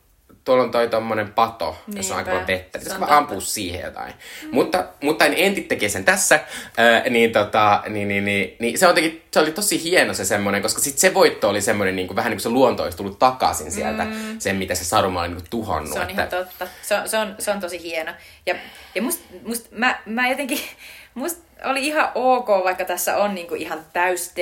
[0.44, 2.80] tuolla on toi tommonen pato, jossa on aika paljon vettä.
[2.80, 4.14] Pitäisikö vaan ampua siihen jotain?
[4.44, 4.50] Mm.
[4.52, 8.88] Mutta, mutta en entit tekee sen tässä, äh, niin, tota, niin, niin, niin, niin, se,
[8.88, 12.08] on teki, se oli tosi hieno se semmoinen, koska sit se voitto oli semmoinen niin
[12.08, 14.40] kuin, vähän niin kuin se luonto olisi tullut takaisin sieltä, mm.
[14.40, 15.94] sen mitä se Saruma oli niin kuin, tuhannut.
[15.94, 16.14] Se on että...
[16.14, 16.68] ihan totta.
[16.82, 18.12] Se on, se on, se on tosi hieno.
[18.46, 18.56] Ja,
[18.96, 20.60] ja must, must, mä, mä jotenkin,
[21.14, 24.34] must oli ihan ok, vaikka tässä on niinku ihan täys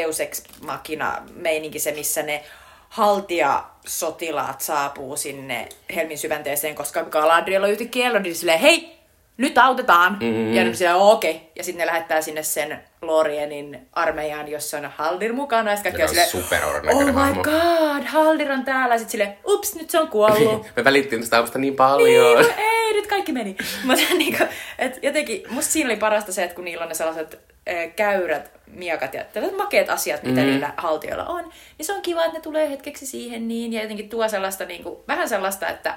[0.66, 2.44] Machina meininki se, missä ne
[2.92, 8.98] haltia sotilaat saapuu sinne Helmin syvänteeseen, koska Galadriel on yhtäkkiä Elrondin silleen, hei,
[9.38, 10.18] nyt autetaan.
[10.22, 10.54] Mm-hmm.
[10.54, 11.32] Ja ne silleen, okei.
[11.32, 11.42] Okay.
[11.56, 15.72] Ja sitten ne lähettää sinne sen Lorienin armeijan, jossa on Haldir mukana.
[15.72, 17.44] Ja sitten kaikki super Oh my hahmo.
[17.44, 18.98] god, Haldir on täällä.
[18.98, 20.68] Sitten silleen, ups, nyt se on kuollut.
[20.76, 22.42] Me välittiin tästä avusta niin paljon.
[22.42, 23.56] Niin, ei, nyt kaikki meni.
[23.84, 24.44] Mutta niinku,
[24.80, 27.40] et jotenkin, musta siinä oli parasta se, että kun niillä on ne sellaiset
[27.70, 30.48] äh, käyrät miakat ja tällaiset makeat asiat, mitä mm.
[30.48, 31.44] niillä haltioilla on,
[31.78, 34.84] niin se on kiva, että ne tulee hetkeksi siihen niin, ja jotenkin tuo sellaista, niin
[34.84, 35.96] kuin, vähän sellaista, että,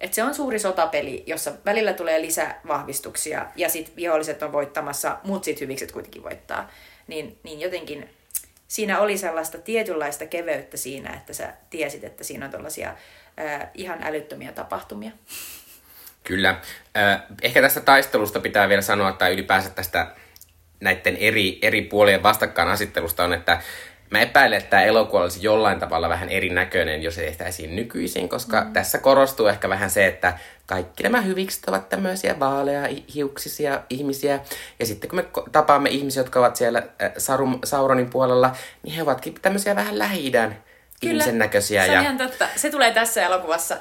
[0.00, 5.44] että se on suuri sotapeli, jossa välillä tulee lisävahvistuksia, ja sitten viholliset on voittamassa, mutta
[5.44, 6.70] sitten hyvikset kuitenkin voittaa.
[7.06, 8.10] Niin, niin jotenkin
[8.68, 12.88] siinä oli sellaista tietynlaista keveyttä siinä, että sä tiesit, että siinä on tällaisia
[13.40, 15.10] äh, ihan älyttömiä tapahtumia.
[16.24, 16.48] Kyllä.
[16.96, 20.06] Äh, ehkä tästä taistelusta pitää vielä sanoa, tai ylipäänsä tästä
[20.84, 23.60] näiden eri, eri puolien vastakkainasettelusta on, että
[24.10, 28.60] mä epäilen, että tämä elokuva olisi jollain tavalla vähän erinäköinen, jos se tehtäisiin nykyisin, koska
[28.60, 28.72] mm.
[28.72, 34.40] tässä korostuu ehkä vähän se, että kaikki nämä hyvikset ovat tämmöisiä vaaleja, hiuksisia ihmisiä.
[34.78, 36.82] Ja sitten kun me tapaamme ihmisiä, jotka ovat siellä
[37.18, 40.56] Sarum, Sauronin puolella, niin he ovatkin tämmöisiä vähän lähi-idän
[41.02, 41.84] ihmisen näköisiä.
[41.84, 42.02] Se on ja...
[42.02, 42.48] ihan totta.
[42.56, 43.76] Se tulee tässä elokuvassa.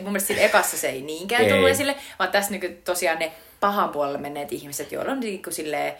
[0.00, 1.50] Mun mielestä siinä ekassa se ei niinkään ei.
[1.50, 5.54] tullut esille, vaan tässä niin tosiaan ne pahan puolelle menneet ihmiset, joilla on niin kuin
[5.54, 5.92] silleen,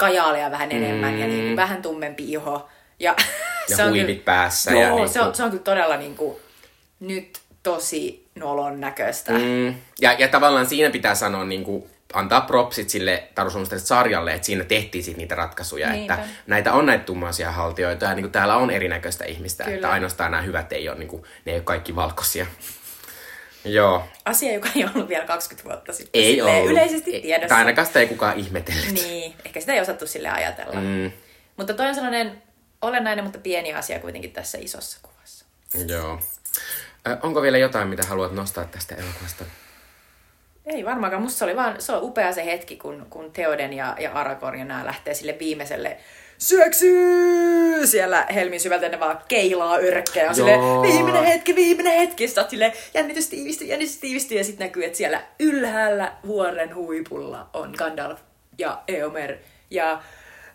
[0.00, 1.20] kajaalia vähän enemmän mm.
[1.20, 2.68] ja niin kuin vähän tummempi iho.
[3.00, 3.14] Ja,
[3.70, 4.70] ja se on huivit kyllä, päässä.
[4.70, 6.36] Joo, ja niin se, on, se on kyllä todella niin kuin,
[7.00, 9.32] nyt tosi nolon näköistä.
[9.32, 9.74] Mm.
[10.00, 14.64] Ja, ja tavallaan siinä pitää sanoa niin kuin, antaa propsit sille Taru sarjalle, että siinä
[14.64, 16.14] tehtiin sit niitä ratkaisuja, Niinpä.
[16.14, 19.74] että näitä on näitä tummaisia haltioita ja niin kuin, täällä on erinäköistä ihmistä, Kyllä.
[19.74, 22.46] että ainoastaan nämä hyvät ei ole, niin kuin, ne ei ole kaikki valkoisia.
[23.64, 24.04] Joo.
[24.24, 26.22] Asia, joka ei ollut vielä 20 vuotta sitten.
[26.22, 26.70] Ei ollut.
[26.70, 27.48] Yleisesti ei, tiedossa.
[27.48, 28.92] Tai ainakaan sitä ei kukaan ihmetellyt.
[28.92, 30.80] Niin, ehkä sitä ei osattu sille ajatella.
[30.80, 31.12] Mm.
[31.56, 32.42] Mutta toi on sellainen
[32.82, 35.44] olennainen, mutta pieni asia kuitenkin tässä isossa kuvassa.
[35.86, 36.20] Joo.
[37.08, 39.44] Ö, onko vielä jotain, mitä haluat nostaa tästä elokuvasta?
[40.66, 41.22] Ei varmaankaan.
[41.22, 44.58] Musta se oli vaan, se on upea se hetki, kun, kun Theoden ja, ja Aragorn
[44.58, 45.96] ja nämä lähtee sille viimeiselle
[46.40, 46.94] syöksy!
[47.84, 50.28] Siellä helmin syvältä ne vaan keilaa yrkkejä.
[50.28, 52.28] On silleen, viimeinen hetki, viimeinen hetki.
[52.28, 54.38] Sitten silleen, jännitys tiivistyy, jännitys tiivistyy.
[54.38, 58.18] Ja sitten näkyy, että siellä ylhäällä vuoren huipulla on Gandalf
[58.58, 59.36] ja Eomer.
[59.70, 60.02] Ja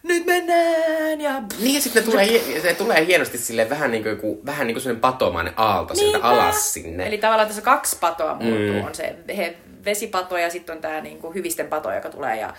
[0.03, 1.41] nyt mennään ja...
[1.59, 5.01] Niin ja sitten tulee, se tulee hienosti sille vähän niin kuin, vähän niin kuin sellainen
[5.01, 6.11] patomainen aalto Niinpä.
[6.11, 7.07] sieltä alas sinne.
[7.07, 8.73] Eli tavallaan tässä kaksi patoa muuttuu.
[8.73, 8.85] Mm.
[8.85, 12.53] On se he, vesipato ja sitten on tämä niin kuin hyvisten pato, joka tulee ja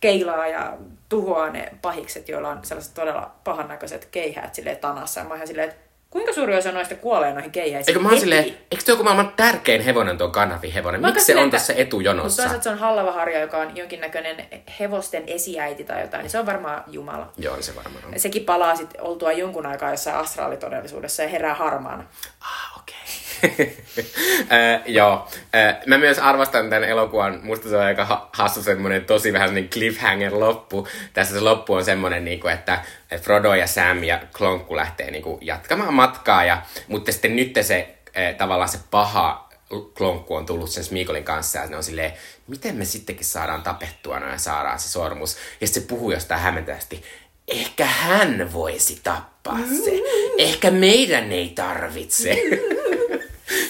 [0.00, 0.76] keilaa ja
[1.08, 5.20] tuhoaa ne pahikset, joilla on sellaiset todella pahan näköiset keihäät silleen tanassa.
[5.20, 5.80] Ja mä ihan silleen, että
[6.10, 7.92] kuinka suuri osa noista kuolee noihin keihäisiin?
[7.92, 11.00] Eikö mä oon silleen, eikö tuo maailman tärkein hevonen tuo Kanavi hevonen?
[11.00, 12.42] Miksi se on tässä etujonossa?
[12.42, 14.46] Mutta se on Hallavaharja, joka on jonkinnäköinen
[14.80, 17.32] hevosten esiäiti tai jotain, niin se on varmaan Jumala.
[17.36, 18.20] Joo, se varmaan on.
[18.20, 22.04] Sekin palaa sitten oltua jonkun aikaa jossain astraalitodellisuudessa ja herää harmaana.
[22.40, 22.94] Ah, okei.
[22.96, 23.29] Okay
[24.52, 25.28] äh, joo.
[25.54, 27.40] Äh, mä myös arvostan tämän elokuvan.
[27.42, 30.88] Musta se on aika hassu semmonen tosi vähän niin cliffhanger loppu.
[31.12, 32.82] Tässä se loppu on semmonen, niin kuin, että
[33.22, 36.44] Frodo ja Sam ja Klonkku lähtee niin kuin, jatkamaan matkaa.
[36.44, 39.50] Ja, mutta sitten nyt se äh, tavallaan se paha
[39.96, 42.12] klonkku on tullut sen Smikolin kanssa ja ne on silleen,
[42.46, 45.36] miten me sittenkin saadaan tapettua ja saadaan se sormus.
[45.60, 47.02] Ja sitten se puhuu jostain hämmentävästi,
[47.48, 49.90] ehkä hän voisi tappaa se.
[50.38, 52.42] Ehkä meidän ei tarvitse.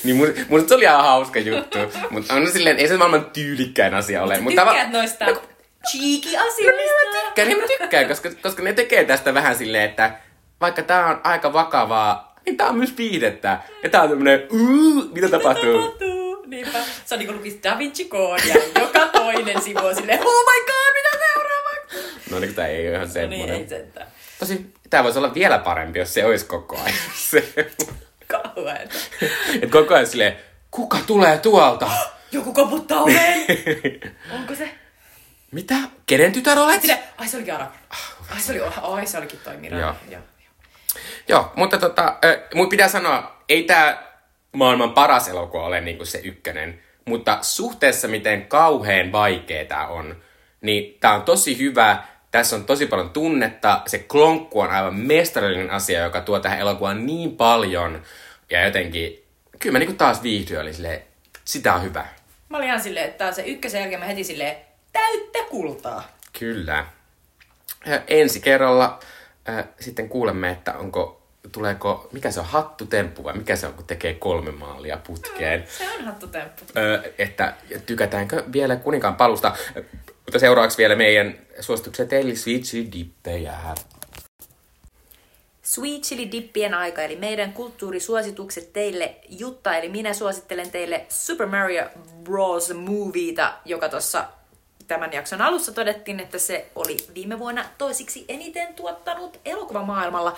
[0.05, 1.79] niin mun, mun se oli ihan hauska juttu.
[2.11, 4.41] Mutta on silleen, ei se maailman tyylikkäin asia ole.
[4.41, 5.43] Mutta tykkäät va- noista no,
[5.91, 6.81] cheeky asioista?
[6.81, 10.11] Niin mä tykkään, niin mä tykkään, koska, koska ne tekee tästä vähän silleen, että
[10.61, 13.59] vaikka tää on aika vakavaa, niin tää on myös viihdettä.
[13.83, 15.83] Ja tää on tämmönen, uh, mitä, mitä tapahtuu?
[15.83, 16.45] tapahtuu?
[16.47, 16.79] Niinpä.
[17.05, 20.65] Se on niinku lukis Da Vinci Code ja joka toinen sivu on silleen, oh my
[20.67, 22.31] god, mitä seuraavaksi?
[22.31, 23.41] No niin, tää ei ole ihan semmoinen.
[23.49, 24.07] No niin, ei sentään.
[24.39, 26.99] Tosi, tää voisi olla vielä parempi, jos se olisi koko ajan
[27.31, 27.71] se.
[28.31, 28.95] Kauheeta.
[29.63, 30.37] Et koko ajan silleen,
[30.71, 31.91] kuka tulee tuolta?
[32.33, 33.47] Joku koputtaa oveen.
[34.39, 34.71] Onko se?
[35.51, 35.75] Mitä?
[36.07, 36.81] Kenen tytär olet?
[36.81, 37.79] Sille, ai se olikin Aragorn.
[38.31, 39.81] Ai se, oli, ai se olikin toi Miran.
[39.81, 39.95] Joo.
[40.11, 40.23] Joo.
[41.29, 44.03] Joo, mutta tota, äh, mun pitää sanoa, ei tää
[44.53, 50.23] maailman paras elokuva ole niinku se ykkönen, mutta suhteessa miten kauheen vaikea tää on,
[50.61, 52.03] niin tää on tosi hyvä.
[52.31, 53.83] Tässä on tosi paljon tunnetta.
[53.87, 58.03] Se klonkku on aivan mestarillinen asia, joka tuo tähän elokuvaan niin paljon.
[58.51, 59.25] Ja jotenkin,
[59.59, 61.03] kyllä mä niinku taas viihdyin, oli silleen,
[61.45, 62.07] sitä on hyvä.
[62.49, 64.57] Mä olin ihan silleen, että se ykkösen jälkeen mä heti silleen,
[64.93, 66.09] täyttä kultaa.
[66.39, 66.87] Kyllä.
[67.87, 68.99] Ja ensi kerralla
[69.49, 73.85] äh, sitten kuulemme, että onko, tuleeko, mikä se on, hattutemppu vai mikä se on, kun
[73.85, 75.65] tekee kolme maalia putkeen.
[75.69, 76.65] Se on hattutemppu.
[76.65, 77.55] Äh, että
[77.87, 79.57] tykätäänkö vielä kuninkaan palusta.
[80.31, 83.55] Mutta seuraavaksi vielä meidän suositukset eli Switchi Dippejä.
[85.63, 89.17] Sweet Chili Dippien aika, eli meidän kulttuurisuositukset teille.
[89.29, 91.85] Jutta, eli minä suosittelen teille Super Mario
[92.23, 92.75] Bros.
[92.75, 94.25] Movieta, joka tuossa
[94.89, 100.37] tämän jakson alussa todettiin, että se oli viime vuonna toisiksi eniten tuottanut elokuva maailmalla.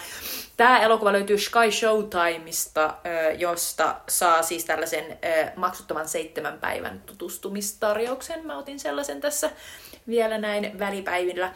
[0.57, 2.95] Tämä elokuva löytyy Sky Showtimeista,
[3.39, 5.19] josta saa siis tällaisen
[5.57, 8.47] maksuttoman seitsemän päivän tutustumistarjouksen.
[8.47, 9.51] Mä otin sellaisen tässä
[10.09, 11.53] vielä näin välipäivillä.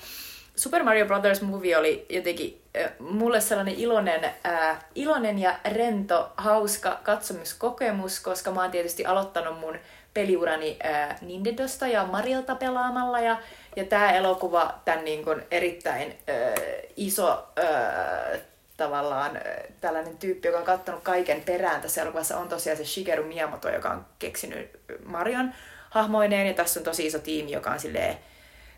[0.56, 7.01] Super Mario Brothers Movie oli jotenkin äh, mulle sellainen iloinen, äh, iloinen ja rento, hauska
[7.02, 9.78] katsomuskokemus, koska mä oon tietysti aloittanut mun
[10.14, 13.36] peliurani äh, Nintendosta ja Mariolta pelaamalla ja,
[13.77, 16.55] ja tämä elokuva, tämän niin kuin erittäin äh,
[16.97, 18.40] iso äh,
[18.77, 19.43] tavallaan äh,
[19.81, 23.90] tällainen tyyppi, joka on kattanut kaiken perään tässä elokuvassa, on tosiaan se Shigeru Miyamoto, joka
[23.90, 24.70] on keksinyt
[25.05, 25.55] Marion
[25.90, 28.16] hahmoineen ja tässä on tosi iso tiimi, joka on silleen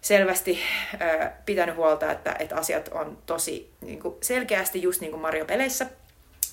[0.01, 0.61] selvästi
[1.03, 5.87] äh, pitänyt huolta, että, että asiat on tosi niin kuin selkeästi just niin kuin Mario-peleissä.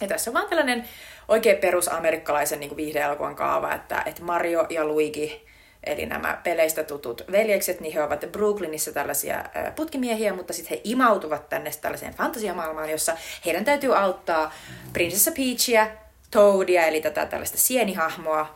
[0.01, 0.85] Ja tässä on vaan tällainen
[1.27, 5.45] oikein perusamerikkalaisen niin viihdeelokuvan kaava, että, että Mario ja Luigi,
[5.83, 9.43] eli nämä peleistä tutut veljekset, niin he ovat Brooklynissa tällaisia
[9.75, 14.53] putkimiehiä, mutta sitten he imautuvat tänne tällaiseen fantasiamaailmaan, jossa heidän täytyy auttaa
[14.93, 15.87] prinsessa Peachia,
[16.31, 18.55] Toadia, eli tätä tällaista sienihahmoa,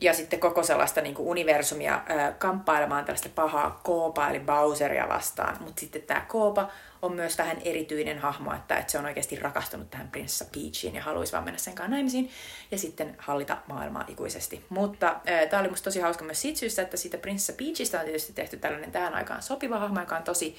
[0.00, 5.56] ja sitten koko sellaista niin kuin universumia äh, kamppailemaan tällaista pahaa Koopa eli Bowseria vastaan.
[5.60, 6.68] Mutta sitten tämä Koopa
[7.02, 11.02] on myös vähän erityinen hahmo, että, että se on oikeasti rakastunut tähän prinsessa Peachiin ja
[11.02, 12.30] haluaisi vaan mennä sen kanssa naimisiin
[12.70, 14.64] ja sitten hallita maailmaa ikuisesti.
[14.68, 15.16] Mutta
[15.50, 18.56] tämä oli musta tosi hauska myös siitä syystä, että siitä prinsessa Peachista on tietysti tehty
[18.56, 20.56] tällainen tähän aikaan sopiva hahmo, joka on tosi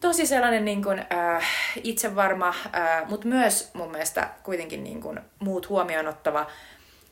[0.00, 1.46] tosi sellainen niin kuin, äh,
[1.84, 6.46] itsevarma, äh, mutta myös mun mielestä kuitenkin niin kuin, muut huomioon ottava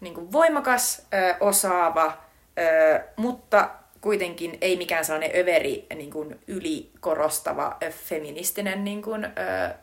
[0.01, 2.19] niin kuin voimakas, ö, osaava,
[2.59, 3.71] ö, mutta
[4.01, 9.29] kuitenkin ei mikään sellainen överi, niin kuin ylikorostava, feministinen niin kuin, ö,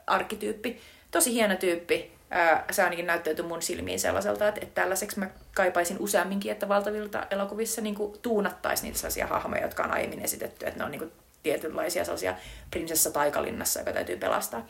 [0.08, 0.82] arkkityyppi.
[1.12, 2.12] Tosi hieno tyyppi.
[2.36, 7.28] Ö, se ainakin näyttäytyi mun silmiin sellaiselta, että, että tällaiseksi mä kaipaisin useamminkin, että valtavilta
[7.32, 11.00] elokuvissa niin kuin tuunattaisiin niitä sellaisia hahmoja, jotka on aiemmin esitetty, että ne on niin
[11.00, 11.12] kuin
[11.44, 12.36] tietynlaisia sellaisia
[12.72, 14.66] prinsessa taikalinnassa, joka täytyy pelastaa.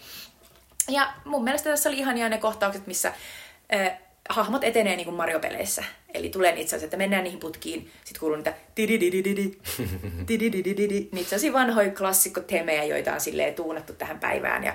[0.89, 3.13] Ja mun mielestä tässä oli ihan ne kohtaukset, missä
[4.29, 5.83] hahmot etenee niin kuin Mario-peleissä.
[6.13, 8.53] Eli tulee asiassa, että mennään niihin putkiin, sitten kuuluu niitä
[11.11, 14.63] niitä vanhoja klassikkotemejä, joita on silleen tuunattu tähän päivään.
[14.63, 14.73] Ja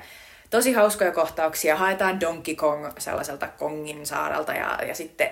[0.50, 1.76] tosi hauskoja kohtauksia.
[1.76, 5.30] Haetaan Donkey Kong sellaiselta Kongin saarelta ja, ja sitten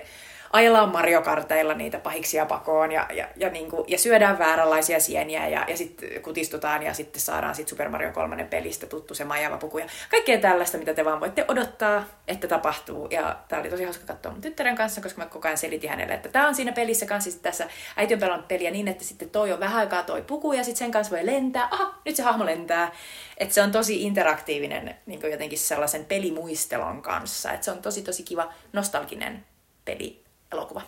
[0.53, 5.47] ajellaan Mario Karteilla niitä pahiksia pakoon ja, ja, ja, niin kuin, ja syödään vääränlaisia sieniä
[5.47, 9.57] ja, ja sitten kutistutaan ja sitten saadaan sit Super Mario 3 pelistä tuttu se majava
[9.57, 13.07] puku ja kaikkea tällaista, mitä te vaan voitte odottaa, että tapahtuu.
[13.11, 16.13] Ja tämä oli tosi hauska katsoa mun tyttären kanssa, koska mä koko ajan selitin hänelle,
[16.13, 17.31] että tämä on siinä pelissä kanssa.
[17.31, 20.53] Sitten tässä äiti on pelannut peliä niin, että sitten toi on vähän aikaa toi puku
[20.53, 21.67] ja sitten sen kanssa voi lentää.
[21.71, 22.91] Aha, nyt se hahmo lentää.
[23.37, 27.51] Että se on tosi interaktiivinen niin jotenkin sellaisen pelimuistelon kanssa.
[27.51, 29.45] Että se on tosi tosi kiva nostalginen
[29.85, 30.81] peli elokuva.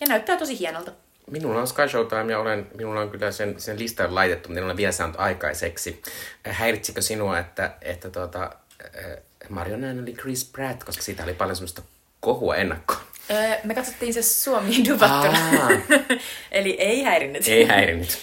[0.00, 0.92] Ja näyttää tosi hienolta.
[1.30, 4.64] Minulla on Sky Showtime ja olen, minulla on kyllä sen, sen listan laitettu, mutta en
[4.64, 6.02] ole vielä saanut aikaiseksi.
[6.44, 8.50] Häiritsikö sinua, että, että tuota,
[8.98, 9.04] äh,
[9.48, 11.82] Marion oli Chris Pratt, koska siitä oli paljon semmoista
[12.20, 13.00] kohua ennakkoon?
[13.30, 15.38] Öö, me katsottiin se Suomi dubattuna.
[16.52, 17.48] Eli ei häirinnyt.
[17.48, 18.18] Ei häirinnyt.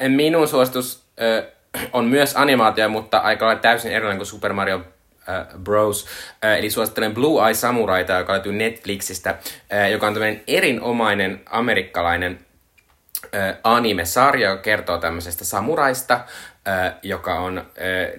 [0.00, 1.50] Öö, minun suositus öö,
[1.92, 4.80] on myös animaatio, mutta aika lailla täysin erilainen kuin Super Mario
[5.28, 6.06] äh, Bros.
[6.44, 9.30] Äh, eli suosittelen Blue Eye Samuraita, joka löytyy Netflixistä,
[9.72, 12.38] äh, joka on tämmöinen erinomainen amerikkalainen
[13.34, 16.20] äh, anime-sarja, joka kertoo tämmöisestä samuraista,
[17.02, 17.66] joka on,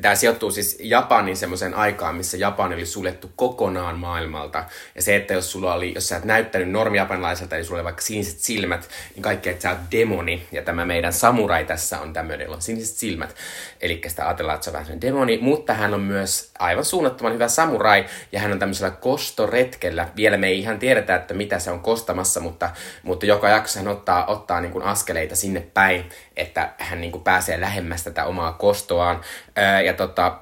[0.01, 4.65] tämä sijoittuu siis Japanin semmoisen aikaan, missä Japani oli suljettu kokonaan maailmalta.
[4.95, 8.01] Ja se, että jos sulla oli, jos sä et näyttänyt normijapanilaiselta, eli sulla oli vaikka
[8.01, 10.47] siniset silmät, niin kaikki, että sä oot demoni.
[10.51, 13.35] Ja tämä meidän samurai tässä on tämmöinen, on siniset silmät.
[13.81, 17.47] Eli sitä ajatellaan, että se on vähän demoni, mutta hän on myös aivan suunnattoman hyvä
[17.47, 20.09] samurai, ja hän on tämmöisellä kostoretkellä.
[20.15, 22.69] Vielä me ei ihan tiedetä, että mitä se on kostamassa, mutta,
[23.03, 27.23] mutta joka jakso hän ottaa, ottaa niin kuin askeleita sinne päin, että hän niin kuin
[27.23, 29.22] pääsee lähemmäs tätä omaa kostoaan.
[29.55, 30.39] Ää, ja tota,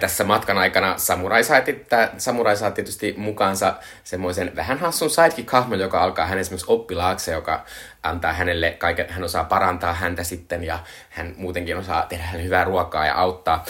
[0.00, 3.74] tässä matkan aikana Samurai sai, tää, Samurai saa tietysti mukaansa
[4.04, 7.64] semmoisen vähän hassun sidekick-hahmon, joka alkaa hänen esimerkiksi oppilaakseen, joka
[8.02, 10.78] antaa hänelle kaiken, hän osaa parantaa häntä sitten ja
[11.10, 13.64] hän muutenkin osaa tehdä hänelle hyvää ruokaa ja auttaa.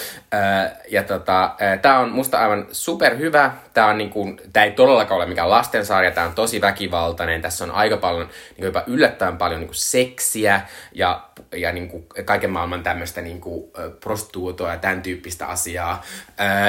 [0.91, 3.53] Ja tota, tämä on musta aivan superhyvä.
[3.75, 7.43] Tämä on niinku, tää ei todellakaan ole mikään lastensarja, tämä on tosi väkivaltainen.
[7.43, 10.61] Tässä on aika paljon, niinku jopa yllättävän paljon niinku seksiä
[10.93, 11.23] ja,
[11.53, 16.03] ja niinku kaiken maailman tämmöistä niinku, prostituutoa ja tämän tyyppistä asiaa.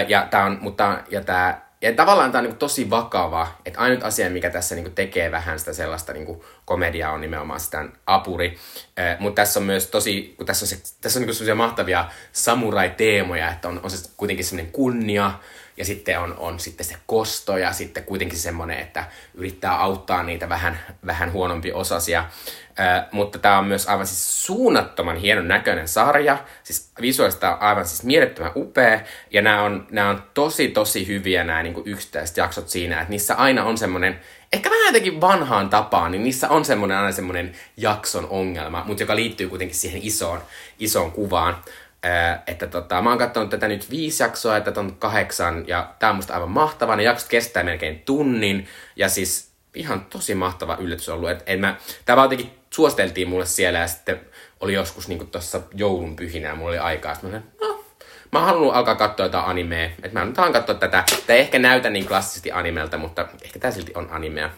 [0.07, 4.03] Ja tää on, mutta, ja tää ja tavallaan tämä on niin tosi vakava, että ainut
[4.03, 8.57] asia, mikä tässä niin tekee vähän sitä sellaista niin komediaa, on nimenomaan sitä apuri.
[8.97, 12.05] Eh, Mutta tässä on myös tosi, kun tässä on, se, tässä on niin sellaisia mahtavia
[12.31, 15.31] samurai-teemoja, että on, on se kuitenkin semmoinen kunnia,
[15.79, 19.03] ja sitten on, on sitten se kosto ja sitten kuitenkin semmoinen, että
[19.33, 22.25] yrittää auttaa niitä vähän, vähän huonompi osasia.
[23.11, 26.37] Mutta tämä on myös aivan siis suunnattoman hienon näköinen sarja.
[26.63, 28.99] Siis visuaalista on aivan siis mielettömän upea.
[29.31, 33.35] Ja nämä on, nämä on tosi tosi hyviä nämä niin yksittäiset jaksot siinä, että niissä
[33.35, 34.19] aina on semmoinen,
[34.53, 39.15] ehkä vähän jotenkin vanhaan tapaan, niin niissä on semmoinen aina semmoinen jakson ongelma, mutta joka
[39.15, 40.41] liittyy kuitenkin siihen isoon,
[40.79, 41.57] isoon kuvaan.
[42.47, 46.15] Että tota, mä oon katsonut tätä nyt viisi jaksoa, että on kahdeksan, ja tää on
[46.15, 46.95] musta aivan mahtavaa.
[46.95, 51.29] Ne jaksot kestää melkein tunnin, ja siis ihan tosi mahtava yllätys ollut.
[51.29, 54.21] Et, et mä, tää vaan jotenkin suosteltiin mulle siellä, ja sitten
[54.59, 57.13] oli joskus niinku tuossa joulun pyhinä, ja mulla oli aikaa.
[57.13, 57.83] Sitten mä sanoin, no,
[58.31, 59.85] mä oon halunnut alkaa katsoa jotain animea.
[59.85, 61.03] Että mä nyt alan katsoa tätä.
[61.27, 64.49] Tämä ei ehkä näytä niin klassisesti animelta, mutta ehkä tää silti on animea.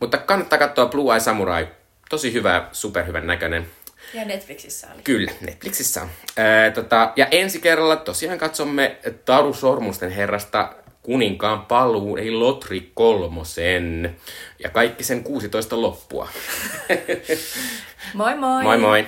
[0.00, 1.68] Mutta kannattaa katsoa Blue Eye Samurai.
[2.10, 3.66] Tosi hyvä, superhyvän näköinen.
[4.14, 5.02] Ja Netflixissä oli.
[5.02, 6.08] Kyllä, Netflixissä on.
[6.36, 14.16] Ää, tota, ja ensi kerralla tosiaan katsomme Taru Sormusten herrasta kuninkaan paluun, eli Lotri kolmosen.
[14.62, 16.28] Ja kaikki sen 16 loppua.
[18.14, 18.62] moi moi!
[18.62, 19.06] Moi moi!